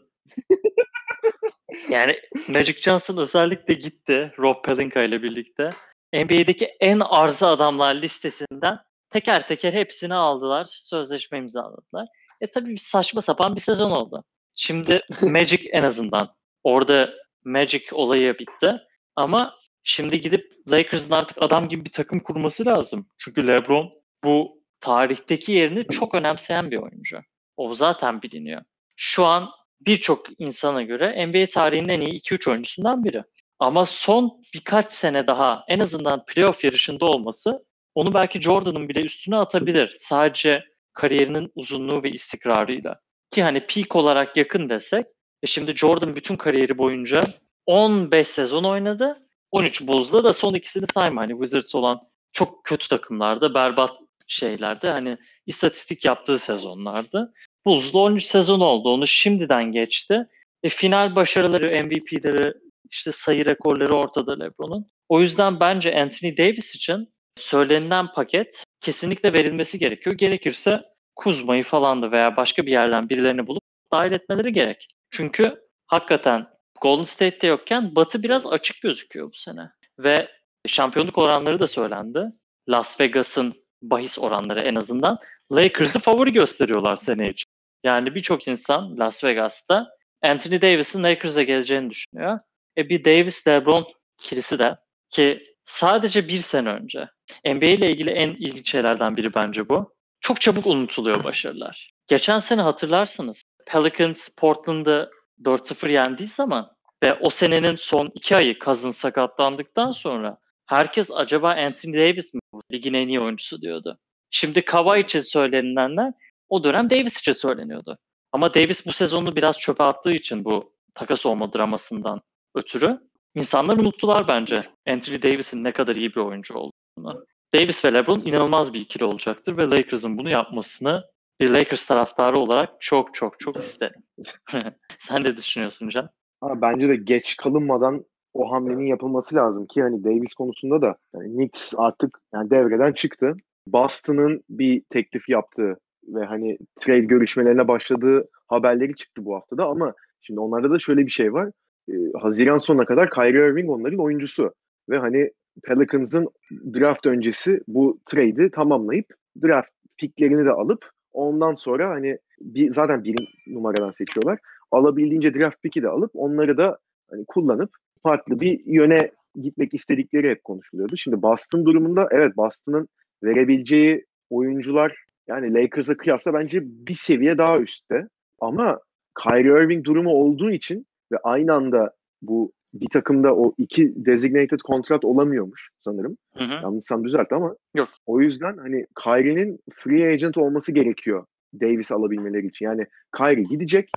yani 1.90 2.20
Magic 2.48 2.82
Johnson 2.82 3.18
özellikle 3.18 3.74
gitti 3.74 4.34
Rob 4.40 4.64
Pelinka 4.66 5.04
ile 5.04 5.24
birlikte. 5.24 5.70
NBA'deki 6.14 6.66
en 6.80 7.00
arzı 7.00 7.48
adamlar 7.48 7.96
listesinden 7.96 8.80
teker 9.10 9.48
teker 9.48 9.74
hepsini 9.74 10.14
aldılar. 10.14 10.68
Sözleşme 10.72 11.38
imzaladılar. 11.38 12.08
E 12.42 12.52
tabii 12.52 12.70
bir 12.70 12.78
saçma 12.78 13.22
sapan 13.22 13.56
bir 13.56 13.62
sezon 13.62 13.92
oldu. 13.92 14.24
Şimdi 14.56 15.02
Magic 15.22 15.70
en 15.72 15.84
azından 15.84 16.36
orada 16.64 17.14
Magic 17.46 17.86
olayı 17.92 18.40
bitti. 18.40 18.72
Ama 19.16 19.58
şimdi 19.84 20.22
gidip 20.22 20.54
Lakers'ın 20.72 21.12
artık 21.12 21.44
adam 21.44 21.70
gibi 21.70 21.86
bir 21.86 21.92
takım 21.92 22.20
kurması 22.20 22.66
lazım. 22.66 23.08
Çünkü 23.18 23.48
LeBron 23.48 23.92
bu 24.24 24.62
tarihteki 24.80 25.52
yerini 25.52 25.88
çok 25.88 26.16
önemseyen 26.16 26.72
bir 26.72 26.78
oyuncu. 26.78 27.20
O 27.58 27.74
zaten 27.74 28.22
biliniyor. 28.22 28.62
Şu 28.96 29.26
an 29.26 29.50
birçok 29.82 30.26
insana 30.40 30.82
göre 30.82 31.28
NBA 31.28 31.46
tarihinin 31.50 31.90
en 31.90 32.02
iyi 32.02 32.22
2-3 32.22 32.50
oyuncusundan 32.50 33.04
biri. 33.04 33.24
Ama 33.60 33.86
son 33.86 34.42
birkaç 34.54 34.92
sene 34.92 35.28
daha 35.28 35.64
en 35.68 35.80
azından 35.80 36.26
playoff 36.26 36.64
yarışında 36.64 37.06
olması 37.06 37.66
onu 37.96 38.14
belki 38.14 38.42
Jordan'ın 38.42 38.90
bile 38.90 39.02
üstüne 39.02 39.38
atabilir. 39.38 39.96
Sadece 40.00 40.64
kariyerinin 40.94 41.52
uzunluğu 41.56 42.04
ve 42.04 42.12
istikrarıyla. 42.12 43.00
Ki 43.32 43.44
hani 43.44 43.68
peak 43.68 43.96
olarak 43.96 44.38
yakın 44.38 44.70
desek 44.70 45.06
e 45.44 45.48
şimdi 45.48 45.76
Jordan 45.76 46.16
bütün 46.16 46.36
kariyeri 46.36 46.78
boyunca 46.78 47.20
15 47.66 48.28
sezon 48.28 48.64
oynadı. 48.64 49.28
13 49.52 49.88
Bulls'da 49.88 50.24
da 50.24 50.34
son 50.34 50.54
ikisini 50.54 50.86
sayma. 50.94 51.22
Hani 51.22 51.32
Wizards 51.32 51.76
olan 51.76 52.02
çok 52.32 52.64
kötü 52.64 52.88
takımlarda, 52.88 53.54
berbat 53.54 53.92
şeylerde 54.28 54.92
hani 54.92 55.18
istatistik 55.48 56.06
yaptığı 56.06 56.40
sezonlardı. 56.40 57.34
Bulls'da 57.66 57.98
13 57.98 58.24
sezon 58.24 58.60
oldu. 58.60 58.90
Onu 58.90 59.08
şimdiden 59.08 59.72
geçti. 59.72 60.28
E, 60.64 60.70
final 60.70 61.16
başarıları, 61.16 61.84
MVP'leri, 61.86 62.54
işte 62.92 63.12
sayı 63.12 63.46
rekorları 63.46 63.96
ortada 63.96 64.40
LeBron'un. 64.40 64.86
O 65.10 65.22
yüzden 65.22 65.60
bence 65.60 66.02
Anthony 66.02 66.38
Davis 66.38 66.76
için 66.76 67.14
söylenilen 67.38 68.08
paket 68.08 68.64
kesinlikle 68.82 69.34
verilmesi 69.34 69.80
gerekiyor. 69.80 70.18
Gerekirse 70.18 70.82
Kuzma'yı 71.16 71.64
falan 71.64 72.02
da 72.02 72.12
veya 72.12 72.38
başka 72.38 72.66
bir 72.66 72.72
yerden 72.72 73.10
birilerini 73.10 73.48
bulup 73.48 73.64
dahil 73.92 74.12
etmeleri 74.12 74.54
gerek. 74.54 74.88
Çünkü 75.10 75.56
hakikaten 75.88 76.48
Golden 76.82 77.04
State'te 77.04 77.48
yokken 77.48 77.96
Batı 77.96 78.24
biraz 78.24 78.46
açık 78.46 78.82
gözüküyor 78.82 79.32
bu 79.32 79.36
sene. 79.36 79.70
Ve 80.00 80.28
şampiyonluk 80.68 81.18
oranları 81.18 81.60
da 81.60 81.68
söylendi. 81.68 82.26
Las 82.70 83.02
Vegas'ın 83.02 83.54
bahis 83.82 84.20
oranları 84.20 84.60
en 84.60 84.76
azından 84.76 85.18
Lakers'ı 85.52 86.00
favori 86.00 86.34
gösteriyorlar 86.34 86.98
sene 86.98 87.30
için. 87.30 87.52
Yani 87.84 88.16
birçok 88.16 88.48
insan 88.48 89.00
Las 89.00 89.24
Vegas'ta 89.24 89.88
Anthony 90.22 90.62
Davis'in 90.62 91.04
Lakers'a 91.04 91.44
geleceğini 91.44 91.90
düşünüyor. 91.90 92.40
E 92.78 92.90
bir 92.90 93.06
Davis 93.06 93.48
LeBron 93.48 93.88
ikilisi 94.20 94.60
de 94.60 94.78
ki 95.10 95.56
sadece 95.66 96.28
bir 96.28 96.40
sene 96.40 96.70
önce 96.70 97.10
NBA 97.46 97.66
ile 97.66 97.90
ilgili 97.92 98.10
en 98.10 98.30
ilginç 98.30 98.72
şeylerden 98.72 99.18
biri 99.18 99.34
bence 99.34 99.70
bu. 99.70 99.94
Çok 100.20 100.42
çabuk 100.42 100.68
unutuluyor 100.68 101.24
başarılar. 101.24 101.92
Geçen 102.08 102.40
sene 102.40 102.62
hatırlarsınız 102.62 103.44
Pelicans 103.66 104.30
Portland'ı 104.38 105.12
4-0 105.44 105.92
yendiği 105.92 106.28
zaman 106.28 106.72
ve 107.04 107.14
o 107.14 107.30
senenin 107.30 107.76
son 107.76 108.12
iki 108.16 108.36
ayı 108.36 108.60
Cousins 108.60 108.98
sakatlandıktan 108.98 109.92
sonra 109.92 110.38
herkes 110.66 111.12
acaba 111.12 111.50
Anthony 111.50 111.94
Davis 111.94 112.34
mi 112.34 112.42
ligin 112.72 112.94
en 112.94 113.08
iyi 113.08 113.20
oyuncusu 113.20 113.62
diyordu. 113.62 113.98
Şimdi 114.30 114.66
Kawhi 114.66 115.00
için 115.00 115.22
söylenilenler 115.22 116.14
o 116.50 116.64
dönem 116.64 116.90
Davis 116.90 117.20
için 117.20 117.32
söyleniyordu. 117.32 117.98
Ama 118.32 118.54
Davis 118.54 118.86
bu 118.86 118.92
sezonu 118.92 119.36
biraz 119.36 119.60
çöpe 119.60 119.84
attığı 119.84 120.12
için 120.12 120.46
bu 120.46 120.74
takas 120.94 121.26
olma 121.26 121.54
dramasından 121.54 122.22
ötürü 122.56 123.00
insanlar 123.36 123.78
unuttular 123.78 124.28
bence 124.28 124.64
Anthony 124.88 125.22
Davis'in 125.22 125.64
ne 125.64 125.72
kadar 125.72 125.96
iyi 125.96 126.16
bir 126.16 126.22
oyuncu 126.22 126.54
olduğunu. 126.54 127.26
Davis 127.54 127.86
ve 127.86 127.94
LeBron 127.94 128.22
inanılmaz 128.26 128.74
bir 128.74 128.82
ikili 128.82 129.06
olacaktır 129.06 129.58
ve 129.58 129.64
Lakers'ın 129.64 130.18
bunu 130.18 130.30
yapmasını 130.30 131.04
bir 131.42 131.50
Lakers 131.50 131.86
taraftarı 131.86 132.40
olarak 132.40 132.70
çok 132.80 133.14
çok 133.14 133.40
çok 133.40 133.58
isterim. 133.58 134.02
Sen 135.00 135.24
ne 135.24 135.38
düşünüyorsun 135.38 135.90
Can? 135.90 136.10
Ha, 136.42 136.62
bence 136.62 136.88
de 136.90 136.96
geç 136.96 137.38
kalınmadan 137.38 138.06
o 138.34 138.52
hamlenin 138.52 138.86
yapılması 138.86 139.36
lazım 139.36 139.66
ki 139.68 139.82
hani 139.82 140.04
Davis 140.04 140.34
konusunda 140.34 140.82
da 140.82 140.96
yani 141.16 141.36
Knicks 141.36 141.74
artık 141.78 142.20
yani 142.34 142.50
devreden 142.50 142.94
çıktı. 142.94 143.36
Boston'ın 143.68 144.44
bir 144.50 144.84
teklif 144.90 145.30
yaptığı 145.30 145.78
ve 146.08 146.26
hani 146.26 146.58
trade 146.80 147.00
görüşmelerine 147.00 147.68
başladığı 147.68 148.30
haberleri 148.48 148.96
çıktı 148.96 149.26
bu 149.26 149.36
haftada 149.36 149.66
ama 149.66 149.94
şimdi 150.22 150.40
onlarda 150.40 150.72
da 150.72 150.80
şöyle 150.80 151.06
bir 151.06 151.12
şey 151.12 151.34
var. 151.34 151.52
Ee, 151.90 151.94
Haziran 152.22 152.58
sonuna 152.58 152.86
kadar 152.86 153.10
Kyrie 153.10 153.48
Irving 153.48 153.70
onların 153.70 154.00
oyuncusu 154.00 154.54
ve 154.90 154.98
hani 154.98 155.32
Pelicans'ın 155.64 156.30
draft 156.52 157.06
öncesi 157.06 157.60
bu 157.68 158.00
trade'i 158.06 158.52
tamamlayıp 158.52 159.06
draft 159.44 159.70
picklerini 159.98 160.46
de 160.46 160.52
alıp 160.52 160.92
Ondan 161.14 161.54
sonra 161.54 161.90
hani 161.90 162.18
bir, 162.42 162.72
zaten 162.72 163.04
bir 163.04 163.16
numaradan 163.48 163.92
seçiyorlar. 163.92 164.40
Alabildiğince 164.72 165.34
draft 165.34 165.62
pick'i 165.62 165.84
de 165.84 165.88
alıp 165.88 166.12
onları 166.14 166.58
da 166.58 166.78
hani 167.10 167.26
kullanıp 167.28 167.70
farklı 168.04 168.40
bir 168.40 168.62
yöne 168.66 169.12
gitmek 169.36 169.74
istedikleri 169.74 170.30
hep 170.30 170.44
konuşuluyordu. 170.44 170.98
Şimdi 170.98 171.22
Boston 171.22 171.66
durumunda 171.66 172.08
evet 172.12 172.38
Boston'ın 172.38 172.88
verebileceği 173.24 174.06
oyuncular 174.30 174.96
yani 175.28 175.54
Lakers'a 175.54 175.98
kıyasla 175.98 176.34
bence 176.34 176.60
bir 176.64 176.96
seviye 176.96 177.38
daha 177.38 177.60
üstte. 177.60 178.08
Ama 178.40 178.80
Kyrie 179.24 179.64
Irving 179.64 179.86
durumu 179.86 180.10
olduğu 180.10 180.52
için 180.52 180.86
ve 181.12 181.18
aynı 181.24 181.54
anda 181.54 181.94
bu 182.22 182.52
bir 182.74 182.90
takımda 182.90 183.36
o 183.36 183.54
iki 183.58 184.06
designated 184.06 184.60
kontrat 184.60 185.06
olamıyormuş 185.06 185.70
sanırım. 185.82 186.18
Hı 186.38 186.44
hı. 186.44 186.54
Yanlışsam 186.64 187.04
düzelt 187.04 187.32
ama. 187.32 187.56
Yok. 187.76 187.90
O 188.06 188.22
yüzden 188.22 188.58
hani 188.58 188.86
Kyrie'nin 189.04 189.60
free 189.74 190.08
agent 190.08 190.38
olması 190.38 190.72
gerekiyor 190.72 191.26
Davis 191.62 191.92
alabilmeleri 191.92 192.48
için. 192.48 192.66
Yani 192.66 192.86
Kyrie 193.18 193.44
gidecek, 193.44 193.92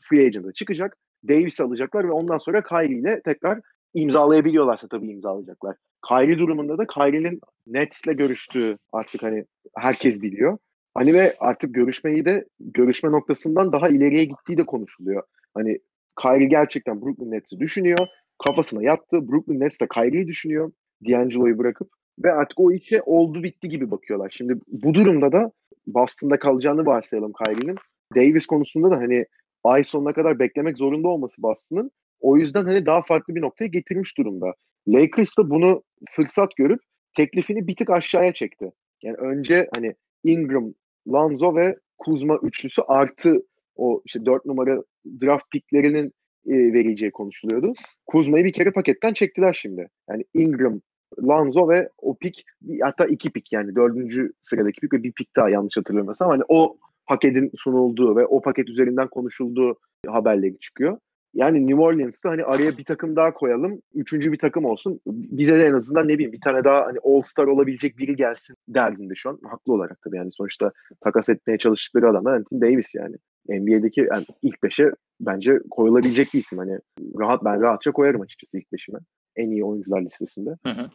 free 0.00 0.26
agent'a 0.26 0.52
çıkacak, 0.52 0.96
Davis 1.28 1.60
alacaklar 1.60 2.04
ve 2.04 2.12
ondan 2.12 2.38
sonra 2.38 2.62
Kyrie 2.62 2.98
ile 2.98 3.20
tekrar 3.24 3.60
imzalayabiliyorlarsa 3.94 4.88
tabii 4.88 5.10
imzalayacaklar. 5.10 5.76
Kyrie 6.08 6.38
durumunda 6.38 6.78
da 6.78 6.86
Kyrie'nin 6.86 7.40
Nets'le 7.68 8.16
görüştüğü 8.16 8.78
artık 8.92 9.22
hani 9.22 9.44
herkes 9.76 10.22
biliyor. 10.22 10.58
Hani 10.94 11.14
ve 11.14 11.36
artık 11.38 11.74
görüşmeyi 11.74 12.24
de 12.24 12.44
görüşme 12.60 13.10
noktasından 13.10 13.72
daha 13.72 13.88
ileriye 13.88 14.24
gittiği 14.24 14.56
de 14.56 14.66
konuşuluyor. 14.66 15.22
Hani 15.54 15.78
Kyrie 16.20 16.46
gerçekten 16.46 17.02
Brooklyn 17.02 17.30
Nets'i 17.30 17.58
düşünüyor. 17.58 17.98
Kafasına 18.44 18.82
yattı. 18.82 19.28
Brooklyn 19.28 19.60
Nets 19.60 19.80
de 19.80 19.88
Kyrie'yi 19.94 20.26
düşünüyor. 20.26 20.72
D'Angelo'yu 21.08 21.58
bırakıp. 21.58 21.88
Ve 22.24 22.32
artık 22.32 22.60
o 22.60 22.72
işe 22.72 23.02
oldu 23.02 23.42
bitti 23.42 23.68
gibi 23.68 23.90
bakıyorlar. 23.90 24.30
Şimdi 24.30 24.54
bu 24.68 24.94
durumda 24.94 25.32
da 25.32 25.52
Boston'da 25.86 26.38
kalacağını 26.38 26.86
varsayalım 26.86 27.32
Kyrie'nin. 27.44 27.76
Davis 28.16 28.46
konusunda 28.46 28.90
da 28.90 28.96
hani 28.96 29.26
ay 29.64 29.84
sonuna 29.84 30.12
kadar 30.12 30.38
beklemek 30.38 30.78
zorunda 30.78 31.08
olması 31.08 31.42
Boston'ın. 31.42 31.90
O 32.20 32.36
yüzden 32.36 32.64
hani 32.64 32.86
daha 32.86 33.02
farklı 33.02 33.34
bir 33.34 33.40
noktaya 33.40 33.66
getirmiş 33.66 34.18
durumda. 34.18 34.54
Lakers 34.88 35.38
da 35.38 35.50
bunu 35.50 35.82
fırsat 36.10 36.56
görüp 36.56 36.80
teklifini 37.16 37.66
bir 37.66 37.76
tık 37.76 37.90
aşağıya 37.90 38.32
çekti. 38.32 38.72
Yani 39.02 39.16
önce 39.16 39.68
hani 39.74 39.94
Ingram, 40.24 40.74
Lonzo 41.08 41.56
ve 41.56 41.76
Kuzma 41.98 42.38
üçlüsü 42.42 42.82
artı 42.82 43.42
o 43.76 44.02
işte 44.04 44.26
dört 44.26 44.46
numara 44.46 44.82
draft 45.20 45.50
picklerinin 45.50 46.12
e, 46.46 46.52
verileceği 46.72 47.10
konuşuluyordu. 47.10 47.72
Kuzma'yı 48.06 48.44
bir 48.44 48.52
kere 48.52 48.70
paketten 48.70 49.12
çektiler 49.12 49.52
şimdi. 49.52 49.88
Yani 50.10 50.24
Ingram, 50.34 50.80
Lonzo 51.22 51.68
ve 51.68 51.88
o 51.98 52.16
pick 52.16 52.42
hatta 52.80 53.06
iki 53.06 53.30
pick 53.30 53.52
yani 53.52 53.74
dördüncü 53.74 54.32
sıradaki 54.42 54.80
pick 54.80 54.92
ve 54.92 55.02
bir 55.02 55.12
pick 55.12 55.36
daha 55.36 55.50
yanlış 55.50 55.76
hatırlamıyorsam 55.76 56.28
hani 56.28 56.42
o 56.48 56.76
paketin 57.06 57.50
sunulduğu 57.56 58.16
ve 58.16 58.26
o 58.26 58.42
paket 58.42 58.68
üzerinden 58.68 59.08
konuşulduğu 59.08 59.78
haberleri 60.06 60.58
çıkıyor. 60.58 60.98
Yani 61.34 61.66
New 61.66 61.82
Orleans'ta 61.82 62.30
hani 62.30 62.44
araya 62.44 62.78
bir 62.78 62.84
takım 62.84 63.16
daha 63.16 63.34
koyalım. 63.34 63.82
Üçüncü 63.94 64.32
bir 64.32 64.38
takım 64.38 64.64
olsun. 64.64 65.00
Bize 65.06 65.58
de 65.58 65.64
en 65.64 65.72
azından 65.72 66.08
ne 66.08 66.14
bileyim 66.14 66.32
bir 66.32 66.40
tane 66.40 66.64
daha 66.64 66.86
hani 66.86 66.98
All-Star 67.02 67.46
olabilecek 67.46 67.98
biri 67.98 68.16
gelsin 68.16 68.56
derdinde 68.68 69.14
şu 69.14 69.30
an. 69.30 69.38
Haklı 69.44 69.72
olarak 69.72 69.98
tabii 70.04 70.16
yani 70.16 70.30
sonuçta 70.32 70.72
takas 71.00 71.28
etmeye 71.28 71.58
çalıştıkları 71.58 72.10
adam 72.10 72.26
Anthony 72.26 72.60
Davis 72.60 72.94
yani. 72.94 73.16
NBA'deki 73.48 74.00
yani 74.10 74.26
ilk 74.42 74.62
beşe 74.62 74.90
bence 75.20 75.58
koyulabilecek 75.70 76.28
bir 76.34 76.38
isim. 76.38 76.58
Hani 76.58 76.78
rahat 77.18 77.44
ben 77.44 77.60
rahatça 77.60 77.92
koyarım 77.92 78.20
açıkçası 78.20 78.58
ilk 78.58 78.72
beşime. 78.72 78.98
En 79.36 79.50
iyi 79.50 79.64
oyuncular 79.64 80.02
listesinde. 80.02 80.50
Hı 80.66 80.70
hı. 80.70 80.90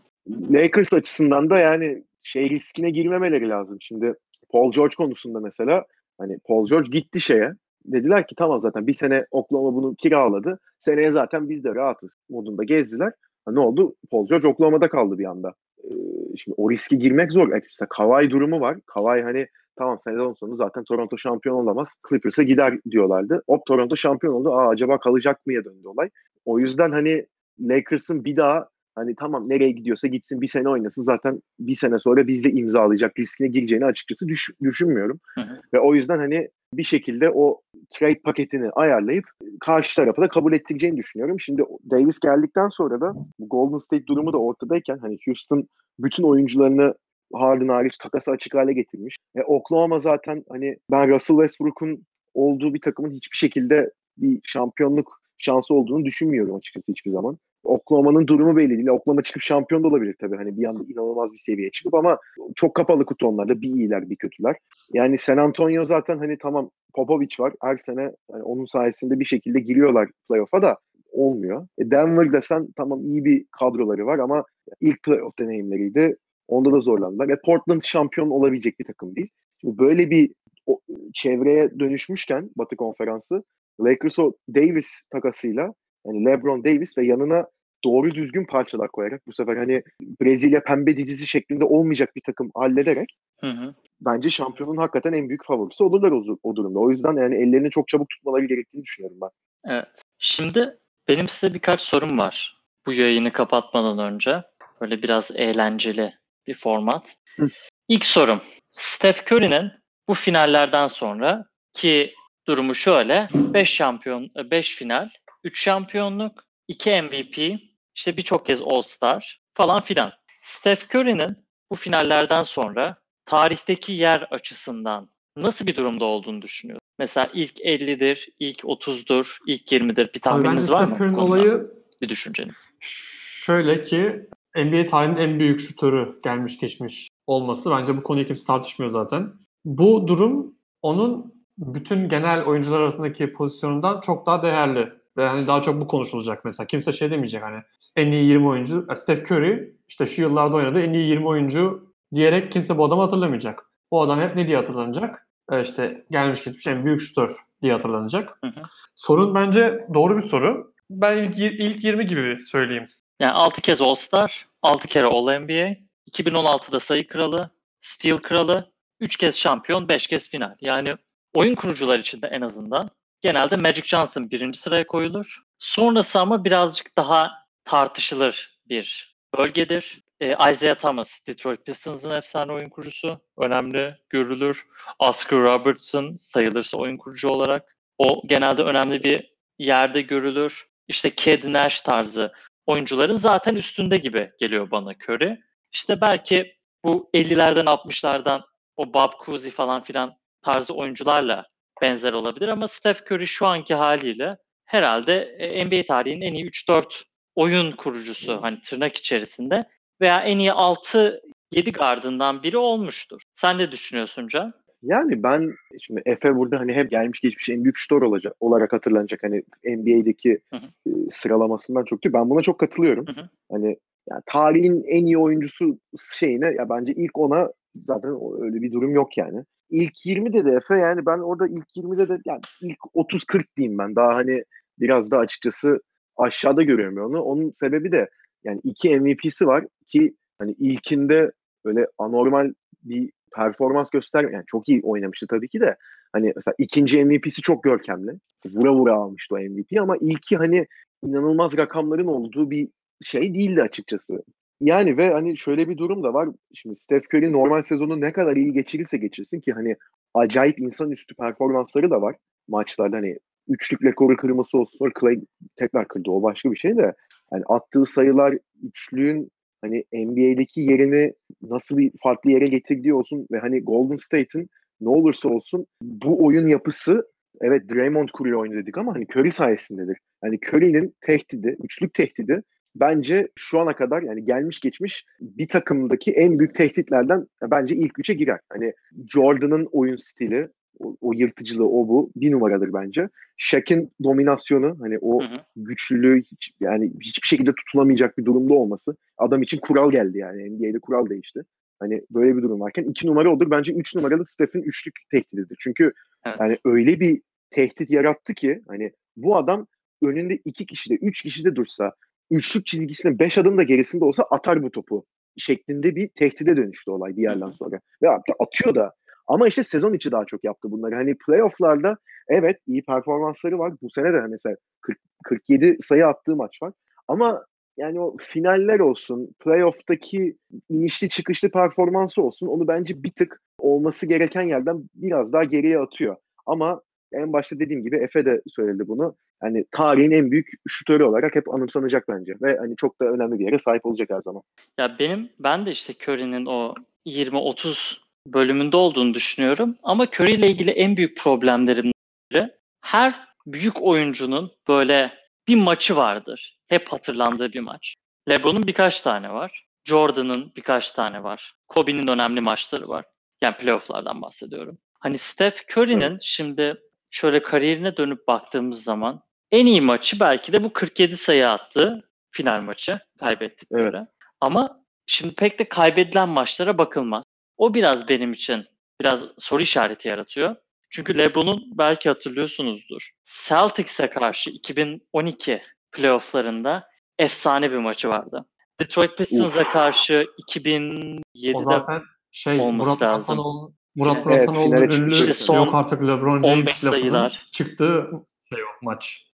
Lakers 0.53 0.93
açısından 0.93 1.49
da 1.49 1.57
yani 1.57 2.03
şey 2.21 2.49
riskine 2.49 2.89
girmemeleri 2.89 3.49
lazım. 3.49 3.77
Şimdi 3.81 4.13
Paul 4.49 4.71
George 4.71 4.95
konusunda 4.95 5.39
mesela 5.39 5.85
hani 6.17 6.37
Paul 6.47 6.67
George 6.67 6.89
gitti 6.91 7.21
şeye 7.21 7.53
dediler 7.85 8.27
ki 8.27 8.35
tamam 8.35 8.61
zaten 8.61 8.87
bir 8.87 8.93
sene 8.93 9.25
Oklahoma 9.31 9.75
bunu 9.75 9.95
kiraladı. 9.95 10.59
Seneye 10.79 11.11
zaten 11.11 11.49
biz 11.49 11.63
de 11.63 11.75
rahatız 11.75 12.17
modunda 12.29 12.63
gezdiler. 12.63 13.13
Ha, 13.45 13.51
ne 13.51 13.59
oldu? 13.59 13.95
Paul 14.11 14.27
George 14.27 14.47
Oklahoma'da 14.47 14.89
kaldı 14.89 15.17
bir 15.17 15.25
anda. 15.25 15.53
Ee, 15.83 15.89
şimdi 16.35 16.55
o 16.57 16.71
riski 16.71 16.97
girmek 16.97 17.31
zor. 17.31 17.49
Yani 17.49 17.63
mesela 17.65 17.87
Kawhi 17.89 18.29
durumu 18.29 18.61
var. 18.61 18.77
Kawhi 18.85 19.21
hani 19.21 19.47
tamam 19.77 19.99
sezon 19.99 20.33
sonu 20.33 20.55
zaten 20.55 20.83
Toronto 20.83 21.17
şampiyon 21.17 21.55
olamaz. 21.55 21.89
Clippers'a 22.09 22.43
gider 22.43 22.79
diyorlardı. 22.91 23.43
Hop 23.47 23.65
Toronto 23.65 23.95
şampiyon 23.95 24.33
oldu. 24.33 24.53
Aa 24.53 24.69
acaba 24.69 24.99
kalacak 24.99 25.45
mıya 25.45 25.65
döndü 25.65 25.87
olay. 25.87 26.09
O 26.45 26.59
yüzden 26.59 26.91
hani 26.91 27.25
Lakers'ın 27.59 28.25
bir 28.25 28.37
daha 28.37 28.69
hani 28.95 29.15
tamam 29.15 29.49
nereye 29.49 29.71
gidiyorsa 29.71 30.07
gitsin 30.07 30.41
bir 30.41 30.47
sene 30.47 30.69
oynasın 30.69 31.03
zaten 31.03 31.41
bir 31.59 31.75
sene 31.75 31.99
sonra 31.99 32.27
bizle 32.27 32.51
imzalayacak 32.51 33.19
riskine 33.19 33.47
gireceğini 33.47 33.85
açıkçası 33.85 34.27
düş, 34.27 34.49
düşünmüyorum. 34.61 35.19
Hı 35.35 35.41
hı. 35.41 35.61
Ve 35.73 35.79
o 35.79 35.95
yüzden 35.95 36.17
hani 36.17 36.49
bir 36.73 36.83
şekilde 36.83 37.29
o 37.29 37.61
trade 37.89 38.19
paketini 38.19 38.69
ayarlayıp 38.69 39.25
karşı 39.59 39.95
tarafı 39.95 40.21
da 40.21 40.27
kabul 40.27 40.53
ettireceğini 40.53 40.97
düşünüyorum. 40.97 41.39
Şimdi 41.39 41.63
Davis 41.89 42.19
geldikten 42.19 42.69
sonra 42.69 43.01
da 43.01 43.15
Golden 43.39 43.77
State 43.77 44.07
durumu 44.07 44.33
da 44.33 44.37
ortadayken 44.37 44.97
hani 44.97 45.17
Houston 45.25 45.67
bütün 45.99 46.23
oyuncularını 46.23 46.93
Harden 47.33 47.67
hariç 47.67 47.97
takası 47.97 48.31
açık 48.31 48.53
hale 48.53 48.73
getirmiş. 48.73 49.17
E, 49.35 49.43
Oklahoma 49.43 49.99
zaten 49.99 50.43
hani 50.49 50.77
ben 50.91 51.09
Russell 51.09 51.37
Westbrook'un 51.37 52.05
olduğu 52.33 52.73
bir 52.73 52.81
takımın 52.81 53.11
hiçbir 53.11 53.37
şekilde 53.37 53.91
bir 54.17 54.39
şampiyonluk 54.43 55.21
şansı 55.37 55.73
olduğunu 55.73 56.05
düşünmüyorum 56.05 56.55
açıkçası 56.55 56.91
hiçbir 56.91 57.11
zaman. 57.11 57.37
Oklahoma'nın 57.63 58.27
durumu 58.27 58.57
belli 58.57 58.77
değil. 58.77 58.87
Oklahoma 58.87 59.21
çıkıp 59.21 59.41
şampiyon 59.41 59.83
da 59.83 59.87
olabilir 59.87 60.15
tabii. 60.19 60.35
Hani 60.35 60.57
bir 60.57 60.65
anda 60.65 60.83
inanılmaz 60.83 61.31
bir 61.31 61.37
seviyeye 61.37 61.71
çıkıp 61.71 61.93
ama 61.93 62.17
çok 62.55 62.75
kapalı 62.75 63.05
kutu 63.05 63.27
onlarda. 63.27 63.61
Bir 63.61 63.69
iyiler 63.69 64.09
bir 64.09 64.15
kötüler. 64.15 64.55
Yani 64.93 65.17
San 65.17 65.37
Antonio 65.37 65.85
zaten 65.85 66.17
hani 66.17 66.37
tamam 66.37 66.69
Popovic 66.93 67.35
var. 67.39 67.53
Her 67.61 67.77
sene 67.77 68.11
hani 68.31 68.43
onun 68.43 68.65
sayesinde 68.65 69.19
bir 69.19 69.25
şekilde 69.25 69.59
giriyorlar 69.59 70.09
playoff'a 70.29 70.61
da 70.61 70.77
olmuyor. 71.11 71.67
E 71.77 71.91
Denver 71.91 72.31
desen 72.31 72.67
tamam 72.75 73.03
iyi 73.03 73.25
bir 73.25 73.45
kadroları 73.51 74.05
var 74.05 74.19
ama 74.19 74.43
ilk 74.81 75.03
playoff 75.03 75.39
deneyimleriydi. 75.39 76.17
Onda 76.47 76.71
da 76.71 76.79
zorlandılar. 76.79 77.29
E 77.29 77.37
Portland 77.45 77.81
şampiyon 77.81 78.29
olabilecek 78.29 78.79
bir 78.79 78.85
takım 78.85 79.15
değil. 79.15 79.29
Şimdi 79.61 79.77
böyle 79.77 80.09
bir 80.09 80.31
o, 80.65 80.79
çevreye 81.13 81.79
dönüşmüşken 81.79 82.49
Batı 82.55 82.75
Konferansı 82.75 83.43
Lakers 83.81 84.19
o 84.19 84.33
Davis 84.55 85.01
takasıyla 85.11 85.73
yani 86.05 86.25
LeBron 86.25 86.63
Davis 86.63 86.97
ve 86.97 87.05
yanına 87.05 87.47
doğru 87.83 88.15
düzgün 88.15 88.45
parçalar 88.45 88.87
koyarak 88.91 89.27
bu 89.27 89.33
sefer 89.33 89.57
hani 89.57 89.83
Brezilya 90.21 90.63
pembe 90.63 90.97
dizisi 90.97 91.27
şeklinde 91.27 91.65
olmayacak 91.65 92.15
bir 92.15 92.21
takım 92.25 92.51
hallederek 92.55 93.17
Hı 93.39 93.47
hı. 93.47 93.75
bence 94.01 94.29
şampiyonun 94.29 94.77
hakikaten 94.77 95.13
en 95.13 95.29
büyük 95.29 95.45
favorisi 95.45 95.83
olurlar 95.83 96.11
o, 96.11 96.37
o 96.43 96.55
durumda. 96.55 96.79
O 96.79 96.91
yüzden 96.91 97.17
yani 97.17 97.35
ellerini 97.35 97.69
çok 97.69 97.87
çabuk 97.87 98.09
tutmaları 98.09 98.45
gerektiğini 98.45 98.83
düşünüyorum 98.83 99.17
ben. 99.21 99.29
Evet. 99.73 100.01
Şimdi 100.17 100.77
benim 101.07 101.27
size 101.27 101.53
birkaç 101.53 101.81
sorum 101.81 102.17
var. 102.17 102.61
Bu 102.85 102.93
yayını 102.93 103.33
kapatmadan 103.33 104.13
önce. 104.13 104.43
Böyle 104.81 105.03
biraz 105.03 105.31
eğlenceli 105.35 106.13
bir 106.47 106.53
format. 106.53 107.15
Hı. 107.35 107.49
İlk 107.87 108.05
sorum. 108.05 108.41
Steph 108.69 109.31
Curry'nin 109.31 109.71
bu 110.07 110.13
finallerden 110.13 110.87
sonra 110.87 111.45
ki 111.73 112.15
durumu 112.47 112.75
şöyle. 112.75 113.27
5 113.33 113.69
şampiyon, 113.69 114.31
5 114.35 114.75
final, 114.75 115.09
3 115.43 115.63
şampiyonluk, 115.63 116.43
2 116.67 117.01
MVP, 117.01 117.59
işte 117.95 118.17
birçok 118.17 118.45
kez 118.45 118.61
All-Star 118.61 119.41
falan 119.53 119.81
filan. 119.81 120.11
Steph 120.43 120.95
Curry'nin 120.95 121.47
bu 121.71 121.75
finallerden 121.75 122.43
sonra 122.43 122.95
tarihteki 123.25 123.91
yer 123.91 124.21
açısından 124.21 125.09
nasıl 125.35 125.67
bir 125.67 125.75
durumda 125.75 126.05
olduğunu 126.05 126.41
düşünüyorum. 126.41 126.81
Mesela 126.99 127.29
ilk 127.33 127.59
50'dir, 127.59 128.29
ilk 128.39 128.59
30'dur, 128.59 129.37
ilk 129.47 129.71
20'dir. 129.71 129.97
Bir 129.97 130.03
Abi 130.03 130.19
tahmininiz 130.19 130.71
var 130.71 130.83
mı? 130.83 130.87
Steph 130.87 131.01
Curry'nin 131.01 131.17
olayı 131.17 131.71
Bir 132.01 132.09
düşünceniz. 132.09 132.69
şöyle 132.79 133.79
ki 133.79 134.27
NBA 134.65 134.85
tarihinin 134.85 135.17
en 135.17 135.39
büyük 135.39 135.59
şutörü 135.59 136.19
gelmiş 136.23 136.59
geçmiş 136.59 137.09
olması. 137.27 137.71
Bence 137.71 137.97
bu 137.97 138.03
konuyu 138.03 138.25
kimse 138.25 138.47
tartışmıyor 138.47 138.91
zaten. 138.91 139.33
Bu 139.65 140.07
durum 140.07 140.55
onun 140.81 141.33
bütün 141.57 142.09
genel 142.09 142.45
oyuncular 142.45 142.81
arasındaki 142.81 143.33
pozisyonundan 143.33 144.01
çok 144.01 144.25
daha 144.25 144.43
değerli. 144.43 144.93
Ve 145.17 145.27
hani 145.27 145.47
daha 145.47 145.61
çok 145.61 145.81
bu 145.81 145.87
konuşulacak 145.87 146.45
mesela. 146.45 146.67
Kimse 146.67 146.91
şey 146.91 147.11
demeyecek 147.11 147.43
hani 147.43 147.61
en 147.95 148.11
iyi 148.11 148.25
20 148.25 148.47
oyuncu. 148.47 148.87
Steph 148.95 149.31
Curry 149.31 149.75
işte 149.87 150.05
şu 150.05 150.21
yıllarda 150.21 150.55
oynadı 150.55 150.79
en 150.79 150.93
iyi 150.93 151.07
20 151.07 151.27
oyuncu 151.27 151.93
diyerek 152.13 152.51
kimse 152.51 152.77
bu 152.77 152.85
adamı 152.85 153.01
hatırlamayacak. 153.01 153.71
Bu 153.91 154.01
adam 154.01 154.19
hep 154.19 154.35
ne 154.35 154.47
diye 154.47 154.57
hatırlanacak? 154.57 155.27
E, 155.51 155.61
işte 155.61 156.05
gelmiş 156.11 156.43
gitmiş 156.43 156.67
en 156.67 156.85
büyük 156.85 157.01
şutör 157.01 157.35
diye 157.61 157.73
hatırlanacak. 157.73 158.37
Hı 158.43 158.47
hı. 158.47 158.61
Sorun 158.95 159.35
bence 159.35 159.87
doğru 159.93 160.17
bir 160.17 160.21
soru. 160.21 160.73
Ben 160.89 161.23
ilk, 161.23 161.37
ilk 161.37 161.83
20 161.83 162.07
gibi 162.07 162.39
söyleyeyim. 162.39 162.87
Yani 163.19 163.31
6 163.31 163.61
kez 163.61 163.81
All-Star, 163.81 164.47
6 164.61 164.87
kere 164.87 165.05
All-NBA, 165.05 165.75
2016'da 166.11 166.79
sayı 166.79 167.07
kralı, 167.07 167.49
steal 167.81 168.17
kralı, 168.17 168.71
3 168.99 169.17
kez 169.17 169.37
şampiyon, 169.37 169.89
5 169.89 170.07
kez 170.07 170.29
final. 170.29 170.55
Yani 170.61 170.91
oyun 171.33 171.55
kurucular 171.55 171.99
için 171.99 172.21
de 172.21 172.27
en 172.27 172.41
azından 172.41 172.89
genelde 173.21 173.55
Magic 173.55 173.83
Johnson 173.83 174.31
birinci 174.31 174.59
sıraya 174.59 174.87
koyulur. 174.87 175.43
Sonrası 175.59 176.19
ama 176.19 176.43
birazcık 176.43 176.97
daha 176.97 177.31
tartışılır 177.65 178.59
bir 178.69 179.17
bölgedir. 179.37 180.03
e, 180.19 180.51
Isaiah 180.51 180.75
Thomas, 180.75 181.27
Detroit 181.27 181.65
Pistons'ın 181.65 182.11
efsane 182.11 182.51
oyun 182.51 182.69
kurucusu. 182.69 183.21
Önemli 183.37 183.95
görülür. 184.09 184.65
Oscar 184.99 185.39
Robertson 185.39 186.15
sayılırsa 186.17 186.77
oyun 186.77 186.97
kurucu 186.97 187.29
olarak. 187.29 187.77
O 187.97 188.21
genelde 188.27 188.61
önemli 188.63 189.03
bir 189.03 189.33
yerde 189.59 190.01
görülür. 190.01 190.67
İşte 190.87 191.09
Ked 191.09 191.43
Nash 191.53 191.81
tarzı 191.81 192.33
oyuncuların 192.67 193.17
zaten 193.17 193.55
üstünde 193.55 193.97
gibi 193.97 194.31
geliyor 194.39 194.71
bana 194.71 194.91
Curry. 194.91 195.39
İşte 195.71 196.01
belki 196.01 196.51
bu 196.83 197.09
50'lerden 197.13 197.65
60'lardan 197.65 198.41
o 198.77 198.93
Bob 198.93 199.11
Cousy 199.25 199.49
falan 199.49 199.83
filan 199.83 200.13
tarzı 200.41 200.73
oyuncularla 200.73 201.45
benzer 201.81 202.13
olabilir 202.13 202.47
ama 202.47 202.67
Steph 202.67 203.11
Curry 203.11 203.27
şu 203.27 203.47
anki 203.47 203.73
haliyle 203.73 204.37
herhalde 204.65 205.21
e, 205.39 205.65
NBA 205.65 205.85
tarihinin 205.85 206.21
en 206.21 206.33
iyi 206.33 206.45
3-4 206.45 207.03
oyun 207.35 207.71
kurucusu 207.71 208.41
hani 208.41 208.61
tırnak 208.61 208.95
içerisinde 208.97 209.63
veya 210.01 210.19
en 210.19 210.37
iyi 210.37 210.51
6 210.51 211.21
7 211.51 211.71
gardından 211.71 212.43
biri 212.43 212.57
olmuştur. 212.57 213.21
Sen 213.33 213.57
ne 213.57 213.71
düşünüyorsun 213.71 214.27
Can? 214.27 214.53
Yani 214.81 215.23
ben 215.23 215.53
şimdi 215.81 216.01
Efe 216.05 216.35
burada 216.35 216.59
hani 216.59 216.73
hep 216.73 216.91
gelmiş 216.91 217.19
geçmiş 217.19 217.49
en 217.49 217.63
büyük 217.63 217.77
şutör 217.77 218.01
olacak 218.01 218.35
olarak 218.39 218.73
hatırlanacak 218.73 219.23
hani 219.23 219.43
NBA'deki 219.65 220.39
Hı 220.49 220.57
hı. 220.57 220.89
e, 220.89 220.91
sıralamasından 221.11 221.83
çok 221.83 222.03
değil. 222.03 222.13
Ben 222.13 222.29
buna 222.29 222.41
çok 222.41 222.59
katılıyorum. 222.59 223.07
Hı 223.07 223.21
hı. 223.21 223.29
Hani 223.51 223.77
yani 224.09 224.21
tarihin 224.25 224.83
en 224.87 225.05
iyi 225.05 225.17
oyuncusu 225.17 225.79
şeyine 226.13 226.45
ya 226.45 226.69
bence 226.69 226.93
ilk 226.93 227.17
ona 227.17 227.51
zaten 227.75 228.11
öyle 228.41 228.61
bir 228.61 228.71
durum 228.71 228.91
yok 228.91 229.17
yani. 229.17 229.43
İlk 229.69 230.05
20'de 230.05 230.45
de 230.45 230.51
Efe 230.51 230.75
yani 230.75 231.05
ben 231.05 231.19
orada 231.19 231.47
ilk 231.47 231.67
20'de 231.77 232.09
de 232.09 232.19
yani 232.25 232.41
ilk 232.61 232.77
30-40 232.95 233.43
diyeyim 233.57 233.77
ben. 233.77 233.95
Daha 233.95 234.15
hani 234.15 234.43
biraz 234.79 235.11
da 235.11 235.17
açıkçası 235.17 235.79
aşağıda 236.17 236.63
görüyorum 236.63 237.05
onu. 237.05 237.21
Onun 237.21 237.51
sebebi 237.51 237.91
de 237.91 238.09
yani 238.43 238.59
iki 238.63 238.99
MVP'si 238.99 239.47
var 239.47 239.65
ki 239.87 240.13
hani 240.39 240.51
ilkinde 240.51 241.31
böyle 241.65 241.87
anormal 241.97 242.53
bir 242.83 243.11
performans 243.35 243.89
göster 243.89 244.23
yani 244.23 244.43
çok 244.47 244.69
iyi 244.69 244.81
oynamıştı 244.83 245.27
tabii 245.27 245.47
ki 245.49 245.59
de 245.59 245.75
hani 246.13 246.33
mesela 246.35 246.55
ikinci 246.57 247.05
MVP'si 247.05 247.41
çok 247.41 247.63
görkemli. 247.63 248.11
Vura 248.45 248.73
vura 248.73 248.93
almıştı 248.93 249.35
o 249.35 249.39
MVP 249.39 249.81
ama 249.81 249.97
ilki 250.01 250.37
hani 250.37 250.67
inanılmaz 251.03 251.57
rakamların 251.57 252.07
olduğu 252.07 252.51
bir 252.51 252.69
şey 253.01 253.33
değildi 253.33 253.61
açıkçası. 253.61 254.23
Yani 254.61 254.97
ve 254.97 255.09
hani 255.09 255.37
şöyle 255.37 255.69
bir 255.69 255.77
durum 255.77 256.03
da 256.03 256.13
var. 256.13 256.29
Şimdi 256.53 256.75
Steph 256.75 257.05
Curry 257.13 257.31
normal 257.31 257.61
sezonu 257.61 258.01
ne 258.01 258.13
kadar 258.13 258.35
iyi 258.35 258.53
geçirirse 258.53 258.97
geçirsin 258.97 259.39
ki 259.39 259.53
hani 259.53 259.75
acayip 260.13 260.59
insanüstü 260.59 261.15
performansları 261.15 261.89
da 261.89 262.01
var 262.01 262.15
maçlarda 262.47 262.97
hani 262.97 263.19
üçlük 263.47 263.83
rekoru 263.83 264.17
kırması 264.17 264.57
olsun 264.57 264.77
sonra 264.77 264.91
Clay 264.99 265.19
tekrar 265.55 265.87
kırdı 265.87 266.11
o 266.11 266.23
başka 266.23 266.51
bir 266.51 266.57
şey 266.57 266.77
de 266.77 266.93
yani 267.33 267.43
attığı 267.47 267.85
sayılar 267.85 268.37
üçlüğün 268.63 269.31
hani 269.61 269.83
NBA'deki 269.93 270.61
yerini 270.61 271.13
nasıl 271.41 271.77
bir 271.77 271.91
farklı 272.03 272.31
yere 272.31 272.47
getirdiği 272.47 272.93
olsun 272.93 273.27
ve 273.31 273.39
hani 273.39 273.61
Golden 273.61 273.95
State'in 273.95 274.49
ne 274.81 274.89
olursa 274.89 275.29
olsun 275.29 275.65
bu 275.81 276.25
oyun 276.25 276.47
yapısı 276.47 277.07
evet 277.41 277.69
Draymond 277.69 278.09
kuruyor 278.09 278.39
oyunu 278.39 278.55
dedik 278.55 278.77
ama 278.77 278.95
hani 278.95 279.05
Curry 279.15 279.31
sayesindedir. 279.31 279.97
Yani 280.23 280.39
Curry'nin 280.47 280.95
tehdidi, 281.01 281.57
üçlük 281.63 281.93
tehdidi 281.93 282.43
bence 282.75 283.27
şu 283.35 283.59
ana 283.59 283.75
kadar 283.75 284.01
yani 284.01 284.25
gelmiş 284.25 284.59
geçmiş 284.59 285.05
bir 285.19 285.47
takımdaki 285.47 286.11
en 286.11 286.39
büyük 286.39 286.55
tehditlerden 286.55 287.27
bence 287.51 287.75
ilk 287.75 287.99
üçe 287.99 288.13
girer. 288.13 288.39
Hani 288.49 288.73
Jordan'ın 289.13 289.67
oyun 289.71 289.97
stili, 289.97 290.49
o, 290.79 290.97
o 291.01 291.13
yırtıcılığı 291.13 291.69
o 291.69 291.87
bu 291.87 292.11
bir 292.15 292.31
numaradır 292.31 292.73
bence. 292.73 293.09
Shaq'in 293.37 293.91
dominasyonu 294.03 294.77
hani 294.79 294.97
o 295.01 295.21
Hı 295.21 295.27
hı. 295.27 295.33
güçlülüğü 295.55 296.21
hiç, 296.21 296.51
yani 296.59 296.93
hiçbir 297.01 297.27
şekilde 297.27 297.51
tutulamayacak 297.55 298.17
bir 298.17 298.25
durumda 298.25 298.53
olması. 298.53 298.95
Adam 299.17 299.41
için 299.41 299.57
kural 299.57 299.91
geldi 299.91 300.17
yani 300.17 300.49
NBA'de 300.49 300.79
kural 300.79 301.09
değişti. 301.09 301.41
Hani 301.79 302.01
böyle 302.11 302.37
bir 302.37 302.41
durum 302.41 302.59
varken 302.59 302.83
iki 302.83 303.07
numara 303.07 303.33
olur. 303.33 303.51
Bence 303.51 303.73
üç 303.73 303.95
numaralı 303.95 304.25
Steph'in 304.25 304.61
üçlük 304.61 304.95
tehdididir. 305.11 305.57
Çünkü 305.59 305.93
Evet. 306.25 306.37
yani 306.39 306.57
öyle 306.65 306.99
bir 306.99 307.21
tehdit 307.51 307.89
yarattı 307.89 308.33
ki 308.33 308.61
hani 308.67 308.91
bu 309.17 309.37
adam 309.37 309.67
önünde 310.01 310.39
iki 310.45 310.65
kişi 310.65 310.89
de 310.89 310.95
üç 310.95 311.21
kişi 311.21 311.45
de 311.45 311.55
dursa 311.55 311.91
üçlük 312.31 312.65
çizgisinin 312.65 313.19
beş 313.19 313.37
adım 313.37 313.57
da 313.57 313.63
gerisinde 313.63 314.05
olsa 314.05 314.23
atar 314.23 314.63
bu 314.63 314.71
topu 314.71 315.05
şeklinde 315.37 315.95
bir 315.95 316.07
tehdide 316.07 316.57
dönüştü 316.57 316.91
olay 316.91 317.17
bir 317.17 317.21
yerden 317.21 317.51
sonra. 317.51 317.79
Ve 318.01 318.07
atıyor 318.39 318.75
da. 318.75 318.93
Ama 319.27 319.47
işte 319.47 319.63
sezon 319.63 319.93
içi 319.93 320.11
daha 320.11 320.25
çok 320.25 320.43
yaptı 320.43 320.71
bunları. 320.71 320.95
Hani 320.95 321.15
playofflarda 321.17 321.97
evet 322.27 322.57
iyi 322.67 322.83
performansları 322.83 323.59
var. 323.59 323.73
Bu 323.81 323.89
sene 323.89 324.13
de 324.13 324.21
mesela 324.29 324.55
40, 324.81 324.97
47 325.23 325.77
sayı 325.81 326.07
attığı 326.07 326.35
maç 326.35 326.61
var. 326.61 326.73
Ama 327.07 327.45
yani 327.77 327.99
o 327.99 328.15
finaller 328.19 328.79
olsun, 328.79 329.29
playoff'taki 329.39 330.37
inişli 330.69 331.09
çıkışlı 331.09 331.49
performansı 331.49 332.21
olsun 332.21 332.47
onu 332.47 332.67
bence 332.67 333.03
bir 333.03 333.11
tık 333.11 333.41
olması 333.59 334.05
gereken 334.05 334.41
yerden 334.41 334.83
biraz 334.95 335.33
daha 335.33 335.43
geriye 335.43 335.79
atıyor. 335.79 336.15
Ama 336.45 336.81
en 337.13 337.33
başta 337.33 337.59
dediğim 337.59 337.83
gibi 337.83 337.95
Efe 337.95 338.25
de 338.25 338.41
söyledi 338.47 338.87
bunu. 338.87 339.15
Hani 339.39 339.65
tarihin 339.71 340.11
en 340.11 340.31
büyük 340.31 340.47
şutörü 340.67 341.03
olarak 341.03 341.35
hep 341.35 341.53
anımsanacak 341.53 342.07
bence. 342.09 342.33
Ve 342.41 342.57
hani 342.57 342.75
çok 342.75 343.01
da 343.01 343.05
önemli 343.05 343.39
bir 343.39 343.45
yere 343.45 343.59
sahip 343.59 343.85
olacak 343.85 344.09
her 344.11 344.21
zaman. 344.21 344.41
Ya 344.77 344.95
benim 344.99 345.29
ben 345.39 345.65
de 345.65 345.71
işte 345.71 345.93
Curry'nin 345.93 346.45
o 346.45 346.73
20-30 347.05 347.97
bölümünde 348.33 348.77
olduğunu 348.77 349.13
düşünüyorum. 349.13 349.77
Ama 349.83 350.03
Curry 350.03 350.33
ile 350.33 350.49
ilgili 350.49 350.71
en 350.71 350.97
büyük 350.97 351.17
problemlerim 351.17 351.91
biri 352.31 352.49
her 352.81 353.27
büyük 353.45 353.81
oyuncunun 353.81 354.51
böyle 354.67 355.13
bir 355.47 355.55
maçı 355.55 355.95
vardır. 355.95 356.57
Hep 356.67 356.87
hatırlandığı 356.87 357.53
bir 357.53 357.59
maç. 357.59 357.95
LeBron'un 358.29 358.67
birkaç 358.67 359.01
tane 359.01 359.33
var. 359.33 359.65
Jordan'ın 359.85 360.51
birkaç 360.55 360.91
tane 360.91 361.23
var. 361.23 361.53
Kobe'nin 361.67 362.07
önemli 362.07 362.41
maçları 362.41 362.87
var. 362.87 363.05
Yani 363.41 363.57
playoff'lardan 363.57 364.21
bahsediyorum. 364.21 364.77
Hani 364.99 365.17
Steph 365.17 365.77
Curry'nin 365.77 366.17
şimdi 366.21 366.75
şöyle 367.11 367.41
kariyerine 367.41 367.97
dönüp 367.97 368.27
baktığımız 368.27 368.83
zaman 368.83 369.21
en 369.51 369.65
iyi 369.65 369.81
maçı 369.81 370.19
belki 370.19 370.53
de 370.53 370.63
bu 370.63 370.73
47 370.73 371.17
sayı 371.17 371.49
attığı 371.49 372.09
final 372.31 372.61
maçı 372.61 372.99
kaybettikleri. 373.19 374.07
Ama 374.41 374.83
şimdi 375.05 375.35
pek 375.35 375.59
de 375.59 375.69
kaybedilen 375.69 376.29
maçlara 376.29 376.77
bakılmaz. 376.77 377.23
O 377.57 377.73
biraz 377.73 378.09
benim 378.09 378.33
için 378.33 378.65
biraz 379.01 379.25
soru 379.37 379.61
işareti 379.61 380.07
yaratıyor. 380.07 380.55
Çünkü 380.89 381.17
LeBron'un 381.17 381.63
belki 381.77 382.09
hatırlıyorsunuzdur. 382.09 383.11
Celtics'e 383.47 384.09
karşı 384.09 384.49
2012 384.49 385.61
playofflarında 385.91 386.87
efsane 387.19 387.71
bir 387.71 387.77
maçı 387.77 388.09
vardı. 388.09 388.45
Detroit 388.79 389.17
Pistons'a 389.17 389.63
karşı 389.63 390.25
O 390.39 390.51
2007'de 390.51 391.63
zaten 391.63 392.01
şey 392.31 392.59
olması 392.59 392.89
Murat 392.89 393.01
lazım. 393.01 393.35
Muratanoğlu 393.35 393.73
Murat 393.95 394.17
Evet, 394.27 394.51
finale 394.51 394.89
çıktı. 394.89 395.05
ünlü 395.05 395.15
İşte 395.15 395.33
son 395.33 395.55
yok 395.55 395.75
artık 395.75 396.01
LeBron 396.01 396.43
15 396.43 396.45
James 396.45 396.85
lafının 396.85 397.01
sayılar. 397.01 397.47
çıktığı 397.51 398.11
şey 398.49 398.63
o 398.63 398.67
maç. 398.81 399.25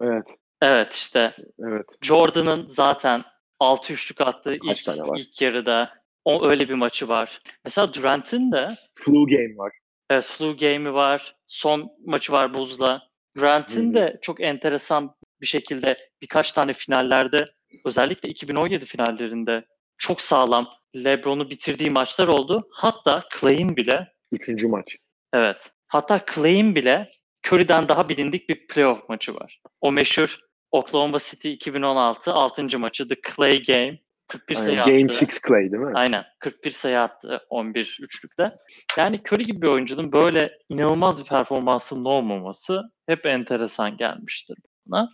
Evet, 0.00 0.26
evet 0.62 0.94
işte 0.94 1.32
evet. 1.58 1.86
Jordan'ın 2.02 2.66
zaten 2.68 3.22
6 3.60 3.92
üçlük 3.92 4.20
attığı 4.20 4.58
Kaç 4.58 4.88
ilk, 4.88 5.18
ilk 5.18 5.40
yarıda 5.40 6.01
o 6.24 6.50
öyle 6.50 6.68
bir 6.68 6.74
maçı 6.74 7.08
var. 7.08 7.40
Mesela 7.64 7.94
Durant'in 7.94 8.52
de 8.52 8.68
Flu 8.94 9.26
game 9.26 9.56
var. 9.56 9.72
Evet, 10.10 10.24
flu 10.24 10.56
game'i 10.56 10.94
var. 10.94 11.34
Son 11.46 11.90
maçı 12.06 12.32
var 12.32 12.54
Buz'la. 12.54 13.02
Hı. 13.90 13.94
de 13.94 14.18
çok 14.22 14.40
enteresan 14.40 15.14
bir 15.40 15.46
şekilde 15.46 15.98
birkaç 16.22 16.52
tane 16.52 16.72
finallerde 16.72 17.52
özellikle 17.84 18.28
2017 18.28 18.86
finallerinde 18.86 19.64
çok 19.98 20.20
sağlam 20.20 20.68
LeBron'u 20.96 21.50
bitirdiği 21.50 21.90
maçlar 21.90 22.28
oldu. 22.28 22.68
Hatta 22.72 23.24
Clay'in 23.40 23.76
bile 23.76 24.12
Üçüncü 24.32 24.68
maç. 24.68 24.96
evet 25.32 25.70
hatta 25.86 26.24
Clay'in 26.34 26.74
bile 26.74 27.08
Curry'den 27.46 27.88
daha 27.88 28.08
bilindik 28.08 28.48
bir 28.48 28.66
playoff 28.66 29.08
maçı 29.08 29.34
var. 29.34 29.60
O 29.80 29.92
meşhur 29.92 30.38
Oklahoma 30.70 31.18
City 31.18 31.52
2016 31.52 32.32
6. 32.32 32.78
maçı 32.78 33.08
The 33.08 33.16
Clay 33.36 33.64
Game. 33.64 33.98
41 34.32 34.54
sayı 34.54 34.82
Aynen. 34.82 34.84
Game 34.84 35.04
attı. 35.04 35.24
6 35.24 35.48
Clay 35.48 35.72
değil 35.72 35.82
mi? 35.82 35.92
Aynen. 35.94 36.24
41 36.38 36.70
sayı 36.70 37.00
attı 37.00 37.40
11 37.50 37.98
üçlükte. 38.02 38.56
Yani 38.96 39.20
Curry 39.26 39.44
gibi 39.44 39.62
bir 39.62 39.66
oyuncunun 39.66 40.12
böyle 40.12 40.52
inanılmaz 40.68 41.20
bir 41.20 41.24
performansının 41.24 42.04
olmaması 42.04 42.82
hep 43.06 43.26
enteresan 43.26 43.96
gelmiştir 43.96 44.56
bana. 44.86 45.08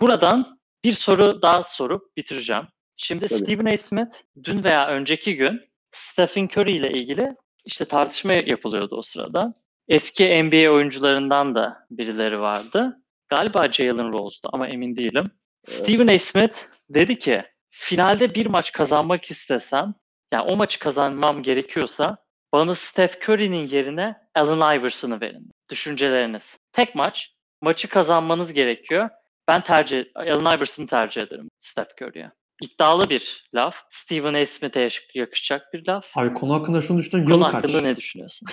Buradan 0.00 0.58
bir 0.84 0.92
soru 0.92 1.42
daha 1.42 1.62
sorup 1.62 2.16
bitireceğim. 2.16 2.62
Şimdi 2.96 3.28
Tabii. 3.28 3.38
Stephen 3.38 3.74
A. 3.74 3.76
Smith 3.76 4.16
dün 4.44 4.64
veya 4.64 4.88
önceki 4.88 5.36
gün 5.36 5.60
Stephen 5.92 6.48
Curry 6.56 6.76
ile 6.76 6.90
ilgili 6.90 7.36
işte 7.64 7.84
tartışma 7.84 8.32
yapılıyordu 8.32 8.96
o 8.96 9.02
sırada. 9.02 9.54
Eski 9.88 10.42
NBA 10.44 10.70
oyuncularından 10.70 11.54
da 11.54 11.86
birileri 11.90 12.40
vardı. 12.40 13.02
Galiba 13.28 13.72
Jalen 13.72 14.12
Rose'du 14.12 14.48
ama 14.52 14.68
emin 14.68 14.96
değilim. 14.96 15.30
Stephen 15.62 16.08
A. 16.08 16.18
Smith 16.18 16.58
dedi 16.90 17.18
ki 17.18 17.44
finalde 17.78 18.34
bir 18.34 18.46
maç 18.46 18.72
kazanmak 18.72 19.30
istesem 19.30 19.94
yani 20.32 20.42
o 20.42 20.56
maçı 20.56 20.78
kazanmam 20.78 21.42
gerekiyorsa 21.42 22.16
bana 22.52 22.74
Steph 22.74 23.28
Curry'nin 23.28 23.68
yerine 23.68 24.16
Allen 24.34 24.78
Iverson'ı 24.78 25.20
verin. 25.20 25.50
Düşünceleriniz. 25.70 26.58
Tek 26.72 26.94
maç. 26.94 27.32
Maçı 27.62 27.88
kazanmanız 27.88 28.52
gerekiyor. 28.52 29.08
Ben 29.48 29.60
tercih 29.60 30.04
Allen 30.14 30.56
Iverson'ı 30.56 30.86
tercih 30.86 31.22
ederim 31.22 31.48
Steph 31.60 32.02
Curry'e. 32.02 32.30
iddialı 32.62 33.10
bir 33.10 33.50
laf. 33.54 33.76
Stephen 33.90 34.34
A. 34.34 34.46
Smith'e 34.46 34.88
yakışacak 35.14 35.72
bir 35.72 35.86
laf. 35.86 36.06
Abi 36.16 36.34
konu 36.34 36.54
hakkında 36.54 36.82
şunu 36.82 36.98
düşünüyorum. 36.98 37.32
Konu 37.32 37.44
kaç? 37.44 37.54
hakkında 37.54 37.80
ne 37.80 37.96
düşünüyorsun? 37.96 38.48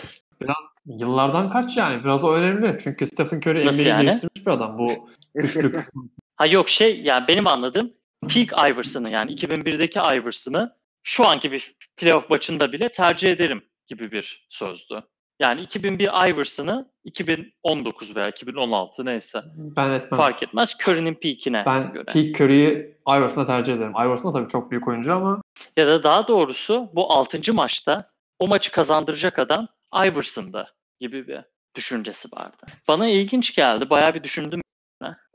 Yıllardan 0.86 1.50
kaç 1.50 1.78
yani? 1.78 2.04
Biraz 2.04 2.24
o 2.24 2.34
önemli. 2.34 2.78
Çünkü 2.84 3.08
Stephen 3.08 3.38
Curry 3.38 3.66
NBA'yi 3.66 3.88
yani? 3.88 4.08
değiştirmiş 4.08 4.46
bir 4.46 4.52
adam. 4.52 4.78
Bu 4.78 5.10
üçlük. 5.36 5.88
Ha 6.36 6.46
yok 6.46 6.70
şey 6.70 7.02
yani 7.02 7.28
benim 7.28 7.48
anladığım 7.48 7.94
peak 8.28 8.52
Iverson'ı 8.72 9.10
yani 9.10 9.32
2001'deki 9.36 10.00
Iverson'ı 10.00 10.76
şu 11.04 11.26
anki 11.28 11.52
bir 11.52 11.76
playoff 11.98 12.30
maçında 12.30 12.72
bile 12.72 12.90
tercih 12.90 13.28
ederim 13.32 13.64
gibi 13.88 14.12
bir 14.12 14.48
sözdü. 14.50 15.04
Yani 15.40 15.62
2001 15.62 16.10
Iverson'ı 16.30 16.92
2019 17.04 18.16
veya 18.16 18.28
2016 18.30 19.06
neyse 19.06 19.42
ben 19.58 19.90
etmem. 19.90 20.18
fark 20.18 20.44
etmez 20.44 20.78
Curry'nin 20.84 21.14
peak'ine 21.14 21.64
Ben 21.66 21.94
göre. 21.94 22.06
peak 22.06 22.42
Curry'i 22.42 22.98
Iverson'a 23.08 23.46
tercih 23.46 23.74
ederim. 23.74 23.92
Iverson 23.92 24.34
da 24.34 24.38
tabii 24.38 24.52
çok 24.52 24.72
büyük 24.72 24.88
oyuncu 24.88 25.14
ama 25.16 25.42
Ya 25.78 25.88
da 25.88 26.04
daha 26.04 26.28
doğrusu 26.28 26.90
bu 26.94 27.14
6. 27.14 27.54
maçta 27.54 28.10
o 28.40 28.48
maçı 28.48 28.72
kazandıracak 28.72 29.40
adam 29.40 29.68
Iverson'da 30.06 30.68
gibi 31.00 31.28
bir 31.28 31.40
düşüncesi 31.76 32.28
vardı. 32.36 32.58
Bana 32.88 33.08
ilginç 33.08 33.56
geldi. 33.56 33.90
Bayağı 33.90 34.14
bir 34.14 34.24
düşündüm. 34.24 34.62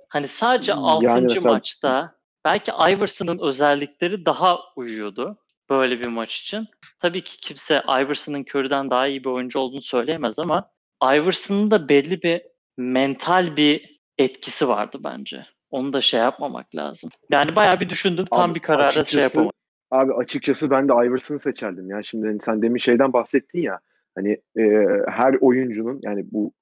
Hani 0.08 0.28
sadece 0.28 0.72
Yani 0.72 0.80
6. 0.80 1.20
mesela- 1.20 1.52
maçta 1.52 2.14
belki 2.44 2.70
Iverson'ın 2.70 3.38
özellikleri 3.38 4.26
daha 4.26 4.58
uyuyordu 4.76 5.38
böyle 5.70 6.00
bir 6.00 6.06
maç 6.06 6.40
için. 6.40 6.68
Tabii 7.00 7.24
ki 7.24 7.40
kimse 7.40 7.82
Iverson'ın 7.88 8.44
Curry'den 8.44 8.90
daha 8.90 9.06
iyi 9.06 9.24
bir 9.24 9.28
oyuncu 9.28 9.58
olduğunu 9.58 9.82
söyleyemez 9.82 10.38
ama 10.38 10.70
Iverson'ın 11.04 11.70
da 11.70 11.88
belli 11.88 12.22
bir 12.22 12.42
mental 12.76 13.56
bir 13.56 14.00
etkisi 14.18 14.68
vardı 14.68 14.98
bence. 15.04 15.46
Onu 15.70 15.92
da 15.92 16.00
şey 16.00 16.20
yapmamak 16.20 16.74
lazım. 16.74 17.10
Yani 17.30 17.56
bayağı 17.56 17.80
bir 17.80 17.88
düşündüm. 17.88 18.24
Tam 18.24 18.50
Abi 18.50 18.54
bir 18.54 18.60
karara 18.60 18.90
şey 18.90 19.02
açıkçası- 19.02 19.36
yapamadım. 19.36 19.60
Abi 19.90 20.14
açıkçası 20.14 20.70
ben 20.70 20.88
de 20.88 20.92
Iverson'ı 20.92 21.40
seçerdim 21.40 21.90
ya. 21.90 22.02
Şimdi 22.02 22.26
hani 22.26 22.38
sen 22.44 22.62
demin 22.62 22.78
şeyden 22.78 23.12
bahsettin 23.12 23.62
ya. 23.62 23.80
Hani 24.14 24.40
e, 24.58 24.62
her 25.08 25.34
oyuncunun 25.40 26.00
yani 26.04 26.24
bu 26.32 26.52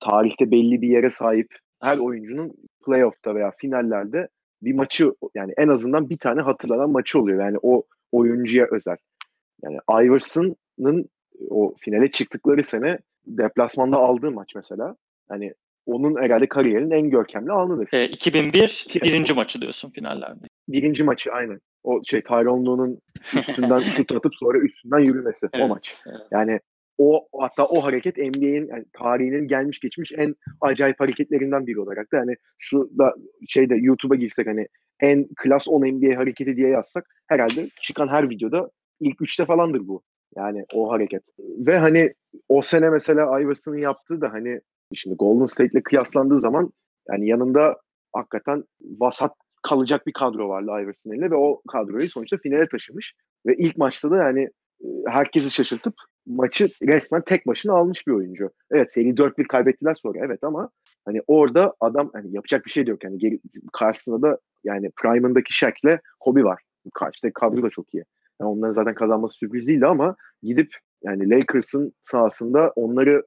tarihte 0.00 0.50
belli 0.50 0.82
bir 0.82 0.88
yere 0.88 1.10
sahip 1.10 1.58
her 1.82 1.98
oyuncunun 1.98 2.54
playoff'ta 2.86 3.34
veya 3.34 3.50
finallerde 3.50 4.28
bir 4.62 4.74
maçı 4.74 5.12
yani 5.34 5.52
en 5.56 5.68
azından 5.68 6.10
bir 6.10 6.18
tane 6.18 6.40
hatırlanan 6.40 6.90
maçı 6.90 7.20
oluyor. 7.20 7.40
Yani 7.44 7.56
o 7.62 7.82
oyuncuya 8.12 8.66
özel. 8.70 8.96
Yani 9.62 9.78
Iverson'ın 9.90 11.08
o 11.50 11.74
finale 11.78 12.10
çıktıkları 12.10 12.64
sene 12.64 12.98
deplasmanda 13.26 13.96
aldığı 13.96 14.30
maç 14.30 14.54
mesela. 14.54 14.96
Hani 15.28 15.54
onun 15.86 16.22
herhalde 16.22 16.48
kariyerinin 16.48 16.90
en 16.90 17.10
görkemli 17.10 17.52
anıdır. 17.52 17.88
E, 17.92 18.08
2001 18.08 18.68
Ki- 18.88 19.00
birinci 19.00 19.34
maçı 19.34 19.60
diyorsun 19.60 19.90
finallerde. 19.90 20.40
Birinci 20.68 21.04
maçı 21.04 21.32
aynen. 21.32 21.60
O 21.84 22.00
şey 22.04 22.22
Tyronn 22.22 22.66
Lue'nun 22.66 22.98
üstünden 23.38 23.78
şut 23.88 24.12
atıp 24.12 24.34
sonra 24.34 24.58
üstünden 24.58 24.98
yürümesi 24.98 25.46
o 25.46 25.50
Evet, 25.52 25.68
maç. 25.70 25.96
evet. 26.06 26.20
Yani 26.30 26.60
o 26.98 27.28
hatta 27.40 27.64
o 27.64 27.84
hareket 27.84 28.16
NBA'in 28.16 28.68
yani 28.68 28.84
tarihinin 28.92 29.48
gelmiş 29.48 29.80
geçmiş 29.80 30.12
en 30.16 30.34
acayip 30.60 31.00
hareketlerinden 31.00 31.66
biri 31.66 31.80
olarak 31.80 32.12
da 32.12 32.18
hani 32.18 32.36
şu 32.58 32.90
da 32.98 33.14
şeyde 33.48 33.74
YouTube'a 33.74 34.16
girsek 34.16 34.46
hani 34.46 34.68
en 35.00 35.28
klas 35.36 35.68
10 35.68 35.86
NBA 35.86 36.18
hareketi 36.18 36.56
diye 36.56 36.68
yazsak 36.68 37.06
herhalde 37.26 37.68
çıkan 37.80 38.08
her 38.08 38.30
videoda 38.30 38.70
ilk 39.00 39.22
üçte 39.22 39.44
falandır 39.44 39.88
bu. 39.88 40.02
Yani 40.36 40.64
o 40.74 40.92
hareket. 40.92 41.22
Ve 41.38 41.78
hani 41.78 42.14
o 42.48 42.62
sene 42.62 42.90
mesela 42.90 43.40
Iverson'ın 43.40 43.78
yaptığı 43.78 44.20
da 44.20 44.32
hani 44.32 44.60
şimdi 44.94 45.16
Golden 45.16 45.46
State'le 45.46 45.82
kıyaslandığı 45.82 46.40
zaman 46.40 46.72
yani 47.10 47.28
yanında 47.28 47.76
hakikaten 48.12 48.64
vasat 48.80 49.32
kalacak 49.62 50.06
bir 50.06 50.12
kadro 50.12 50.48
vardı 50.48 50.70
Iverson'ın 50.70 51.14
elinde 51.14 51.30
ve 51.30 51.36
o 51.36 51.62
kadroyu 51.68 52.08
sonuçta 52.08 52.36
finale 52.36 52.68
taşımış. 52.68 53.14
Ve 53.46 53.56
ilk 53.56 53.76
maçta 53.76 54.10
da 54.10 54.16
yani 54.16 54.50
e, 54.80 54.86
herkesi 55.06 55.50
şaşırtıp 55.50 55.94
maçı 56.28 56.68
resmen 56.82 57.22
tek 57.22 57.46
başına 57.46 57.74
almış 57.74 58.06
bir 58.06 58.12
oyuncu. 58.12 58.50
Evet 58.70 58.92
seri 58.92 59.08
4-1 59.08 59.46
kaybettiler 59.46 59.94
sonra 59.94 60.18
evet 60.22 60.44
ama 60.44 60.70
hani 61.04 61.22
orada 61.26 61.74
adam 61.80 62.10
hani 62.12 62.34
yapacak 62.34 62.64
bir 62.64 62.70
şey 62.70 62.86
de 62.86 62.90
yok. 62.90 63.04
Yani 63.04 63.18
geri, 63.18 63.40
karşısında 63.72 64.22
da 64.22 64.38
yani 64.64 64.90
Prime'ındaki 64.96 65.54
Shaq'le 65.54 65.98
Kobe 66.20 66.44
var. 66.44 66.62
Karşıdaki 66.94 67.32
kadro 67.32 67.62
da 67.62 67.70
çok 67.70 67.94
iyi. 67.94 68.04
Yani 68.40 68.50
onların 68.50 68.72
zaten 68.72 68.94
kazanması 68.94 69.36
sürpriz 69.36 69.68
değildi 69.68 69.86
ama 69.86 70.16
gidip 70.42 70.74
yani 71.02 71.30
Lakers'ın 71.30 71.92
sahasında 72.02 72.72
onları 72.76 73.26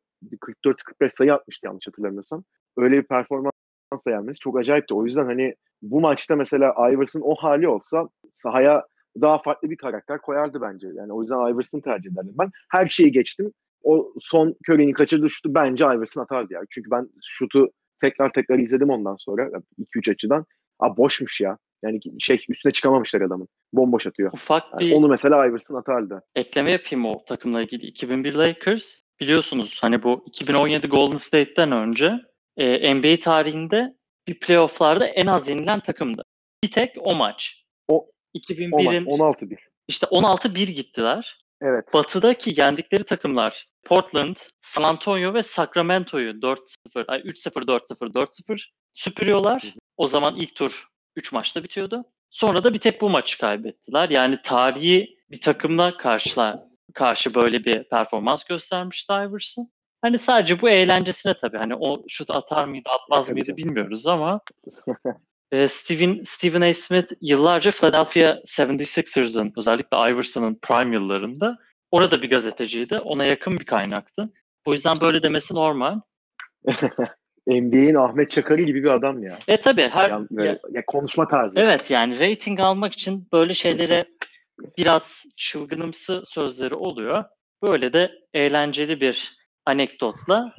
44-45 0.65 1.09
sayı 1.09 1.33
atmıştı 1.33 1.67
yanlış 1.67 1.87
hatırlamıyorsam. 1.87 2.43
Öyle 2.77 2.97
bir 2.97 3.07
performans 3.07 3.53
gelmesi 4.05 4.39
çok 4.39 4.57
acayipti. 4.57 4.93
O 4.93 5.05
yüzden 5.05 5.25
hani 5.25 5.55
bu 5.81 6.01
maçta 6.01 6.35
mesela 6.35 6.89
Iverson 6.91 7.21
o 7.23 7.35
hali 7.35 7.67
olsa 7.67 8.09
sahaya 8.33 8.85
daha 9.21 9.41
farklı 9.41 9.69
bir 9.69 9.77
karakter 9.77 10.21
koyardı 10.21 10.61
bence. 10.61 10.87
Yani 10.95 11.13
o 11.13 11.21
yüzden 11.21 11.53
Iverson 11.53 11.79
tercih 11.79 12.11
ederdim 12.11 12.33
ben. 12.39 12.51
Her 12.69 12.87
şeyi 12.87 13.11
geçtim. 13.11 13.53
O 13.83 14.13
son 14.19 14.55
Curry'nin 14.69 14.93
kaçırdığı 14.93 15.29
şutu 15.29 15.55
bence 15.55 15.85
Iverson 15.85 16.21
atardı 16.21 16.53
ya. 16.53 16.61
Çünkü 16.69 16.91
ben 16.91 17.09
şutu 17.23 17.71
tekrar 18.01 18.33
tekrar 18.33 18.59
izledim 18.59 18.89
ondan 18.89 19.15
sonra 19.15 19.49
2-3 19.95 20.11
açıdan. 20.11 20.45
Aa 20.79 20.97
boşmuş 20.97 21.41
ya. 21.41 21.57
Yani 21.83 21.99
şey 22.19 22.45
üstüne 22.49 22.73
çıkamamışlar 22.73 23.21
adamın. 23.21 23.47
Bomboş 23.73 24.07
atıyor. 24.07 24.31
Ufak 24.33 24.63
Yani 24.71 24.81
bir 24.81 24.95
onu 24.95 25.07
mesela 25.07 25.47
Iverson 25.47 25.75
atardı. 25.75 26.23
ekleme 26.35 26.71
yapayım 26.71 27.05
o 27.05 27.25
takımla 27.25 27.61
ilgili. 27.61 27.85
2001 27.85 28.33
Lakers 28.33 29.01
biliyorsunuz 29.19 29.79
hani 29.81 30.03
bu 30.03 30.23
2017 30.25 30.87
Golden 30.87 31.17
State'ten 31.17 31.71
önce 31.71 32.13
e, 32.57 32.93
NBA 32.95 33.19
tarihinde 33.19 33.95
bir 34.27 34.39
playofflarda 34.39 35.05
en 35.05 35.27
az 35.27 35.49
yenilen 35.49 35.79
takımdı. 35.79 36.23
Bir 36.63 36.71
tek 36.71 36.95
o 36.99 37.15
maç. 37.15 37.60
O- 38.33 38.39
O 38.77 38.83
maç 38.83 38.95
2001'in 38.95 39.05
16-1. 39.05 39.57
işte 39.87 40.07
16-1 40.07 40.67
gittiler. 40.71 41.37
Evet. 41.61 41.93
Batı'daki 41.93 42.59
yendikleri 42.61 43.03
takımlar 43.03 43.67
Portland, 43.85 44.35
San 44.61 44.83
Antonio 44.83 45.33
ve 45.33 45.43
Sacramento'yu 45.43 46.41
4-0, 46.41 47.05
ay 47.07 47.19
3-0, 47.19 47.67
4-0, 47.67 48.13
4-0 48.13 48.71
süpürüyorlar. 48.93 49.73
O 49.97 50.07
zaman 50.07 50.35
ilk 50.35 50.55
tur 50.55 50.87
3 51.15 51.31
maçta 51.33 51.63
bitiyordu. 51.63 52.03
Sonra 52.29 52.63
da 52.63 52.73
bir 52.73 52.79
tek 52.79 53.01
bu 53.01 53.09
maçı 53.09 53.37
kaybettiler. 53.37 54.09
Yani 54.09 54.39
tarihi 54.43 55.17
bir 55.31 55.41
takımla 55.41 55.97
karşılar, 55.97 56.59
karşı 56.93 57.35
böyle 57.35 57.65
bir 57.65 57.83
performans 57.89 58.43
göstermişti 58.43 59.13
Iverson. 59.13 59.71
Hani 60.01 60.19
sadece 60.19 60.61
bu 60.61 60.69
eğlencesine 60.69 61.33
tabii. 61.41 61.57
Hani 61.57 61.75
o 61.75 62.03
şut 62.07 62.29
atar 62.31 62.65
mıydı, 62.65 62.89
atmaz 62.89 63.29
mıydı 63.29 63.57
bilmiyoruz 63.57 64.07
ama 64.07 64.41
e, 65.51 65.67
Steven, 65.67 66.23
Stephen 66.25 66.61
A. 66.61 66.73
Smith 66.73 67.11
yıllarca 67.21 67.71
Philadelphia 67.71 68.37
76ers'ın 68.45 69.53
özellikle 69.57 69.97
Iverson'ın 69.97 70.59
prime 70.61 70.95
yıllarında 70.95 71.57
orada 71.91 72.21
bir 72.21 72.29
gazeteciydi. 72.29 72.97
Ona 72.97 73.25
yakın 73.25 73.59
bir 73.59 73.65
kaynaktı. 73.65 74.29
O 74.65 74.73
yüzden 74.73 74.97
böyle 75.01 75.23
demesi 75.23 75.55
normal. 75.55 75.99
NBA'in 77.47 77.95
Ahmet 77.95 78.31
Çakarı 78.31 78.61
gibi 78.61 78.83
bir 78.83 78.89
adam 78.89 79.23
ya. 79.23 79.39
E 79.47 79.57
tabii 79.57 79.87
her 79.87 80.09
Yani 80.09 80.27
böyle, 80.31 80.49
ya- 80.49 80.59
ya 80.71 80.83
konuşma 80.87 81.27
tarzı. 81.27 81.59
evet 81.59 81.91
yani 81.91 82.19
rating 82.19 82.59
almak 82.59 82.93
için 82.93 83.27
böyle 83.33 83.53
şeylere 83.53 84.05
biraz 84.77 85.25
çılgınımsı 85.37 86.23
sözleri 86.25 86.73
oluyor. 86.75 87.23
Böyle 87.63 87.93
de 87.93 88.11
eğlenceli 88.33 89.01
bir 89.01 89.37
anekdotla 89.65 90.53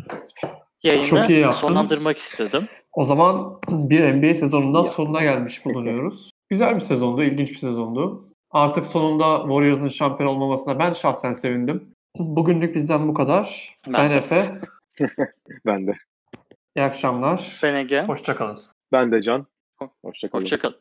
yayını 0.83 1.05
Çok 1.07 1.31
iyi 1.31 1.41
yaptın. 1.41 1.61
sonlandırmak 1.67 2.19
istedim. 2.19 2.69
O 2.93 3.05
zaman 3.05 3.59
bir 3.69 4.15
NBA 4.15 4.35
sezonundan 4.35 4.85
Ya. 4.85 4.91
sonuna 4.91 5.23
gelmiş 5.23 5.65
bulunuyoruz. 5.65 6.31
Güzel 6.51 6.75
bir 6.75 6.81
sezondu, 6.81 7.23
ilginç 7.23 7.51
bir 7.51 7.57
sezondu. 7.57 8.25
Artık 8.51 8.87
sonunda 8.87 9.39
Warriors'ın 9.43 9.89
şampiyon 9.89 10.31
olmamasına 10.31 10.79
ben 10.79 10.93
şahsen 10.93 11.33
sevindim. 11.33 11.95
Bugünlük 12.19 12.75
bizden 12.75 13.09
bu 13.09 13.15
kadar. 13.15 13.77
Ben 13.87 13.93
Ben. 13.93 14.11
Efe. 14.11 14.61
Ben 15.67 15.87
de. 15.87 15.95
İyi 16.77 16.83
akşamlar. 16.83 17.61
Ben 17.63 17.75
Ege. 17.75 18.03
Hoşçakalın. 18.03 18.61
Ben 18.93 19.13
de 19.13 19.23
Can. 19.23 19.47
Hoşçakalın. 20.05 20.43
Hoşçakalın. 20.43 20.77